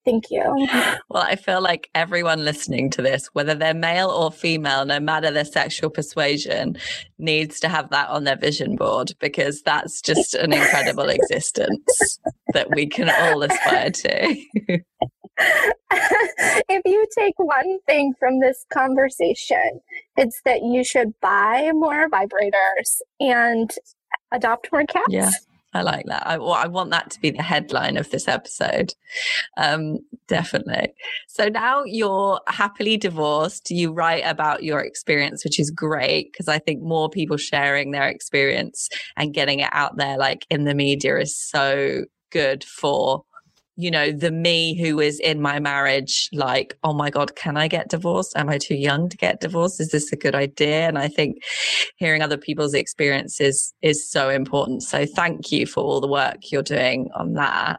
Thank 0.07 0.31
you. 0.31 0.41
Well, 1.09 1.25
I 1.25 1.35
feel 1.35 1.61
like 1.61 1.91
everyone 1.93 2.45
listening 2.45 2.91
to 2.91 3.03
this, 3.03 3.27
whether 3.33 3.57
they're 3.57 3.75
male 3.75 4.09
or 4.09 4.31
female, 4.31 4.85
no 4.85 5.01
matter 5.01 5.33
their 5.33 5.45
sexual 5.45 5.91
persuasion, 5.91 6.77
needs 7.19 7.59
to 7.61 7.69
have 7.69 7.91
that 7.91 8.09
on 8.09 8.23
their 8.23 8.37
vision 8.37 8.77
board 8.77 9.13
because 9.19 9.63
that's 9.63 10.01
just 10.01 10.35
an 10.35 10.53
incredible 10.53 11.09
existence 11.09 12.21
that 12.53 12.71
we 12.71 12.87
can 12.87 13.11
all 13.11 13.43
aspire 13.43 13.91
to. 13.91 14.37
if 15.39 16.83
you 16.85 17.07
take 17.19 17.35
one 17.39 17.81
thing 17.87 18.15
from 18.17 18.39
this 18.39 18.65
conversation, 18.73 19.81
it's 20.17 20.41
that 20.45 20.63
you 20.63 20.85
should 20.85 21.19
buy 21.21 21.73
more 21.75 22.09
vibrators 22.09 23.01
and 23.19 23.73
adopt 24.31 24.71
more 24.71 24.85
cats. 24.85 25.07
Yeah. 25.09 25.31
I 25.77 25.83
like 25.83 26.07
that. 26.07 26.27
I, 26.27 26.37
I 26.37 26.67
want 26.67 26.91
that 26.91 27.11
to 27.11 27.21
be 27.21 27.31
the 27.31 27.43
headline 27.43 27.97
of 27.97 28.11
this 28.11 28.27
episode. 28.27 28.95
Um, 29.57 29.99
definitely. 30.27 30.95
So 31.29 31.49
now 31.49 31.85
you're 31.85 32.41
happily 32.49 32.97
divorced. 32.97 33.71
You 33.71 33.93
write 33.93 34.25
about 34.25 34.63
your 34.63 34.81
experience, 34.81 35.45
which 35.45 35.61
is 35.61 35.71
great 35.71 36.33
because 36.33 36.49
I 36.49 36.59
think 36.59 36.83
more 36.83 37.11
people 37.11 37.37
sharing 37.37 37.91
their 37.91 38.09
experience 38.09 38.89
and 39.17 39.35
getting 39.35 39.61
it 39.61 39.71
out 39.73 39.97
there, 39.97 40.17
like 40.17 40.47
in 40.51 40.65
the 40.65 40.75
media, 40.75 41.19
is 41.19 41.37
so 41.37 42.05
good 42.31 42.65
for 42.65 43.25
you 43.77 43.91
know, 43.91 44.11
the 44.11 44.31
me 44.31 44.79
who 44.81 45.01
is 45.01 45.21
in 45.21 45.41
my 45.41 45.61
marriage, 45.61 46.31
like, 46.33 46.77
oh 46.83 46.95
my 46.95 47.11
God, 47.11 47.37
can 47.37 47.57
I 47.57 47.69
get 47.69 47.91
divorced? 47.91 48.37
Am 48.37 48.49
I 48.49 48.59
too 48.59 48.75
young 48.75 49.09
to 49.11 49.17
get 49.17 49.41
divorced? 49.41 49.81
Is 49.81 49.91
this 49.91 50.11
a 50.13 50.17
good 50.17 50.35
idea? 50.35 50.89
And 50.89 50.99
I 50.99 51.09
think 51.09 51.43
hearing 51.97 52.23
other 52.23 52.39
people's 52.39 52.75
experiences 52.75 53.75
is 53.83 54.09
so 54.11 54.31
important. 54.31 54.83
So 54.83 55.05
thank 55.05 55.53
you 55.53 55.67
for 55.67 55.85
all 55.85 56.01
the 56.01 56.09
work 56.09 56.51
you're 56.51 56.63
doing 56.63 57.11
on 57.15 57.35
that. 57.35 57.79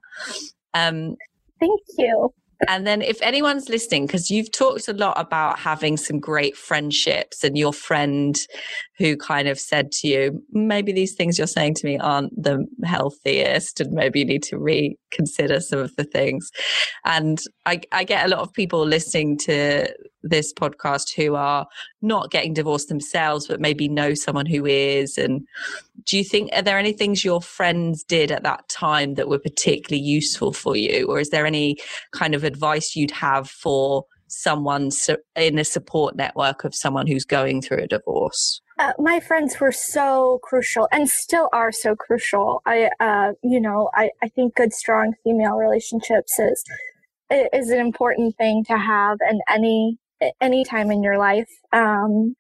Um, 0.76 1.16
thank 1.60 1.82
you. 1.98 2.32
And 2.68 2.88
then, 2.88 3.02
if 3.02 3.22
anyone's 3.22 3.70
listening, 3.70 4.08
because 4.08 4.32
you've 4.32 4.52
talked 4.52 4.88
a 4.88 4.94
lot 4.94 5.20
about 5.20 5.60
having 5.60 5.98
some 5.98 6.20
great 6.20 6.58
friendships 6.58 7.44
and 7.44 7.58
your 7.58 7.74
friend 7.74 8.38
who 8.98 9.16
kind 9.16 9.48
of 9.48 9.60
said 9.60 9.92
to 9.92 10.08
you, 10.08 10.44
maybe 10.52 10.92
these 10.92 11.14
things 11.14 11.38
you're 11.38 11.48
saying 11.48 11.76
to 11.76 11.86
me 11.86 12.00
aren't 12.00 12.34
the 12.42 12.66
healthiest, 12.84 13.80
and 13.80 13.92
maybe 13.92 14.20
you 14.20 14.26
need 14.26 14.44
to 14.44 14.58
reconsider 14.58 15.60
some 15.60 15.80
of 15.80 15.96
the 15.98 16.04
things. 16.04 16.50
And 17.06 17.40
I, 17.66 17.82
I 17.92 18.04
get 18.04 18.26
a 18.26 18.30
lot 18.30 18.40
of 18.40 18.54
people 18.54 18.86
listening 18.86 19.38
to 19.40 19.88
this 20.24 20.54
podcast 20.54 21.14
who 21.16 21.36
are 21.36 21.68
not 22.02 22.32
getting 22.32 22.54
divorced 22.54 22.90
themselves, 22.90 23.48
but 23.48 23.62
maybe 23.62 23.88
know 23.88 24.14
someone 24.14 24.46
who 24.46 24.66
is. 24.66 25.18
And 25.18 25.48
do 26.08 26.18
you 26.18 26.24
think, 26.24 26.50
are 26.54 26.62
there 26.62 26.80
any 26.80 26.94
things 26.94 27.26
your 27.26 27.42
friends 27.42 28.04
did 28.04 28.32
at 28.32 28.44
that 28.44 28.68
time 28.70 29.16
that 29.16 29.28
were 29.28 29.40
particularly 29.40 30.02
useful 30.02 30.54
for 30.54 30.76
you? 30.76 31.06
Or 31.08 31.20
is 31.20 31.30
there 31.30 31.46
any 31.46 31.78
kind 32.12 32.34
of 32.34 32.44
advice 32.44 32.96
you'd 32.96 33.12
have 33.12 33.50
for 33.50 34.06
someone 34.28 34.90
in 35.36 35.60
a 35.60 35.64
support 35.64 36.16
network 36.16 36.64
of 36.64 36.74
someone 36.74 37.08
who's 37.08 37.26
going 37.26 37.62
through 37.62 37.84
a 37.84 37.88
divorce? 37.88 38.62
Uh, 38.80 38.94
my 39.00 39.20
friends 39.20 39.60
were 39.60 39.72
so 39.72 40.40
crucial 40.44 40.88
and 40.92 41.10
still 41.10 41.50
are 41.52 41.72
so 41.72 41.96
crucial. 41.96 42.62
I, 42.66 42.90
uh, 43.00 43.34
you 43.44 43.60
know, 43.60 43.90
I, 43.94 44.10
I 44.24 44.30
think 44.30 44.56
good, 44.56 44.74
strong 44.74 45.14
female 45.24 45.56
relationships 45.56 46.40
is 46.40 46.64
is 47.30 47.70
an 47.70 47.80
important 47.80 48.38
thing 48.38 48.64
to 48.66 48.78
have 48.78 49.18
in 49.30 49.42
any 49.50 49.98
any 50.40 50.64
time 50.64 50.92
in 50.92 51.04
your 51.04 51.18
life. 51.18 51.50
Um, 51.74 52.36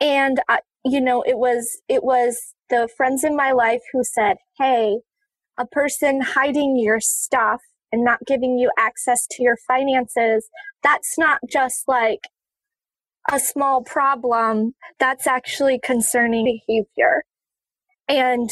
and 0.00 0.40
I, 0.48 0.60
you 0.84 1.00
know, 1.00 1.22
it 1.22 1.38
was 1.38 1.80
it 1.88 2.04
was 2.04 2.54
the 2.70 2.88
friends 2.96 3.24
in 3.24 3.36
my 3.36 3.52
life 3.52 3.82
who 3.92 4.04
said, 4.04 4.38
"Hey, 4.58 5.00
a 5.58 5.66
person 5.66 6.20
hiding 6.20 6.76
your 6.78 7.00
stuff 7.00 7.62
and 7.92 8.04
not 8.04 8.20
giving 8.26 8.58
you 8.58 8.70
access 8.78 9.26
to 9.32 9.42
your 9.42 9.56
finances, 9.66 10.48
that's 10.82 11.18
not 11.18 11.40
just 11.48 11.88
like 11.88 12.20
a 13.30 13.40
small 13.40 13.82
problem. 13.82 14.74
That's 14.98 15.26
actually 15.26 15.78
concerning 15.80 16.44
behavior." 16.66 17.24
And 18.08 18.50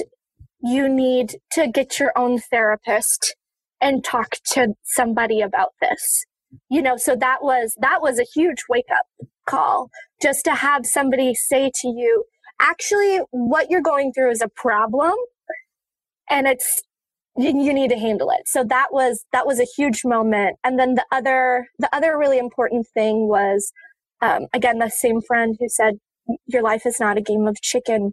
you 0.60 0.88
need 0.88 1.36
to 1.52 1.68
get 1.68 1.98
your 2.00 2.12
own 2.16 2.38
therapist 2.40 3.36
and 3.80 4.04
talk 4.04 4.38
to 4.52 4.74
somebody 4.84 5.40
about 5.40 5.72
this 5.80 6.24
you 6.68 6.82
know 6.82 6.96
so 6.96 7.16
that 7.16 7.38
was 7.42 7.76
that 7.80 8.00
was 8.00 8.18
a 8.18 8.26
huge 8.34 8.64
wake 8.68 8.90
up 8.92 9.06
call 9.46 9.90
just 10.22 10.44
to 10.44 10.54
have 10.54 10.86
somebody 10.86 11.34
say 11.34 11.70
to 11.74 11.88
you 11.88 12.24
actually 12.61 13.20
what 13.30 13.70
you're 13.70 13.82
going 13.82 14.12
through 14.12 14.30
is 14.30 14.40
a 14.40 14.48
problem 14.48 15.14
and 16.30 16.46
it's 16.46 16.82
you 17.38 17.72
need 17.72 17.90
to 17.90 17.98
handle 17.98 18.30
it 18.30 18.42
so 18.46 18.64
that 18.64 18.88
was 18.92 19.24
that 19.32 19.46
was 19.46 19.61
a 19.61 19.66
huge 19.76 20.04
moment 20.04 20.57
and 20.64 20.78
then 20.78 20.94
the 20.94 21.04
other 21.12 21.68
the 21.78 21.94
other 21.94 22.16
really 22.16 22.38
important 22.38 22.86
thing 22.94 23.28
was 23.28 23.72
um, 24.22 24.46
again 24.54 24.78
the 24.78 24.88
same 24.88 25.20
friend 25.20 25.57
who 25.61 25.68
said 25.68 25.98
your 26.46 26.62
life 26.62 26.86
is 26.86 26.98
not 26.98 27.18
a 27.18 27.20
game 27.20 27.46
of 27.46 27.61
chicken 27.61 28.12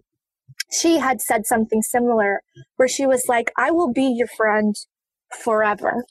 she 0.72 1.00
had 1.00 1.22
said 1.22 1.46
something 1.46 1.82
similar 1.82 2.42
where 2.76 2.90
she 2.90 3.06
was 3.06 3.26
like 3.30 3.52
i 3.58 3.72
will 3.72 3.92
be 3.94 4.04
your 4.04 4.28
friend 4.28 4.76
forever. 5.34 6.06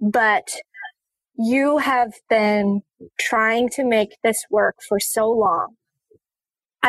But 0.00 0.48
you 1.36 1.78
have 1.78 2.14
been 2.28 2.82
trying 3.18 3.68
to 3.70 3.84
make 3.84 4.16
this 4.22 4.44
work 4.50 4.76
for 4.88 4.98
so 5.00 5.30
long. 5.30 5.74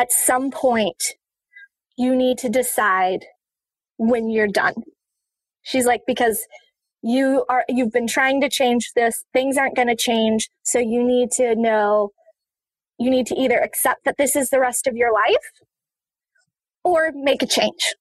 At 0.00 0.10
some 0.10 0.50
point, 0.50 1.02
you 1.98 2.16
need 2.16 2.38
to 2.38 2.48
decide 2.48 3.26
when 3.98 4.30
you're 4.30 4.48
done. 4.48 4.76
She's 5.60 5.84
like, 5.84 6.00
because 6.06 6.46
you 7.02 7.44
are, 7.50 7.66
you've 7.68 7.92
been 7.92 8.06
trying 8.06 8.40
to 8.40 8.48
change 8.48 8.92
this. 8.96 9.24
Things 9.34 9.58
aren't 9.58 9.76
going 9.76 9.88
to 9.88 9.96
change. 9.96 10.48
So 10.62 10.78
you 10.78 11.06
need 11.06 11.30
to 11.32 11.54
know, 11.54 12.12
you 12.98 13.10
need 13.10 13.26
to 13.26 13.34
either 13.34 13.58
accept 13.58 14.06
that 14.06 14.16
this 14.16 14.34
is 14.36 14.48
the 14.48 14.58
rest 14.58 14.86
of 14.86 14.96
your 14.96 15.12
life 15.12 15.50
or 16.82 17.10
make 17.14 17.42
a 17.42 17.46
change 17.46 17.94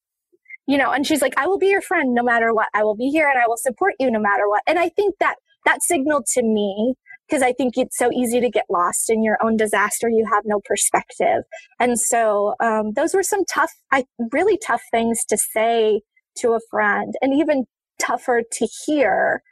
you 0.69 0.77
know, 0.77 0.91
and 0.91 1.07
she's 1.07 1.23
like, 1.23 1.33
I 1.35 1.47
will 1.47 1.57
be 1.57 1.69
your 1.69 1.81
friend 1.81 2.13
no 2.13 2.21
matter 2.21 2.53
what. 2.53 2.67
I 2.75 2.83
will 2.83 2.95
be 2.95 3.09
here 3.09 3.27
and 3.27 3.39
I 3.43 3.47
will 3.47 3.57
support 3.57 3.95
you 3.99 4.11
no 4.11 4.19
matter 4.19 4.47
what. 4.47 4.61
And 4.67 4.77
I 4.77 4.89
think 4.89 5.15
that 5.19 5.37
that 5.65 5.81
signaled 5.81 6.27
to 6.35 6.43
me 6.43 6.93
because 7.29 7.43
I 7.43 7.53
think 7.53 7.77
it's 7.77 7.97
so 7.97 8.11
easy 8.11 8.39
to 8.39 8.49
get 8.49 8.65
lost 8.69 9.09
in 9.09 9.23
your 9.23 9.37
own 9.43 9.55
disaster. 9.55 10.09
You 10.09 10.25
have 10.31 10.43
no 10.45 10.59
perspective. 10.65 11.43
And 11.79 11.99
so 11.99 12.55
um, 12.59 12.93
those 12.95 13.13
were 13.13 13.23
some 13.23 13.45
tough, 13.45 13.71
I, 13.91 14.05
really 14.31 14.57
tough 14.65 14.81
things 14.91 15.23
to 15.25 15.37
say 15.37 16.01
to 16.39 16.53
a 16.53 16.59
friend 16.71 17.13
and 17.21 17.33
even 17.33 17.65
tougher 17.99 18.41
to 18.51 18.67
hear. 18.85 19.43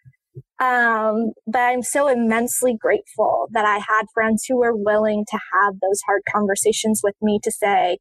Um, 0.59 1.34
but 1.45 1.59
I'm 1.59 1.84
so 1.84 2.07
immensely 2.07 2.75
grateful 2.80 3.47
that 3.51 3.65
I 3.65 3.78
had 3.78 4.05
friends 4.13 4.45
who 4.47 4.57
were 4.57 4.75
willing 4.75 5.25
to 5.30 5.39
have 5.53 5.75
those 5.82 6.01
hard 6.05 6.21
conversations 6.34 7.01
with 7.03 7.15
me 7.21 7.39
to 7.43 7.51
say, 7.51 7.97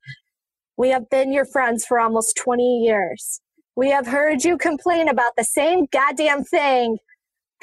we 0.79 0.91
have 0.91 1.09
been 1.11 1.33
your 1.33 1.47
friends 1.47 1.85
for 1.85 1.99
almost 1.99 2.37
20 2.37 2.63
years. 2.63 3.41
We 3.77 3.91
have 3.91 4.07
heard 4.07 4.45
you 4.45 4.57
complain 4.57 5.09
about 5.09 5.33
the 5.37 5.45
same 5.45 5.87
goddamn 5.93 6.45
thing 6.45 6.99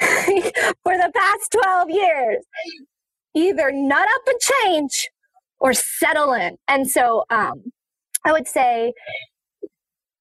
for 0.82 0.96
the 0.96 1.12
past 1.14 1.56
12 1.64 1.90
years. 1.90 2.44
Either 3.34 3.70
nut 3.72 4.08
up 4.14 4.22
and 4.26 4.40
change 4.40 5.10
or 5.58 5.72
settle 5.72 6.32
in. 6.32 6.56
And 6.68 6.88
so 6.88 7.24
um, 7.30 7.64
I 8.24 8.32
would 8.32 8.46
say 8.46 8.92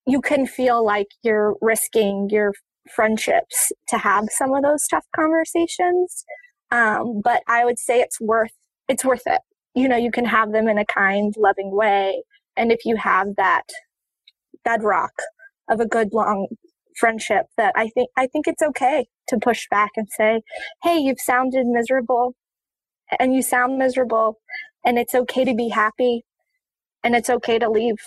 you 0.07 0.21
can 0.21 0.47
feel 0.47 0.83
like 0.83 1.07
you're 1.21 1.55
risking 1.61 2.29
your 2.31 2.53
friendships 2.93 3.71
to 3.87 3.97
have 3.97 4.25
some 4.29 4.53
of 4.53 4.63
those 4.63 4.85
tough 4.89 5.05
conversations. 5.15 6.25
Um, 6.71 7.21
but 7.23 7.43
I 7.47 7.65
would 7.65 7.79
say 7.79 7.99
it's 7.99 8.19
worth 8.19 8.51
it's 8.89 9.05
worth 9.05 9.23
it. 9.25 9.41
You 9.75 9.87
know, 9.87 9.95
you 9.95 10.11
can 10.11 10.25
have 10.25 10.51
them 10.51 10.67
in 10.67 10.77
a 10.77 10.85
kind, 10.85 11.33
loving 11.37 11.71
way 11.71 12.23
and 12.55 12.71
if 12.71 12.85
you 12.85 12.95
have 12.97 13.35
that 13.37 13.63
bedrock 14.63 15.13
of 15.69 15.79
a 15.79 15.87
good 15.87 16.13
long 16.13 16.47
friendship 16.97 17.47
that 17.57 17.73
I 17.75 17.89
think 17.89 18.09
I 18.17 18.27
think 18.27 18.47
it's 18.47 18.61
okay 18.61 19.07
to 19.27 19.37
push 19.37 19.67
back 19.69 19.91
and 19.95 20.07
say, 20.09 20.41
"Hey, 20.83 20.97
you've 20.97 21.19
sounded 21.19 21.65
miserable 21.65 22.35
and 23.19 23.33
you 23.33 23.41
sound 23.41 23.77
miserable 23.77 24.39
and 24.85 24.97
it's 24.97 25.15
okay 25.15 25.45
to 25.45 25.53
be 25.53 25.69
happy 25.69 26.23
and 27.03 27.15
it's 27.15 27.29
okay 27.29 27.59
to 27.59 27.69
leave." 27.69 27.97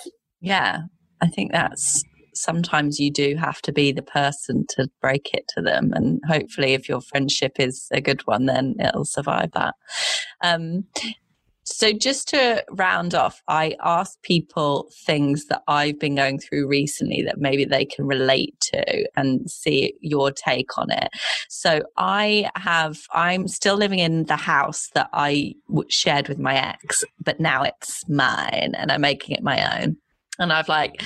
Yeah. 0.41 0.81
I 1.21 1.27
think 1.27 1.51
that's 1.51 2.03
sometimes 2.35 2.99
you 2.99 3.11
do 3.11 3.35
have 3.35 3.61
to 3.63 3.71
be 3.71 3.91
the 3.91 4.03
person 4.03 4.65
to 4.69 4.87
break 5.01 5.33
it 5.33 5.45
to 5.49 5.61
them 5.61 5.91
and 5.93 6.21
hopefully 6.27 6.73
if 6.73 6.87
your 6.87 7.01
friendship 7.01 7.53
is 7.59 7.87
a 7.91 7.99
good 7.99 8.21
one 8.27 8.45
then 8.45 8.75
it'll 8.79 9.05
survive 9.05 9.51
that. 9.53 9.73
Um, 10.43 10.85
so, 11.69 11.91
just 11.91 12.29
to 12.29 12.63
round 12.71 13.13
off, 13.13 13.43
I 13.49 13.75
ask 13.83 14.21
people 14.21 14.89
things 15.05 15.47
that 15.47 15.63
I've 15.67 15.99
been 15.99 16.15
going 16.15 16.39
through 16.39 16.65
recently 16.65 17.23
that 17.23 17.39
maybe 17.39 17.65
they 17.65 17.83
can 17.83 18.07
relate 18.07 18.57
to 18.71 19.05
and 19.17 19.51
see 19.51 19.93
your 19.99 20.31
take 20.31 20.77
on 20.77 20.89
it. 20.91 21.09
So, 21.49 21.81
I 21.97 22.49
have, 22.55 22.99
I'm 23.13 23.49
still 23.49 23.75
living 23.75 23.99
in 23.99 24.23
the 24.25 24.37
house 24.37 24.89
that 24.93 25.09
I 25.11 25.55
shared 25.89 26.29
with 26.29 26.39
my 26.39 26.55
ex, 26.55 27.03
but 27.21 27.41
now 27.41 27.63
it's 27.63 28.07
mine 28.07 28.71
and 28.77 28.89
I'm 28.89 29.01
making 29.01 29.35
it 29.35 29.43
my 29.43 29.81
own 29.81 29.97
and 30.39 30.53
I've 30.53 30.69
like 30.69 31.03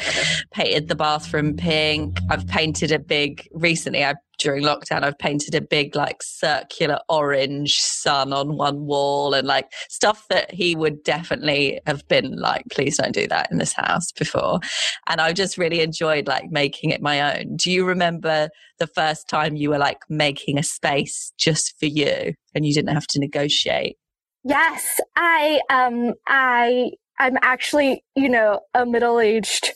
painted 0.51 0.87
the 0.87 0.95
bathroom 0.95 1.55
pink. 1.55 2.17
I've 2.29 2.47
painted 2.47 2.91
a 2.91 2.99
big 2.99 3.47
recently. 3.53 4.03
I 4.03 4.15
during 4.41 4.63
lockdown, 4.63 5.03
I've 5.03 5.19
painted 5.19 5.53
a 5.53 5.61
big 5.61 5.95
like 5.95 6.23
circular 6.23 6.99
orange 7.09 7.75
sun 7.75 8.33
on 8.33 8.57
one 8.57 8.87
wall 8.87 9.35
and 9.35 9.47
like 9.47 9.71
stuff 9.87 10.25
that 10.29 10.51
he 10.51 10.75
would 10.75 11.03
definitely 11.03 11.79
have 11.85 12.07
been 12.07 12.37
like, 12.37 12.63
please 12.71 12.97
don't 12.97 13.13
do 13.13 13.27
that 13.27 13.51
in 13.51 13.59
this 13.59 13.73
house 13.73 14.11
before. 14.11 14.59
And 15.07 15.21
I 15.21 15.31
just 15.33 15.59
really 15.59 15.81
enjoyed 15.81 16.27
like 16.27 16.45
making 16.49 16.89
it 16.89 17.03
my 17.03 17.37
own. 17.37 17.55
Do 17.55 17.71
you 17.71 17.85
remember 17.85 18.49
the 18.79 18.87
first 18.87 19.29
time 19.29 19.55
you 19.55 19.69
were 19.69 19.77
like 19.77 19.99
making 20.09 20.57
a 20.57 20.63
space 20.63 21.31
just 21.37 21.75
for 21.79 21.85
you 21.85 22.33
and 22.55 22.65
you 22.65 22.73
didn't 22.73 22.95
have 22.95 23.07
to 23.07 23.19
negotiate? 23.19 23.97
Yes, 24.43 24.99
I 25.15 25.61
um 25.69 26.13
I 26.27 26.93
I'm 27.21 27.37
actually, 27.43 28.03
you 28.15 28.29
know, 28.29 28.61
a 28.73 28.85
middle-aged 28.85 29.73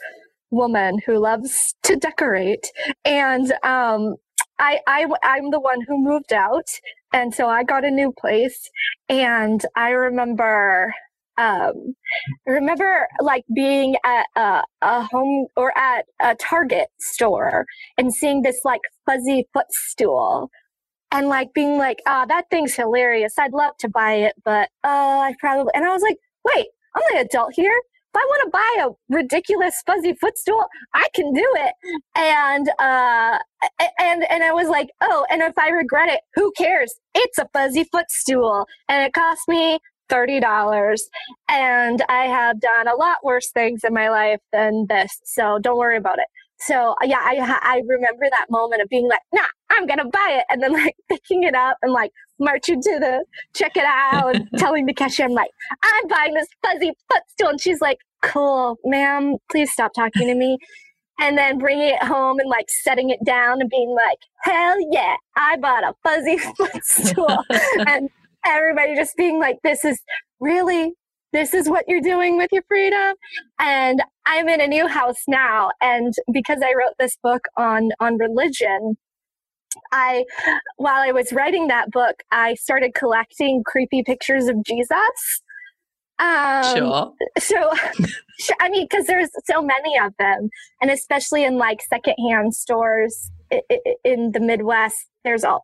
woman 0.51 0.99
who 1.05 1.17
loves 1.19 1.75
to 1.83 1.95
decorate 1.95 2.71
and 3.03 3.51
um 3.63 4.15
I, 4.59 4.79
I 4.87 5.05
I'm 5.23 5.51
the 5.51 5.59
one 5.59 5.81
who 5.87 5.97
moved 6.01 6.31
out, 6.31 6.67
and 7.13 7.33
so 7.35 7.47
I 7.49 7.63
got 7.63 7.83
a 7.83 7.91
new 7.91 8.13
place. 8.17 8.69
And 9.09 9.61
I 9.75 9.89
remember, 9.89 10.93
um, 11.37 11.95
I 12.47 12.51
remember 12.51 13.07
like 13.21 13.43
being 13.53 13.95
at 14.05 14.27
a, 14.37 14.63
a 14.81 15.03
home 15.03 15.47
or 15.57 15.77
at 15.77 16.05
a 16.21 16.35
Target 16.35 16.87
store 16.99 17.65
and 17.97 18.13
seeing 18.13 18.43
this 18.43 18.61
like 18.63 18.81
fuzzy 19.05 19.45
footstool, 19.53 20.49
and 21.11 21.27
like 21.27 21.53
being 21.53 21.77
like, 21.77 22.01
"Ah, 22.07 22.23
oh, 22.23 22.25
that 22.29 22.45
thing's 22.49 22.75
hilarious. 22.75 23.33
I'd 23.39 23.53
love 23.53 23.77
to 23.79 23.89
buy 23.89 24.13
it, 24.15 24.33
but 24.43 24.69
uh, 24.83 25.19
I 25.29 25.35
probably." 25.39 25.71
And 25.75 25.85
I 25.85 25.89
was 25.93 26.01
like, 26.01 26.17
"Wait, 26.45 26.67
I'm 26.95 27.17
an 27.17 27.25
adult 27.25 27.53
here 27.55 27.81
if 28.15 28.21
I 28.21 28.25
want 28.25 28.43
to 28.45 28.49
buy 28.51 28.85
a 28.85 29.13
ridiculous 29.13 29.81
fuzzy 29.85 30.13
footstool, 30.13 30.63
I 30.93 31.07
can 31.13 31.33
do 31.33 31.45
it. 31.55 31.73
And 32.15 32.69
uh 32.79 33.37
and 33.99 34.25
and 34.29 34.43
I 34.43 34.53
was 34.53 34.69
like, 34.69 34.89
oh, 35.01 35.25
and 35.29 35.41
if 35.41 35.57
I 35.57 35.69
regret 35.69 36.09
it, 36.09 36.21
who 36.35 36.51
cares? 36.57 36.93
It's 37.13 37.37
a 37.37 37.47
fuzzy 37.53 37.83
footstool, 37.91 38.67
and 38.87 39.03
it 39.05 39.13
cost 39.13 39.41
me 39.47 39.79
thirty 40.09 40.39
dollars. 40.39 41.09
And 41.49 42.01
I 42.09 42.25
have 42.25 42.59
done 42.61 42.87
a 42.87 42.95
lot 42.95 43.17
worse 43.23 43.51
things 43.51 43.83
in 43.83 43.93
my 43.93 44.09
life 44.09 44.39
than 44.53 44.85
this, 44.89 45.19
so 45.25 45.59
don't 45.61 45.77
worry 45.77 45.97
about 45.97 46.19
it. 46.19 46.27
So 46.59 46.95
yeah, 47.03 47.19
I 47.21 47.37
I 47.61 47.81
remember 47.85 48.25
that 48.29 48.45
moment 48.49 48.81
of 48.81 48.87
being 48.89 49.07
like, 49.09 49.19
nah, 49.33 49.41
I'm 49.71 49.85
gonna 49.87 50.05
buy 50.05 50.37
it, 50.39 50.45
and 50.49 50.61
then 50.63 50.73
like 50.73 50.95
picking 51.09 51.43
it 51.43 51.55
up 51.55 51.77
and 51.81 51.91
like 51.91 52.11
marching 52.39 52.81
to 52.81 52.99
the 52.99 53.25
check 53.53 53.75
it 53.75 53.85
out 53.85 54.35
telling 54.57 54.85
the 54.85 54.93
cashier, 54.93 55.25
I'm 55.25 55.33
like, 55.33 55.51
I'm 55.83 56.07
buying 56.07 56.33
this 56.33 56.47
fuzzy 56.63 56.91
footstool, 57.09 57.49
and 57.49 57.61
she's 57.61 57.81
like, 57.81 57.99
cool, 58.21 58.77
ma'am, 58.83 59.37
please 59.51 59.71
stop 59.71 59.93
talking 59.93 60.27
to 60.27 60.35
me. 60.35 60.57
And 61.17 61.37
then 61.37 61.57
bringing 61.57 61.87
it 61.87 62.03
home 62.03 62.39
and 62.39 62.49
like 62.49 62.65
setting 62.67 63.09
it 63.09 63.23
down 63.25 63.61
and 63.61 63.69
being 63.69 63.95
like, 63.95 64.17
hell 64.43 64.75
yeah, 64.91 65.15
I 65.37 65.55
bought 65.57 65.85
a 65.85 65.93
fuzzy 66.03 66.37
footstool. 66.57 67.37
and 67.87 68.09
everybody 68.45 68.95
just 68.95 69.15
being 69.15 69.39
like, 69.39 69.57
this 69.63 69.85
is 69.85 69.97
really 70.41 70.93
this 71.31 71.53
is 71.53 71.69
what 71.69 71.83
you're 71.87 72.01
doing 72.01 72.37
with 72.37 72.49
your 72.53 72.63
freedom 72.67 73.13
and 73.59 74.01
i'm 74.25 74.47
in 74.47 74.61
a 74.61 74.67
new 74.67 74.87
house 74.87 75.23
now 75.27 75.69
and 75.81 76.13
because 76.31 76.59
i 76.63 76.73
wrote 76.77 76.93
this 76.97 77.17
book 77.21 77.41
on 77.57 77.89
on 77.99 78.17
religion 78.17 78.95
I, 79.91 80.25
while 80.77 81.01
I 81.01 81.11
was 81.11 81.31
writing 81.33 81.67
that 81.67 81.91
book, 81.91 82.23
I 82.31 82.55
started 82.55 82.93
collecting 82.93 83.63
creepy 83.65 84.03
pictures 84.03 84.47
of 84.47 84.63
Jesus. 84.63 85.41
Um, 86.19 86.63
sure. 86.75 87.13
So, 87.39 87.73
I 88.59 88.69
mean, 88.69 88.87
because 88.89 89.05
there's 89.07 89.29
so 89.45 89.61
many 89.61 89.97
of 89.99 90.13
them, 90.17 90.49
and 90.81 90.91
especially 90.91 91.43
in 91.43 91.57
like 91.57 91.81
secondhand 91.81 92.55
stores 92.55 93.31
in 94.03 94.31
the 94.31 94.39
Midwest, 94.39 95.07
there's 95.25 95.43
all 95.43 95.63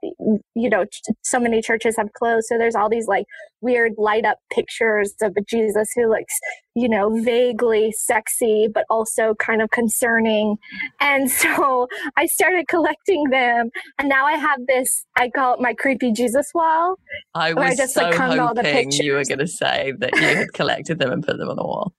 you 0.55 0.69
know 0.69 0.85
so 1.23 1.39
many 1.39 1.61
churches 1.61 1.95
have 1.95 2.11
closed 2.13 2.47
so 2.47 2.57
there's 2.57 2.75
all 2.75 2.89
these 2.89 3.07
like 3.07 3.25
weird 3.61 3.93
light 3.97 4.25
up 4.25 4.39
pictures 4.51 5.13
of 5.21 5.33
a 5.37 5.41
jesus 5.41 5.87
who 5.95 6.09
looks 6.09 6.33
you 6.75 6.89
know 6.89 7.21
vaguely 7.21 7.93
sexy 7.93 8.67
but 8.73 8.83
also 8.89 9.35
kind 9.35 9.61
of 9.61 9.69
concerning. 9.69 10.57
And 10.99 11.29
so 11.41 11.87
i 12.17 12.25
started 12.25 12.67
collecting 12.67 13.29
them 13.29 13.69
and 13.99 14.09
now 14.09 14.25
i 14.25 14.33
have 14.33 14.59
this 14.67 15.05
i 15.15 15.29
call 15.29 15.53
it 15.53 15.61
my 15.61 15.73
creepy 15.73 16.11
jesus 16.11 16.47
wall 16.53 16.95
i 17.35 17.53
was 17.53 17.71
I 17.71 17.75
just, 17.75 17.93
so 17.93 18.01
like, 18.01 18.15
hoping 18.15 18.91
you 18.91 19.13
were 19.13 19.23
going 19.23 19.39
to 19.39 19.47
say 19.47 19.93
that 19.99 20.15
you 20.15 20.21
had 20.21 20.53
collected 20.53 20.97
them 20.97 21.11
and 21.11 21.23
put 21.23 21.37
them 21.37 21.49
on 21.49 21.55
the 21.55 21.63
wall 21.63 21.93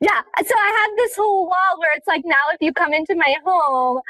yeah. 0.00 0.22
So 0.44 0.54
I 0.54 0.86
have 0.88 0.96
this 0.96 1.16
whole 1.16 1.46
wall 1.46 1.78
where 1.78 1.96
it's 1.96 2.06
like 2.06 2.22
now 2.24 2.36
if 2.52 2.58
you 2.60 2.72
come 2.72 2.92
into 2.92 3.14
my 3.14 3.34
home, 3.44 4.00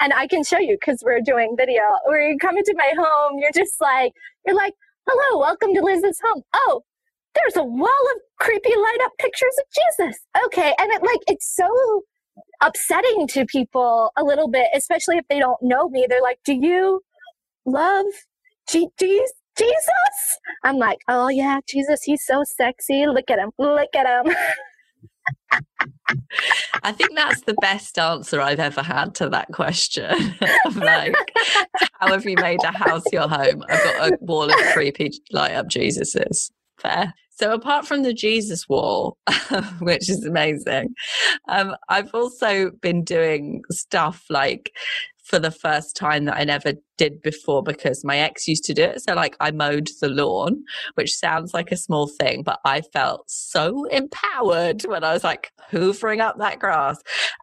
and 0.00 0.12
I 0.12 0.26
can 0.26 0.44
show 0.44 0.58
you 0.58 0.76
because 0.80 1.02
we're 1.04 1.20
doing 1.20 1.54
video, 1.56 1.82
where 2.06 2.30
you 2.30 2.38
come 2.38 2.56
into 2.56 2.74
my 2.76 2.92
home, 2.96 3.38
you're 3.38 3.52
just 3.52 3.80
like, 3.80 4.12
you're 4.46 4.56
like, 4.56 4.74
hello, 5.08 5.40
welcome 5.40 5.74
to 5.74 5.80
Lyz's 5.80 6.20
home. 6.24 6.42
Oh, 6.54 6.82
there's 7.34 7.56
a 7.56 7.64
wall 7.64 7.88
of 8.14 8.20
creepy 8.40 8.74
light 8.76 8.98
up 9.04 9.12
pictures 9.18 9.54
of 9.58 9.66
Jesus. 9.98 10.20
Okay. 10.46 10.74
And 10.78 10.92
it 10.92 11.02
like, 11.02 11.20
it's 11.26 11.54
so 11.54 12.02
upsetting 12.62 13.26
to 13.28 13.44
people 13.46 14.10
a 14.16 14.24
little 14.24 14.48
bit, 14.48 14.66
especially 14.74 15.18
if 15.18 15.26
they 15.28 15.38
don't 15.38 15.62
know 15.62 15.88
me. 15.88 16.06
They're 16.08 16.22
like, 16.22 16.38
do 16.44 16.54
you 16.54 17.02
love 17.66 18.06
G-? 18.68 18.88
Jesus? 18.98 20.38
I'm 20.64 20.78
like, 20.78 20.98
oh 21.08 21.28
yeah, 21.28 21.60
Jesus, 21.68 22.02
he's 22.04 22.24
so 22.24 22.42
sexy. 22.44 23.06
Look 23.06 23.30
at 23.30 23.38
him. 23.38 23.50
Look 23.58 23.94
at 23.94 24.26
him. 24.26 24.34
I 26.82 26.92
think 26.92 27.14
that's 27.14 27.42
the 27.42 27.54
best 27.54 27.98
answer 27.98 28.40
I've 28.40 28.60
ever 28.60 28.82
had 28.82 29.14
to 29.16 29.28
that 29.30 29.48
question. 29.52 30.34
like, 30.76 31.14
how 31.94 32.08
have 32.08 32.24
you 32.26 32.36
made 32.36 32.62
a 32.62 32.76
house 32.76 33.04
your 33.12 33.28
home? 33.28 33.64
I've 33.68 33.84
got 33.84 34.12
a 34.12 34.18
wall 34.20 34.50
of 34.50 34.56
creepy 34.72 35.12
light 35.32 35.52
up 35.52 35.68
Jesuses. 35.68 36.50
Fair. 36.78 37.14
So 37.30 37.52
apart 37.52 37.86
from 37.86 38.02
the 38.02 38.14
Jesus 38.14 38.68
wall, 38.68 39.16
which 39.80 40.08
is 40.08 40.24
amazing, 40.24 40.94
um, 41.48 41.74
I've 41.88 42.14
also 42.14 42.70
been 42.70 43.02
doing 43.02 43.62
stuff 43.70 44.24
like 44.30 44.72
for 45.24 45.38
the 45.38 45.50
first 45.50 45.96
time 45.96 46.26
that 46.26 46.36
I 46.36 46.44
never 46.44 46.74
did 46.96 47.22
before 47.22 47.62
because 47.62 48.04
my 48.04 48.18
ex 48.18 48.46
used 48.46 48.64
to 48.64 48.74
do 48.74 48.82
it. 48.82 49.02
So, 49.02 49.14
like, 49.14 49.36
I 49.40 49.50
mowed 49.50 49.88
the 50.00 50.08
lawn, 50.08 50.62
which 50.94 51.14
sounds 51.14 51.54
like 51.54 51.72
a 51.72 51.76
small 51.76 52.06
thing, 52.06 52.42
but 52.42 52.60
I 52.64 52.80
felt 52.80 53.30
so 53.30 53.84
empowered 53.86 54.82
when 54.82 55.04
I 55.04 55.12
was 55.12 55.24
like 55.24 55.52
hoovering 55.70 56.20
up 56.20 56.38
that 56.38 56.58
grass. 56.58 56.98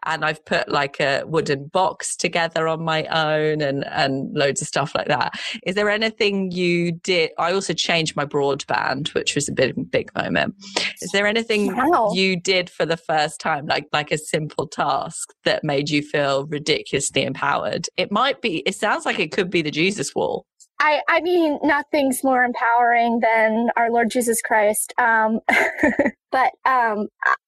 And 0.05 0.23
I've 0.23 0.43
put 0.45 0.69
like 0.69 0.99
a 0.99 1.23
wooden 1.25 1.67
box 1.67 2.15
together 2.15 2.67
on 2.67 2.83
my 2.83 3.05
own 3.05 3.61
and, 3.61 3.85
and 3.87 4.33
loads 4.33 4.61
of 4.61 4.67
stuff 4.67 4.95
like 4.95 5.07
that. 5.07 5.33
Is 5.65 5.75
there 5.75 5.89
anything 5.89 6.51
you 6.51 6.93
did? 6.93 7.31
I 7.37 7.53
also 7.53 7.73
changed 7.73 8.15
my 8.15 8.25
broadband, 8.25 9.13
which 9.13 9.35
was 9.35 9.49
a 9.49 9.51
big, 9.51 9.91
big 9.91 10.13
moment. 10.15 10.55
Is 11.01 11.11
there 11.11 11.27
anything 11.27 11.75
wow. 11.75 12.11
you 12.13 12.39
did 12.39 12.69
for 12.69 12.85
the 12.85 12.97
first 12.97 13.39
time, 13.39 13.65
like, 13.65 13.87
like 13.91 14.11
a 14.11 14.17
simple 14.17 14.67
task 14.67 15.33
that 15.45 15.63
made 15.63 15.89
you 15.89 16.01
feel 16.01 16.45
ridiculously 16.45 17.23
empowered? 17.23 17.87
It 17.97 18.11
might 18.11 18.41
be, 18.41 18.59
it 18.59 18.75
sounds 18.75 19.05
like 19.05 19.19
it 19.19 19.31
could 19.31 19.40
could 19.41 19.49
be 19.49 19.63
the 19.63 19.71
Jesus 19.71 20.13
wall. 20.13 20.45
I, 20.79 21.01
I 21.09 21.21
mean, 21.21 21.59
nothing's 21.63 22.23
more 22.23 22.43
empowering 22.43 23.19
than 23.21 23.69
our 23.75 23.91
Lord 23.91 24.11
Jesus 24.11 24.41
Christ. 24.41 24.93
Um, 24.99 25.39
but 26.31 26.51
um, 26.65 27.07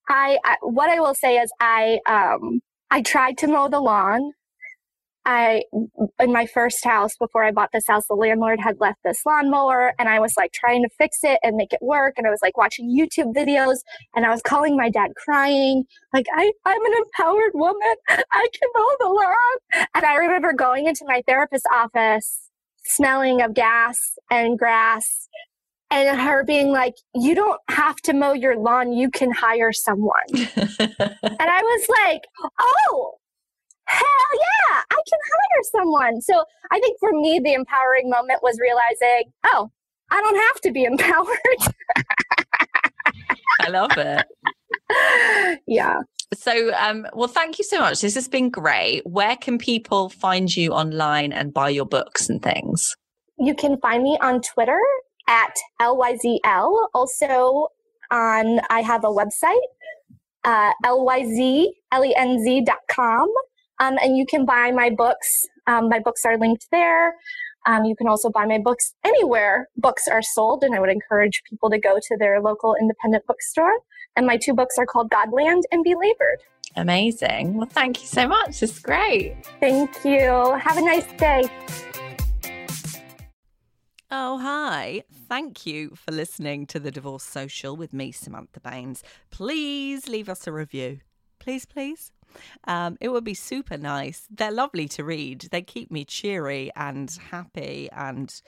I, 0.10 0.38
I, 0.44 0.58
what 0.62 0.90
I 0.90 1.00
will 1.00 1.14
say 1.14 1.38
is, 1.38 1.52
I, 1.60 2.00
um, 2.08 2.62
I 2.90 3.02
tried 3.02 3.38
to 3.40 3.48
mow 3.48 3.70
the 3.70 3.80
lawn. 3.80 4.32
I, 5.26 5.64
in 6.20 6.34
my 6.34 6.46
first 6.46 6.84
house 6.84 7.16
before 7.18 7.44
I 7.44 7.52
bought 7.52 7.70
this 7.72 7.88
house, 7.88 8.06
the 8.08 8.16
landlord 8.16 8.60
had 8.60 8.80
left 8.80 9.00
this 9.04 9.22
lawnmower, 9.26 9.94
and 9.98 10.10
I 10.10 10.20
was 10.20 10.34
like 10.36 10.52
trying 10.52 10.84
to 10.84 10.90
fix 10.98 11.20
it 11.24 11.40
and 11.44 11.56
make 11.56 11.72
it 11.72 11.80
work. 11.82 12.16
And 12.18 12.28
I 12.28 12.30
was 12.30 12.42
like 12.42 12.58
watching 12.58 12.90
YouTube 12.90 13.34
videos, 13.34 13.78
and 14.16 14.26
I 14.26 14.30
was 14.30 14.42
calling 14.42 14.76
my 14.76 14.90
dad, 14.90 15.12
crying, 15.16 15.84
like 16.14 16.26
I, 16.36 16.52
I'm 16.66 16.86
an 16.86 16.94
empowered 16.94 17.52
woman. 17.54 17.96
I 18.10 18.48
can 18.54 18.70
mow 18.76 18.90
the 19.00 19.08
lawn. 19.08 19.88
And 19.96 20.06
I 20.06 20.16
remember 20.16 20.54
going 20.54 20.88
into 20.88 21.06
my 21.08 21.22
therapist's 21.26 21.68
office, 21.74 22.50
smelling 22.86 23.42
of 23.42 23.54
gas 23.54 23.98
and 24.30 24.60
grass, 24.60 25.30
and 25.90 26.20
her 26.20 26.44
being 26.44 26.70
like, 26.72 26.96
"You 27.16 27.36
don't 27.36 27.62
have 27.70 27.96
to 28.04 28.14
mow 28.14 28.34
your 28.34 28.58
lawn. 28.58 28.92
You 28.92 29.10
can 29.10 29.32
hire 29.32 29.72
someone." 29.72 30.24
and 30.34 30.46
I 30.80 31.62
was 31.62 31.88
like, 31.90 32.24
"Oh." 32.60 33.14
Hell 33.88 34.30
yeah, 34.34 34.82
I 34.92 34.96
can 35.08 35.20
hire 35.32 35.64
someone. 35.72 36.22
So 36.22 36.46
I 36.72 36.80
think 36.80 37.00
for 37.00 37.12
me, 37.12 37.40
the 37.44 37.54
empowering 37.54 38.10
moment 38.10 38.42
was 38.42 38.60
realizing, 38.60 39.32
oh, 39.46 39.72
I 40.12 40.22
don't 40.22 40.36
have 40.36 40.62
to 40.62 40.72
be 40.72 40.84
empowered. 40.92 41.38
I 43.62 43.70
love 43.70 43.92
it. 43.98 44.26
yeah. 45.68 46.02
So, 46.34 46.74
um, 46.76 47.06
well, 47.14 47.28
thank 47.28 47.60
you 47.60 47.64
so 47.64 47.80
much. 47.80 48.02
This 48.02 48.16
has 48.16 48.28
been 48.28 48.50
great. 48.50 49.06
Where 49.06 49.38
can 49.38 49.58
people 49.58 50.10
find 50.10 50.54
you 50.56 50.72
online 50.72 51.32
and 51.32 51.54
buy 51.54 51.70
your 51.70 51.86
books 51.86 52.28
and 52.30 52.42
things? 52.42 52.96
You 53.38 53.54
can 53.56 53.80
find 53.80 54.04
me 54.04 54.18
on 54.22 54.42
Twitter 54.42 54.80
at 55.28 55.56
LYZL. 55.82 56.88
Also, 56.94 57.68
on 58.12 58.60
I 58.70 58.82
have 58.82 59.04
a 59.04 59.10
website, 59.10 59.58
uh, 60.44 60.72
lyzlenz.com. 60.84 61.74
Um, 63.80 63.98
and 64.02 64.18
you 64.18 64.26
can 64.26 64.46
buy 64.46 64.72
my 64.72 64.90
books. 64.90 65.48
Um, 65.68 65.90
my 65.90 66.00
books 66.00 66.26
are 66.26 66.38
linked 66.38 66.68
there. 66.72 67.16
Um, 67.66 67.86
you 67.86 67.96
can 67.96 68.08
also 68.08 68.30
buy 68.30 68.46
my 68.46 68.60
books 68.60 68.94
anywhere 69.06 69.70
books 69.78 70.08
are 70.08 70.22
sold, 70.22 70.64
and 70.64 70.76
I 70.76 70.80
would 70.80 70.90
encourage 70.90 71.44
people 71.50 71.70
to 71.70 71.80
go 71.80 71.96
to 71.96 72.18
their 72.18 72.42
local 72.42 72.76
independent 72.80 73.26
bookstore. 73.26 73.74
And 74.16 74.28
my 74.28 74.38
two 74.38 74.54
books 74.54 74.78
are 74.78 74.86
called 74.86 75.10
God 75.10 75.32
Land 75.32 75.64
and 75.72 75.84
Belabored. 75.84 76.44
Amazing. 76.76 77.56
Well, 77.56 77.68
thank 77.70 78.02
you 78.02 78.08
so 78.08 78.28
much. 78.28 78.62
It's 78.62 78.80
great. 78.80 79.36
Thank 79.60 80.04
you. 80.04 80.58
Have 80.60 80.78
a 80.78 80.82
nice 80.82 81.12
day. 81.14 81.50
Oh, 84.12 84.38
hi. 84.38 85.04
Thank 85.28 85.66
you 85.66 85.96
for 85.96 86.12
listening 86.12 86.68
to 86.68 86.80
the 86.80 86.92
Divorce 86.92 87.24
Social 87.24 87.76
with 87.76 87.94
me, 87.94 88.12
Samantha 88.12 88.60
Baines. 88.60 89.04
Please 89.32 90.08
leave 90.08 90.30
us 90.30 90.46
a 90.46 90.52
review. 90.52 91.00
Please, 91.40 91.66
please. 91.66 92.12
Um, 92.66 92.98
it 93.02 93.10
would 93.10 93.24
be 93.24 93.34
super 93.34 93.78
nice. 93.78 94.28
They're 94.30 94.52
lovely 94.52 94.88
to 94.90 95.04
read. 95.04 95.48
They 95.52 95.62
keep 95.62 95.92
me 95.92 96.06
cheery 96.06 96.72
and 96.76 97.10
happy 97.32 97.90
and 97.92 98.42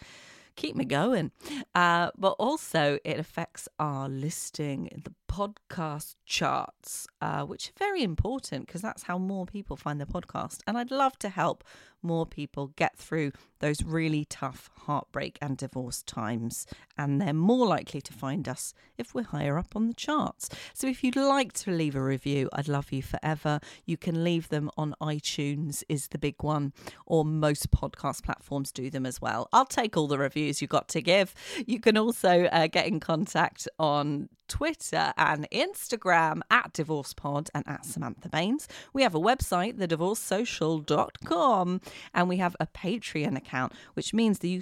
keep 0.55 0.75
me 0.75 0.85
going. 0.85 1.31
Uh, 1.73 2.11
but 2.17 2.31
also, 2.39 2.97
it 3.03 3.19
affects 3.19 3.67
our 3.79 4.07
listing 4.07 4.87
in 4.87 5.03
the 5.03 5.13
podcast 5.31 6.15
charts, 6.25 7.07
uh, 7.21 7.43
which 7.43 7.69
are 7.69 7.73
very 7.77 8.03
important 8.03 8.65
because 8.65 8.81
that's 8.81 9.03
how 9.03 9.17
more 9.17 9.45
people 9.45 9.75
find 9.75 9.99
the 9.99 10.05
podcast. 10.05 10.59
And 10.65 10.77
I'd 10.77 10.91
love 10.91 11.19
to 11.19 11.29
help 11.29 11.63
more 12.05 12.25
people 12.25 12.67
get 12.75 12.97
through 12.97 13.31
those 13.59 13.83
really 13.83 14.25
tough 14.25 14.69
heartbreak 14.85 15.37
and 15.41 15.57
divorce 15.57 16.03
times. 16.03 16.67
And 16.97 17.19
they're 17.19 17.33
more 17.33 17.65
likely 17.65 18.01
to 18.01 18.13
find 18.13 18.47
us 18.47 18.73
if 18.97 19.13
we're 19.13 19.23
higher 19.23 19.57
up 19.57 19.75
on 19.75 19.87
the 19.87 19.93
charts. 19.93 20.49
So 20.73 20.87
if 20.87 21.03
you'd 21.03 21.15
like 21.15 21.53
to 21.53 21.71
leave 21.71 21.95
a 21.95 22.03
review, 22.03 22.49
I'd 22.53 22.67
love 22.67 22.91
you 22.91 23.01
forever. 23.01 23.59
You 23.85 23.97
can 23.97 24.23
leave 24.23 24.49
them 24.49 24.69
on 24.77 24.95
iTunes, 25.01 25.83
is 25.89 26.09
the 26.09 26.17
big 26.17 26.41
one, 26.41 26.73
or 27.05 27.25
most 27.25 27.71
podcast 27.71 28.23
platforms 28.23 28.71
do 28.71 28.89
them 28.89 29.05
as 29.05 29.21
well. 29.21 29.49
I'll 29.51 29.65
take 29.65 29.97
all 29.97 30.07
the 30.07 30.19
reviews 30.19 30.61
you 30.61 30.67
got 30.67 30.87
to 30.89 31.01
give. 31.01 31.33
You 31.65 31.79
can 31.79 31.97
also 31.97 32.45
uh, 32.45 32.67
get 32.67 32.87
in 32.87 32.99
contact 32.99 33.67
on 33.79 34.29
Twitter 34.47 35.13
and 35.17 35.49
Instagram 35.51 36.41
at 36.49 36.73
DivorcePod 36.73 37.49
and 37.53 37.67
at 37.67 37.85
Samantha 37.85 38.29
Baines. 38.29 38.67
We 38.93 39.03
have 39.03 39.13
a 39.15 39.19
website, 39.19 39.77
thedivorcesocial.com, 39.77 41.81
and 42.13 42.29
we 42.29 42.37
have 42.37 42.55
a 42.59 42.67
Patreon 42.67 43.37
account, 43.37 43.73
which 43.93 44.13
means 44.13 44.39
that 44.39 44.47
you 44.47 44.61